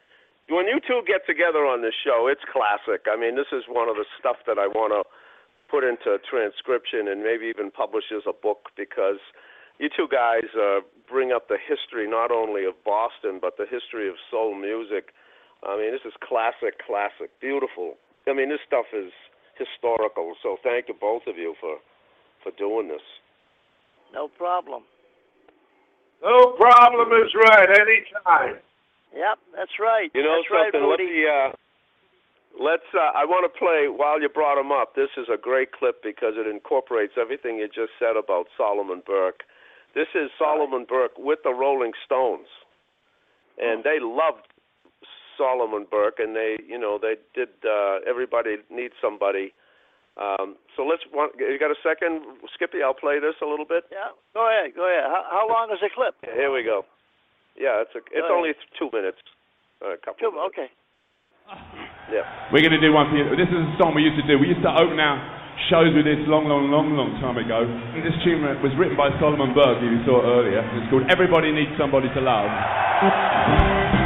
[0.49, 3.07] when you two get together on this show, it's classic.
[3.11, 5.05] I mean, this is one of the stuff that I want to
[5.69, 9.21] put into transcription and maybe even publish as a book because
[9.79, 14.09] you two guys uh, bring up the history not only of Boston but the history
[14.09, 15.13] of soul music.
[15.63, 17.97] I mean, this is classic, classic, beautiful.
[18.27, 19.13] I mean, this stuff is
[19.57, 20.35] historical.
[20.43, 21.77] So thank you both of you for
[22.43, 23.05] for doing this.
[24.13, 24.83] No problem.
[26.23, 27.69] No problem is right.
[27.69, 28.61] Anytime.
[29.15, 30.11] Yep, that's right.
[30.15, 30.83] You know that's right, something?
[30.89, 31.07] Let Woody.
[31.07, 31.27] me.
[31.27, 31.51] Uh,
[32.61, 32.87] let's.
[32.95, 34.95] Uh, I want to play while you brought him up.
[34.95, 39.43] This is a great clip because it incorporates everything you just said about Solomon Burke.
[39.95, 42.47] This is Solomon Burke with the Rolling Stones,
[43.59, 44.47] and they loved
[45.37, 47.49] Solomon Burke, and they, you know, they did.
[47.65, 49.53] Uh, Everybody needs somebody.
[50.21, 51.01] Um, so let's.
[51.09, 52.21] Want, you got a second,
[52.53, 52.85] Skippy?
[52.85, 53.89] I'll play this a little bit.
[53.89, 55.09] Yeah, go ahead, go ahead.
[55.09, 56.15] How, how long is the clip?
[56.21, 56.85] Here we go.
[57.57, 58.05] Yeah, it's a.
[58.13, 58.37] It's ahead.
[58.37, 59.19] only two minutes.
[59.81, 60.21] A couple.
[60.21, 60.53] Two, minutes.
[60.53, 60.69] okay.
[62.13, 62.27] Yeah.
[62.53, 63.27] We're going to do one for you.
[63.35, 64.39] This is a song we used to do.
[64.39, 65.19] We used to open our
[65.71, 67.63] shows with this long, long, long, long time ago.
[67.67, 70.63] And this tune was written by Solomon Burke, who you saw earlier.
[70.79, 73.99] It's called Everybody Needs Somebody to Love.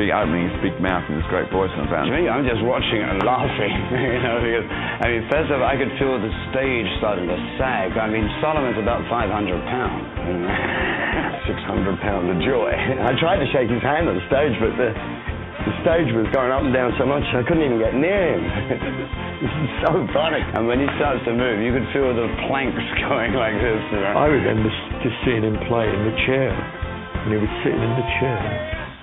[0.00, 3.04] Big opening, his big mouth, and his great voice on To me, I'm just watching
[3.04, 6.88] and laughing, you know, because, I mean, first of all, I could feel the stage
[6.96, 8.00] starting to sag.
[8.00, 9.28] I mean, Solomon's about 500
[9.68, 10.08] pounds.
[10.24, 10.80] you know.
[11.44, 12.72] 600 pounds of joy.
[13.08, 14.88] I tried to shake his hand on the stage, but the,
[15.68, 18.42] the stage was going up and down so much I couldn't even get near him.
[19.44, 20.40] this is so funny.
[20.56, 23.84] And when he starts to move, you could feel the planks going like this.
[23.92, 24.16] You know.
[24.16, 24.72] I remember
[25.04, 28.79] just seeing him play in the chair, and he was sitting in the chair.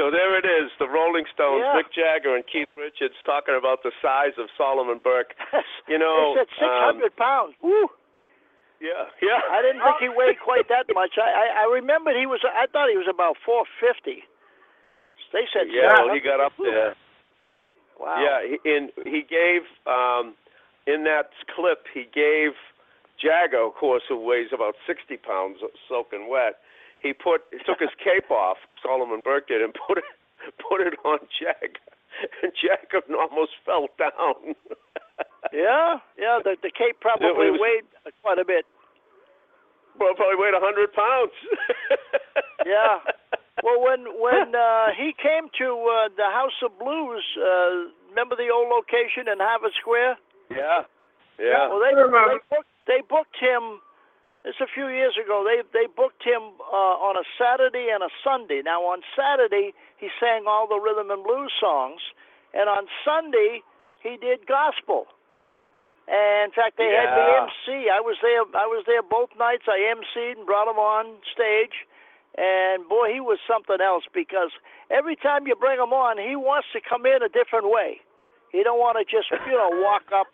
[0.00, 1.76] So there it is, the Rolling Stones, Yeah.
[1.76, 5.36] Mick Jagger and Keith Richards talking about the size of Solomon Burke.
[5.88, 7.52] You know, they said 600 pounds.
[7.60, 7.90] Woo!
[8.80, 9.42] Yeah, yeah.
[9.50, 11.18] I didn't think he weighed quite that much.
[11.20, 12.40] I, I I remembered he was.
[12.46, 14.22] I thought he was about 450.
[15.34, 16.94] They said Yeah, well, he got up there.
[17.98, 18.22] Wow.
[18.22, 20.32] Yeah, he, and he gave um,
[20.86, 22.54] in that clip he gave
[23.20, 25.58] Jagger, of course, who weighs about 60 pounds,
[25.88, 26.62] soaking wet.
[27.02, 28.56] He put he took his cape off.
[28.82, 30.04] Solomon Burke did and put it
[30.68, 31.78] put it on Jack.
[32.42, 34.54] and Jagger almost fell down.
[35.52, 36.38] Yeah, yeah.
[36.42, 37.86] The the cape probably it was- weighed
[38.22, 38.64] quite a bit.
[39.98, 41.32] Well, probably weighed a hundred pounds.
[42.66, 43.00] Yeah.
[43.64, 48.52] Well, when when uh, he came to uh, the House of Blues, uh, remember the
[48.52, 50.16] old location in Harvard Square?
[50.52, 50.84] Yeah,
[51.40, 51.68] yeah.
[51.72, 52.36] Well, they remember.
[52.36, 53.80] they booked they booked him.
[54.44, 55.44] This a few years ago.
[55.44, 58.62] They they booked him uh, on a Saturday and a Sunday.
[58.64, 62.00] Now on Saturday he sang all the rhythm and blues songs,
[62.54, 63.60] and on Sunday
[64.02, 65.06] he did gospel.
[66.08, 67.46] And in fact, they had me Yeah.
[67.46, 67.90] MC.
[67.92, 68.42] I was there.
[68.56, 69.68] I was there both nights.
[69.68, 71.86] I MC'd and brought him on stage.
[72.38, 74.50] And boy, he was something else because
[74.90, 78.00] every time you bring him on, he wants to come in a different way.
[78.50, 80.26] He don't want to just you know walk up.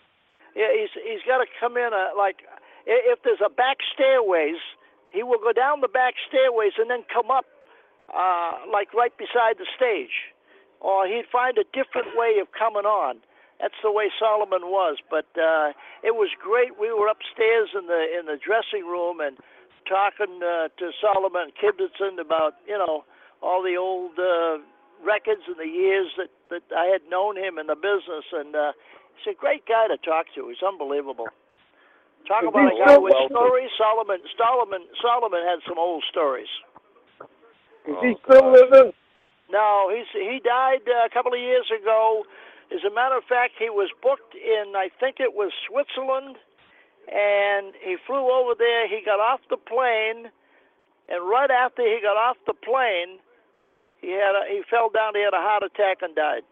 [0.55, 2.41] Yeah, he's he's got to come in a, like
[2.87, 4.63] if there's a back stairways,
[5.11, 7.45] he will go down the back stairways and then come up
[8.15, 10.31] uh, like right beside the stage,
[10.81, 13.19] or he'd find a different way of coming on.
[13.61, 14.99] That's the way Solomon was.
[15.11, 15.73] But uh,
[16.05, 16.79] it was great.
[16.79, 19.37] We were upstairs in the in the dressing room and
[19.89, 23.05] talking uh, to Solomon Kibitson about you know
[23.43, 24.63] all the old uh,
[25.03, 28.73] records and the years that that I had known him in the business, and uh,
[29.17, 30.49] he's a great guy to talk to.
[30.49, 31.29] He's unbelievable.
[32.27, 33.71] Talk about a guy with stories.
[33.79, 36.51] Solomon, Solomon, Solomon had some old stories.
[37.87, 38.93] Is he still living?
[39.51, 42.25] No, he's he died uh, a couple of years ago.
[42.75, 46.35] As a matter of fact, he was booked in I think it was Switzerland,
[47.07, 48.89] and he flew over there.
[48.89, 50.27] He got off the plane,
[51.09, 53.23] and right after he got off the plane,
[54.03, 55.15] he had a, he fell down.
[55.15, 56.43] He had a heart attack and died.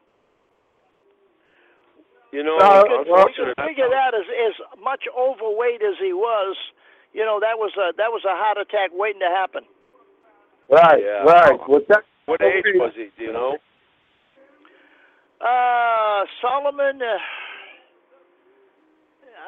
[2.35, 6.56] You know, No, it's You could figure that as as much overweight as he was,
[7.12, 9.62] you know, that was a that was a heart attack waiting to happen.
[10.69, 11.23] Right, Yeah.
[11.23, 11.69] right.
[11.69, 12.02] What that?
[12.27, 13.11] What age was he?
[13.16, 13.59] Do you know?
[15.40, 17.19] Uh, Solomon, uh,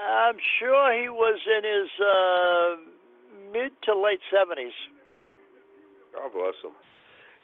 [0.06, 2.76] I'm sure he was in his uh,
[3.52, 4.70] mid to late 70s.
[6.14, 6.70] God bless him.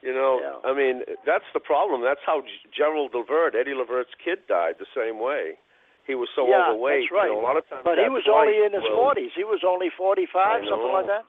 [0.03, 0.69] You know, Yeah.
[0.71, 2.03] I mean, that's the problem.
[2.03, 5.57] That's how G- Gerald Levert, Eddie Levert's kid, died the same way.
[6.05, 7.03] He was so Yeah, overweight.
[7.07, 7.29] that's right.
[7.31, 7.83] You know, a lot of times.
[7.85, 9.33] But he was flight only in his will- 40s.
[9.35, 11.25] He was only 45, something like that.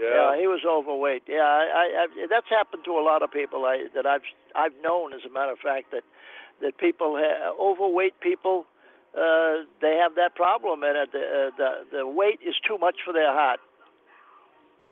[0.00, 0.36] Yeah.
[0.36, 1.24] he was overweight.
[1.26, 4.22] Yeah, I, I, I, that's happened to a lot of people I, that I've
[4.54, 5.12] I've known.
[5.12, 6.04] As a matter of fact, that
[6.62, 8.64] that people ha- overweight people,
[9.18, 12.96] uh, they have that problem, and uh, the, uh, the the weight is too much
[13.04, 13.58] for their heart.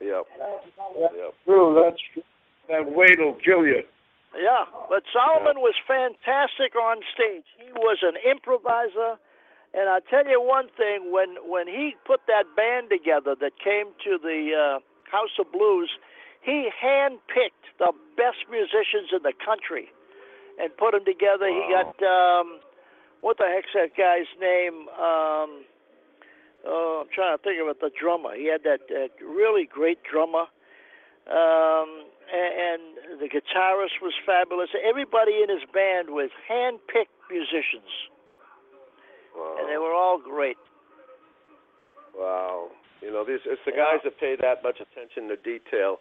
[0.01, 0.25] Yep.
[0.37, 1.33] That's Yep.
[1.45, 1.81] true.
[1.81, 2.23] That's true.
[2.69, 3.83] That weight will kill you.
[4.35, 7.47] Yeah, but Solomon was fantastic on stage.
[7.57, 9.17] He was an improviser,
[9.73, 13.95] and I tell you one thing: when when he put that band together that came
[14.03, 14.79] to the uh,
[15.09, 15.89] House of Blues,
[16.41, 19.89] he handpicked the best musicians in the country
[20.59, 21.47] and put them together.
[21.47, 22.59] He got um,
[23.21, 24.87] what the heck's that guy's name?
[24.93, 25.65] Um,
[26.65, 27.79] oh, I'm trying to think of it.
[27.79, 28.35] The drummer.
[28.35, 30.45] He had that uh, really great drummer.
[31.25, 34.69] Um, and the guitarist was fabulous.
[34.83, 37.89] Everybody in his band was hand-picked musicians,
[39.35, 39.57] Wow.
[39.59, 40.57] and they were all great.
[42.15, 42.69] Wow.
[43.01, 45.99] You know, these it's the guys that pay that much attention to detail.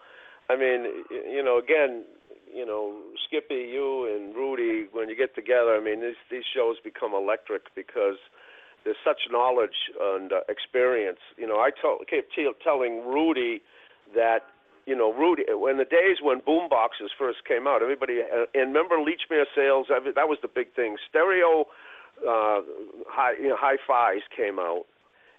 [0.49, 2.05] I mean, you know, again,
[2.53, 6.77] you know, Skippy, you and Rudy, when you get together, I mean, these these shows
[6.83, 8.17] become electric because
[8.85, 11.19] there's such knowledge and uh, experience.
[11.37, 13.61] You know, I told, kept te- telling Rudy
[14.15, 14.47] that
[14.87, 18.73] you know, Rudy, when the days when boom boxes first came out, everybody, uh, and
[18.73, 20.97] remember Lechmere sales, that was the big thing.
[21.09, 21.67] Stereo
[22.25, 22.65] uh,
[23.09, 24.87] hi, you know, hi-fis came out,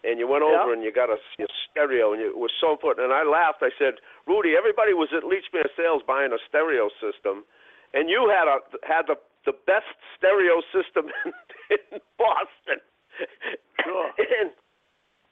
[0.04, 0.62] and you went Yeah.
[0.62, 3.06] over and you got a, a stereo, and it was so important.
[3.06, 3.64] And I laughed.
[3.64, 3.96] I said,
[4.28, 7.46] Rudy, everybody was at Lechmere sales buying a stereo system,
[7.94, 9.88] and you had a had the the best
[10.18, 11.32] stereo system in,
[11.72, 12.80] in Boston.
[13.84, 14.12] Sure.
[14.42, 14.52] and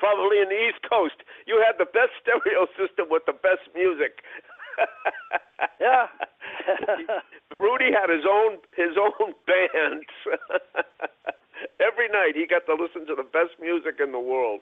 [0.06, 1.18] probably in the East Coast.
[1.50, 4.22] You had the best stereo system with the best music.
[5.80, 6.08] Yeah.
[7.60, 10.04] Rudy had his own his own band.
[11.80, 14.62] Every night he got to listen to the best music in the world.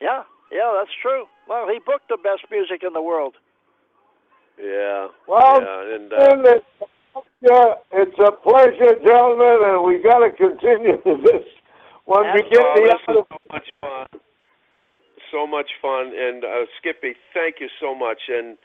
[0.00, 1.26] yeah, yeah, that's true.
[1.48, 3.34] Well, he booked the best music in the world.
[4.58, 5.08] Yeah.
[5.28, 6.66] Well, yeah, and uh, it's,
[7.42, 11.44] yeah, it's a pleasure, gentlemen, and we got to continue this
[12.06, 14.20] when we get oh, the this is so much fun.
[15.30, 18.28] So much fun, and uh, Skippy, thank you so much.
[18.28, 18.56] And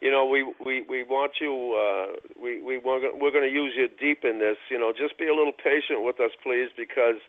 [0.00, 1.76] you know, we we we want you.
[1.76, 4.56] Uh, we we we're gonna, we're going to use you deep in this.
[4.70, 7.20] You know, just be a little patient with us, please, because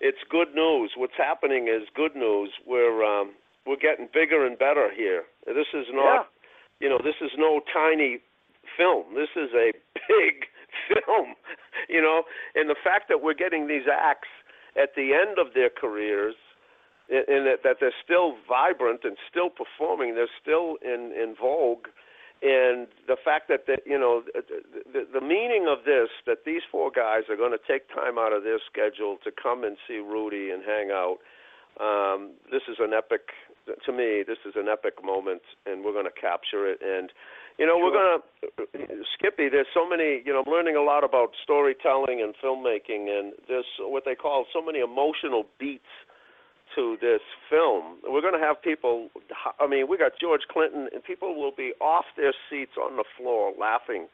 [0.00, 0.92] it's good news.
[0.96, 2.50] What's happening is good news.
[2.66, 3.34] We're um,
[3.66, 5.24] we're getting bigger and better here.
[5.46, 6.28] This is not,
[6.80, 8.18] you know, this is no tiny
[8.76, 9.14] film.
[9.14, 9.72] This is a
[10.08, 10.48] big
[10.88, 11.34] film.
[11.88, 12.24] You know,
[12.54, 14.28] and the fact that we're getting these acts
[14.76, 16.34] at the end of their careers
[17.08, 21.88] in, in that, that they're still vibrant and still performing, they're still in in vogue,
[22.42, 24.42] and the fact that that you know the,
[24.92, 28.32] the, the meaning of this that these four guys are going to take time out
[28.32, 31.18] of their schedule to come and see Rudy and hang out.
[31.80, 33.30] Um, this is an epic
[33.84, 34.24] to me.
[34.26, 36.80] This is an epic moment, and we're going to capture it.
[36.82, 37.10] And
[37.58, 39.48] you know, we're going to Skippy.
[39.48, 40.22] There's so many.
[40.24, 44.46] You know, I'm learning a lot about storytelling and filmmaking, and there's what they call
[44.52, 45.90] so many emotional beats
[46.74, 47.20] to this
[47.50, 47.98] film.
[48.04, 49.08] We're going to have people.
[49.60, 53.04] I mean, we got George Clinton, and people will be off their seats on the
[53.16, 54.06] floor laughing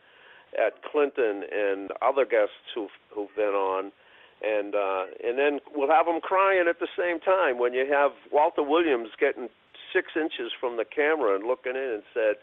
[0.55, 3.93] at Clinton and other guests who've who've been on,
[4.43, 8.13] and uh, and then we'll have them crying at the same time when you have
[8.31, 9.49] Walter Williams getting
[9.93, 12.37] six inches from the camera and looking in and said.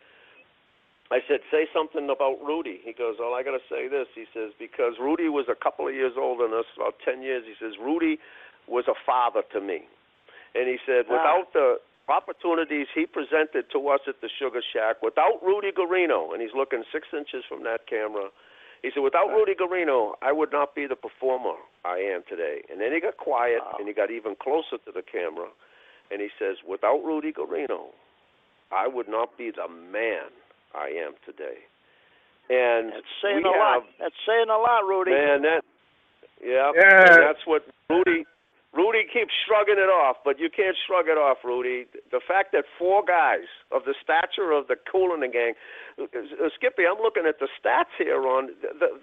[1.12, 2.80] I said, say something about Rudy.
[2.86, 4.08] He goes, well, I got to say this.
[4.16, 7.44] He says, because Rudy was a couple of years older than us, about 10 years.
[7.44, 8.18] He says, Rudy
[8.66, 9.92] was a father to me.
[10.56, 11.78] And he said, without the
[12.10, 16.84] opportunities he presented to us at the Sugar Shack, without Rudy Guarino, and he's looking
[16.91, 18.30] six inches from that camera,
[18.82, 21.56] he said, without Rudy Guarino, I would not be the performer
[21.86, 22.64] I am today.
[22.69, 23.78] And then he got quiet Wow.
[23.80, 25.48] and he got even closer to the camera.
[26.11, 27.95] and he says, "Without Rudy Guarino,
[28.69, 30.28] I would not be the man
[30.76, 31.60] I am today."
[32.49, 33.84] And That's saying a have, lot.
[33.98, 35.11] That's saying a lot, Rudy.
[35.11, 35.64] Man, that
[36.44, 37.15] yeah, Yeah.
[37.15, 38.26] and that's what Rudy
[38.73, 41.88] Rudy keeps shrugging it off, but you can't shrug it off, Rudy.
[42.10, 45.53] The fact that four guys of the stature of the Coolin gang,
[45.99, 46.07] uh,
[46.56, 48.52] Skippy, I'm looking at the stats here on.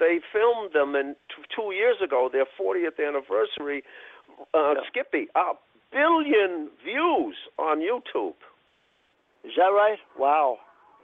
[0.01, 1.17] They filmed them in
[1.55, 3.85] two years ago, their 40th anniversary.
[4.55, 5.53] Uh, Skippy, a
[5.93, 8.41] billion views on YouTube.
[9.45, 9.99] Is that right?
[10.19, 10.59] Wow.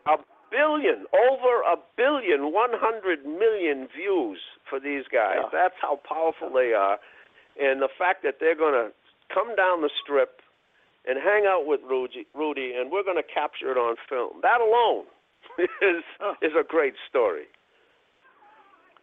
[0.07, 0.17] A
[0.51, 4.39] billion, over a billion, 100 million views
[4.69, 5.37] for these guys.
[5.43, 5.49] Yeah.
[5.53, 6.99] That's how powerful they are.
[7.61, 8.91] And the fact that they're going to
[9.33, 10.41] come down the strip
[11.07, 14.41] and hang out with Rudy, Rudy and we're going to capture it on film.
[14.43, 15.05] That alone
[15.59, 16.03] is
[16.43, 17.47] is a great story.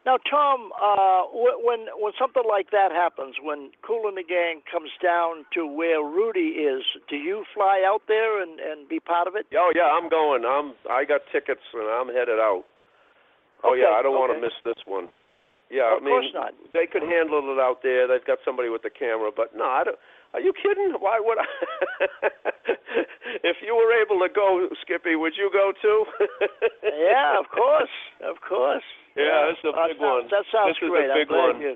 [0.04, 4.90] Now, Tom, uh, when when something like that happens, when Kool and the Gang comes
[4.98, 9.36] down to where Rudy is, do you fly out there and and be part of
[9.36, 9.46] it?
[9.54, 10.44] Oh yeah, I'm going.
[10.44, 12.66] I'm I got tickets and I'm headed out.
[13.64, 15.10] Oh Okay, yeah, I don't want to miss this one.
[15.72, 16.52] Yeah, Of I mean, course not.
[16.76, 18.04] they could handle it out there.
[18.06, 19.96] They've got somebody with the camera, but no, I don't.
[20.36, 20.92] Are you kidding?
[21.00, 21.48] Why would I?
[23.44, 26.06] if you were able to go, Skippy, would you go too?
[26.84, 27.92] yeah, of course,
[28.24, 28.84] of course.
[29.16, 30.28] Yeah, that's a big one.
[30.32, 31.08] That sounds This is a great.
[31.16, 31.62] big I'm glad one.
[31.62, 31.76] you.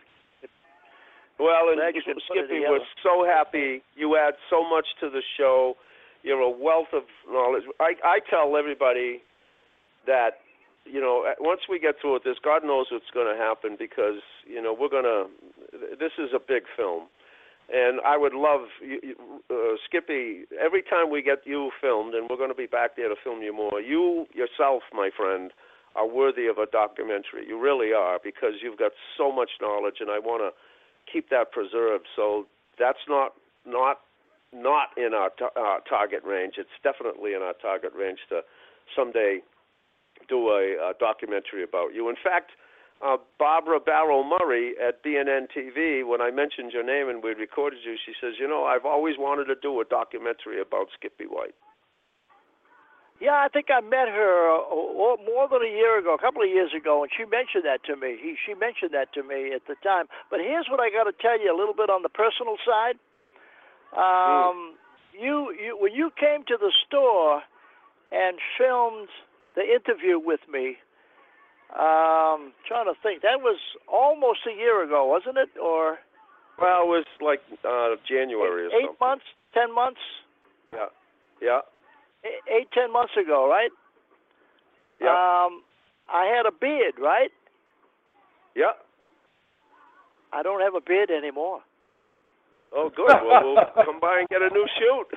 [1.40, 3.84] Well, and you could put it Skippy, we're so happy.
[3.96, 5.76] You add so much to the show.
[6.24, 7.64] You're a wealth of knowledge.
[7.80, 9.20] I, I tell everybody
[10.08, 10.40] that,
[10.86, 14.22] you know, once we get through with this, God knows what's going to happen because,
[14.48, 15.26] you know, we're going to,
[16.00, 17.08] this is a big film.
[17.74, 18.70] And I would love,
[19.50, 19.56] uh,
[19.86, 23.16] Skippy, every time we get you filmed, and we're going to be back there to
[23.24, 25.52] film you more, you yourself, my friend,
[25.96, 27.48] are worthy of a documentary.
[27.48, 30.52] You really are because you've got so much knowledge, and I want to
[31.12, 32.06] keep that preserved.
[32.16, 32.46] So
[32.78, 33.34] that's not
[33.66, 34.02] not
[34.54, 36.56] not in our ta- uh, target range.
[36.58, 38.42] It's definitely in our target range to
[38.96, 39.40] someday
[40.28, 42.10] do a, a documentary about you.
[42.10, 42.52] In fact,
[43.06, 47.80] uh, Barbara Barrow Murray at BNN TV, when I mentioned your name and we recorded
[47.84, 51.56] you, she says, "You know, I've always wanted to do a documentary about Skippy White."
[53.20, 56.50] Yeah, I think I met her uh, more than a year ago, a couple of
[56.50, 58.20] years ago, and she mentioned that to me.
[58.20, 60.08] He, she mentioned that to me at the time.
[60.30, 63.00] But here's what I got to tell you a little bit on the personal side.
[63.96, 64.76] Um,
[65.16, 67.42] you, you, when you came to the store
[68.12, 69.08] and filmed
[69.56, 70.78] the interview with me,
[71.74, 73.60] um, trying to think, that was
[73.92, 75.50] almost a year ago, wasn't it?
[75.62, 75.98] Or
[76.60, 80.00] Well, it was like uh, January or eight months, ten months,
[80.74, 80.88] Yeah,
[81.42, 81.60] yeah,
[82.24, 83.72] eight, eight, ten months ago, right?
[85.02, 85.64] yeah, Um,
[86.08, 87.32] I had a beard, right?
[88.56, 88.72] yeah.
[90.32, 91.62] I don't have a beard anymore.
[92.76, 93.08] Oh, good.
[93.08, 95.08] Well, we'll come by and get a new shoot.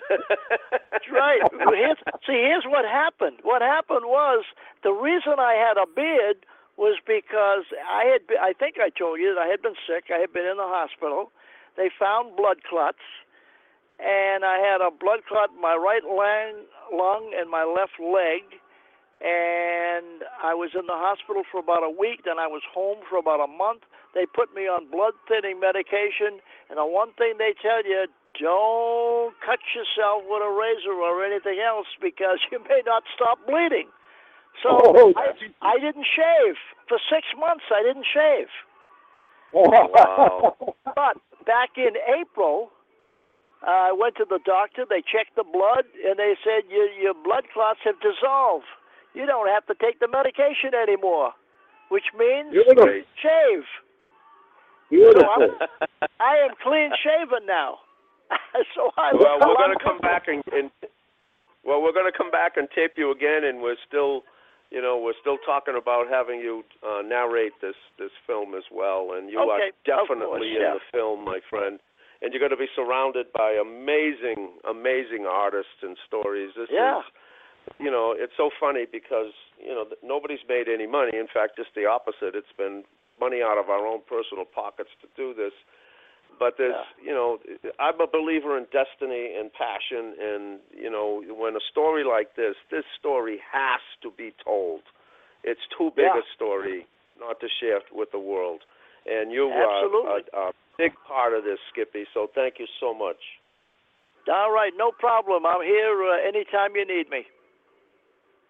[0.92, 1.42] That's right.
[1.74, 3.38] Here's, see, here's what happened.
[3.42, 4.44] What happened was
[4.84, 8.28] the reason I had a beard was because I had.
[8.28, 10.06] Been, I think I told you that I had been sick.
[10.14, 11.32] I had been in the hospital.
[11.76, 13.02] They found blood clots,
[13.98, 16.62] and I had a blood clot in my right lung,
[16.94, 18.46] lung and my left leg.
[19.18, 22.22] And I was in the hospital for about a week.
[22.22, 23.82] Then I was home for about a month.
[24.14, 26.40] They put me on blood thinning medication.
[26.70, 28.06] And the one thing they tell you,
[28.40, 33.88] don't cut yourself with a razor or anything else because you may not stop bleeding.
[34.62, 35.32] So Oh, I,
[35.62, 36.56] I didn't shave
[36.88, 37.64] for six months.
[37.70, 38.48] I didn't shave.
[39.52, 40.56] Wow.
[40.84, 41.16] But
[41.46, 42.70] back in April,
[43.66, 44.84] uh, I went to the doctor.
[44.88, 48.66] They checked the blood, and they said your your blood clots have dissolved.
[49.14, 51.32] You don't have to take the medication anymore,
[51.88, 52.86] which means Beautiful.
[53.22, 53.64] shave.
[54.90, 55.54] Beautiful.
[56.20, 57.78] I am clean shaven now.
[58.74, 60.70] so I well, we're going to come back and, and
[61.64, 64.22] well, we're going to come back and tape you again, and we're still,
[64.70, 69.12] you know, we're still talking about having you uh, narrate this this film as well,
[69.16, 70.74] and you Okay, are definitely course, in yeah.
[70.76, 71.80] the film, my friend.
[72.20, 76.50] And you're going to be surrounded by amazing, amazing artists and stories.
[76.56, 76.98] This Yeah.
[76.98, 77.04] is,
[77.78, 81.16] you know, it's so funny because you know nobody's made any money.
[81.16, 82.34] In fact, just the opposite.
[82.34, 82.82] It's been
[83.20, 85.52] money out of our own personal pockets to do this.
[86.38, 87.38] But there's, you know,
[87.80, 92.54] I'm a believer in destiny and passion, and you know, when a story like this,
[92.70, 94.82] this story has to be told.
[95.42, 96.20] It's too big Yeah.
[96.20, 96.86] a story
[97.18, 98.62] not to share with the world,
[99.06, 102.06] and you are a, a big part of this, Skippy.
[102.14, 103.18] So thank you so much.
[104.30, 105.46] All right, no problem.
[105.46, 107.26] I'm here uh, anytime you need me.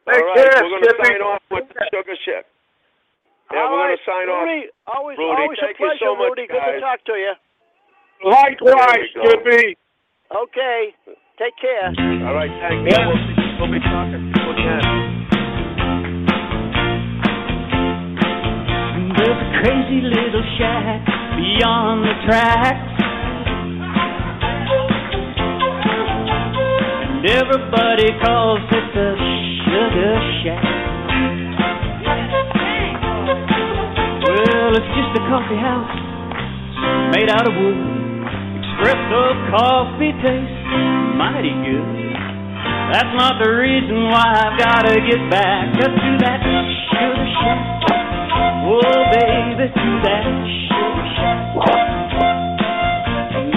[0.09, 2.45] Take All right, care, we're going to sign off with the sugar shack.
[3.53, 4.45] Yeah, All we're right, going to sign off.
[4.45, 6.47] Rudy, Always, Rudy, always thank a you pleasure, so much, Rudy.
[6.53, 7.33] Good to talk to you.
[8.25, 9.41] Likewise, There we go.
[9.41, 9.67] Skippy.
[10.29, 10.81] Okay.
[11.41, 11.89] Take care.
[12.29, 12.99] All right, thank you.
[13.09, 14.85] We'll, be, we'll be talking to you again.
[19.17, 21.07] There's a crazy little shack
[21.41, 22.95] beyond the tracks.
[27.17, 29.09] And everybody calls it the
[29.65, 30.88] Sugar Shack.
[34.39, 35.99] Well, it's just a coffee house
[37.11, 37.75] made out of wood.
[37.75, 40.63] Espresso coffee tastes
[41.19, 42.15] mighty good.
[42.95, 47.83] That's not the reason why I've gotta get back up to that Sugar Shack.
[48.63, 51.59] Oh, baby, to that sugar shack.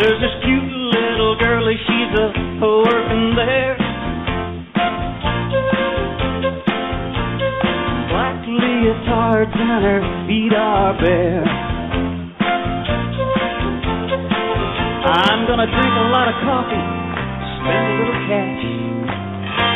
[0.02, 3.01] There's this cute little girlie, she's a working
[9.50, 11.42] and her feet are bare.
[15.02, 16.86] I'm gonna drink a lot of coffee,
[17.58, 18.62] spend a little cash.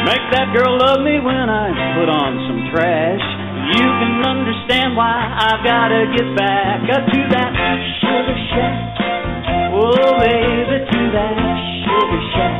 [0.06, 3.26] Make that girl love me when I put on some trash.
[3.74, 7.52] You can understand why I've gotta get back up to that
[8.06, 8.78] sugar shack.
[9.74, 11.36] Oh, baby, to that
[11.82, 12.54] sugar shack.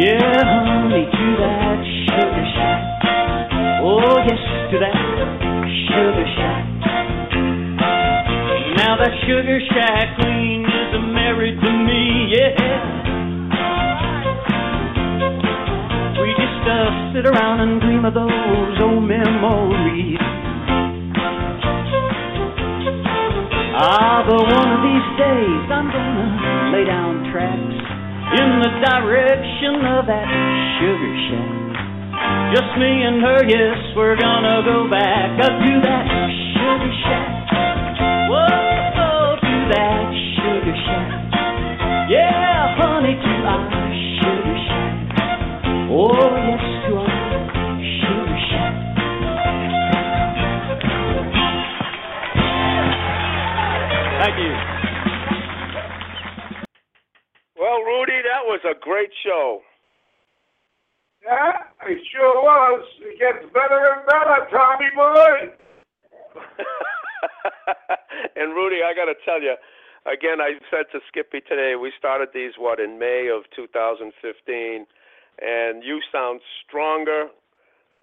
[0.00, 1.78] Yeah, honey, to that
[2.08, 2.80] sugar shack.
[3.84, 4.40] Oh, yes,
[4.72, 5.17] to that
[8.98, 12.50] that sugar shack queen is married to me, yeah.
[16.18, 20.18] We just uh, sit around and dream of those old memories.
[23.78, 27.78] Ah, but one of these days I'm gonna lay down tracks
[28.34, 30.26] in the direction of that
[30.82, 31.54] sugar shack.
[32.50, 36.06] Just me and her, yes, we're gonna go back up to that
[36.50, 37.37] sugar shack.
[40.68, 41.08] Sugar shack.
[42.10, 43.64] Yeah, honey, to our
[44.20, 44.94] sugar shack.
[45.90, 47.08] Oh, yes, to our
[48.00, 48.74] sugar shack.
[54.20, 54.52] Thank you.
[57.58, 59.62] Well, Rudy, that was a great show.
[61.24, 61.52] Yeah,
[61.88, 62.84] it sure was.
[63.00, 65.50] It gets better and better, Tommy boy.
[68.36, 69.56] and Rudy, I got to tell you,
[70.12, 74.86] again, I said to Skippy today, we started these what in May of 2015,
[75.40, 77.28] and you sound stronger,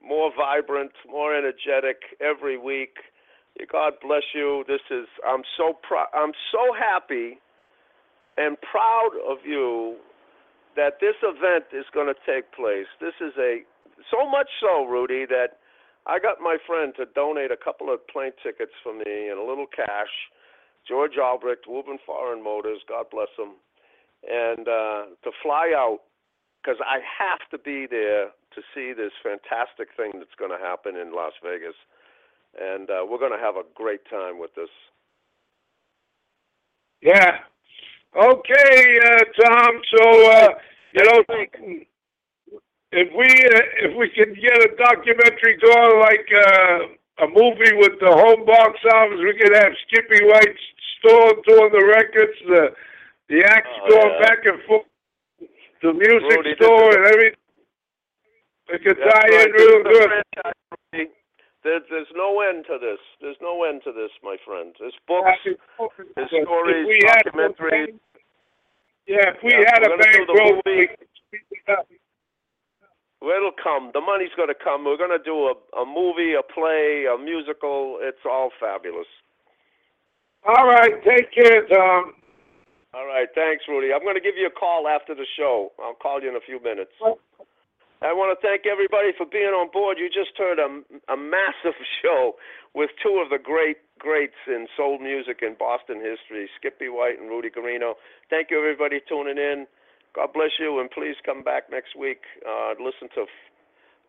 [0.04, 2.98] more vibrant, more energetic every week.
[3.72, 4.64] God bless you.
[4.68, 6.08] This is I'm so proud.
[6.14, 7.40] I'm so happy
[8.38, 9.96] and proud of you
[10.76, 12.88] that this event is going to take place.
[13.00, 13.64] This is a
[14.12, 15.60] so much so, Rudy, that
[16.06, 19.44] I got my friend to donate a couple of plane tickets for me and a
[19.44, 20.12] little cash.
[20.88, 23.54] George Albrecht, Woburn Foreign Motors, God bless him,
[24.30, 26.00] and uh, to fly out
[26.62, 30.96] because I have to be there to see this fantastic thing that's going to happen
[30.96, 31.76] in Las Vegas,
[32.60, 34.70] and uh, we're going to have a great time with this.
[37.02, 37.40] Yeah.
[38.16, 39.82] Okay, uh, Tom.
[39.96, 40.50] So uh,
[40.94, 41.24] you know,
[42.92, 46.80] if we uh, if we can get a documentary going like uh,
[47.20, 50.66] a movie with the home box office, we could have Skippy White's
[51.00, 52.74] store doing the records, the
[53.30, 54.22] the acts Oh, going yeah.
[54.28, 54.86] back and forth,
[55.82, 57.40] the music Rudy, store and everything.
[58.72, 59.48] We could That's tie right.
[59.48, 59.90] in real the
[60.94, 61.10] good.
[61.64, 63.00] There's, there's no end to this.
[63.22, 64.76] There's no end to this, my friend.
[64.80, 65.26] There's books,
[66.16, 67.98] there's stories, documentaries.
[69.08, 71.88] Yeah, if we Yeah, had a gonna do the bankroll, we could speed it up.
[73.26, 73.92] It'll come.
[73.94, 74.86] The money's going to come.
[74.86, 77.98] We're going to do a, a movie, a play, a musical.
[78.02, 79.10] It's all fabulous.
[80.46, 82.14] All right, take care, Tom.
[82.96, 83.28] All right.
[83.36, 83.92] Thanks, Rudy.
[83.92, 85.76] I'm going to give you a call after the show.
[85.84, 86.96] I'll call you in a few minutes.
[87.04, 89.98] I want to thank everybody for being on board.
[90.00, 90.70] You just heard a,
[91.12, 92.40] a massive show
[92.72, 97.28] with two of the great greats in soul music and Boston history, Skippy White and
[97.28, 98.00] Rudy Guarino.
[98.30, 99.68] Thank you, everybody, tuning in.
[100.16, 102.22] God bless you, and please come back next week.
[102.48, 103.52] Uh, listen to f-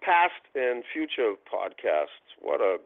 [0.03, 2.27] past and future podcasts.
[2.41, 2.79] What a,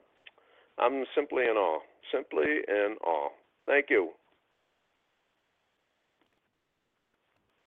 [0.78, 1.80] I'm simply in awe.
[2.12, 3.30] Simply in awe.
[3.66, 4.10] Thank you.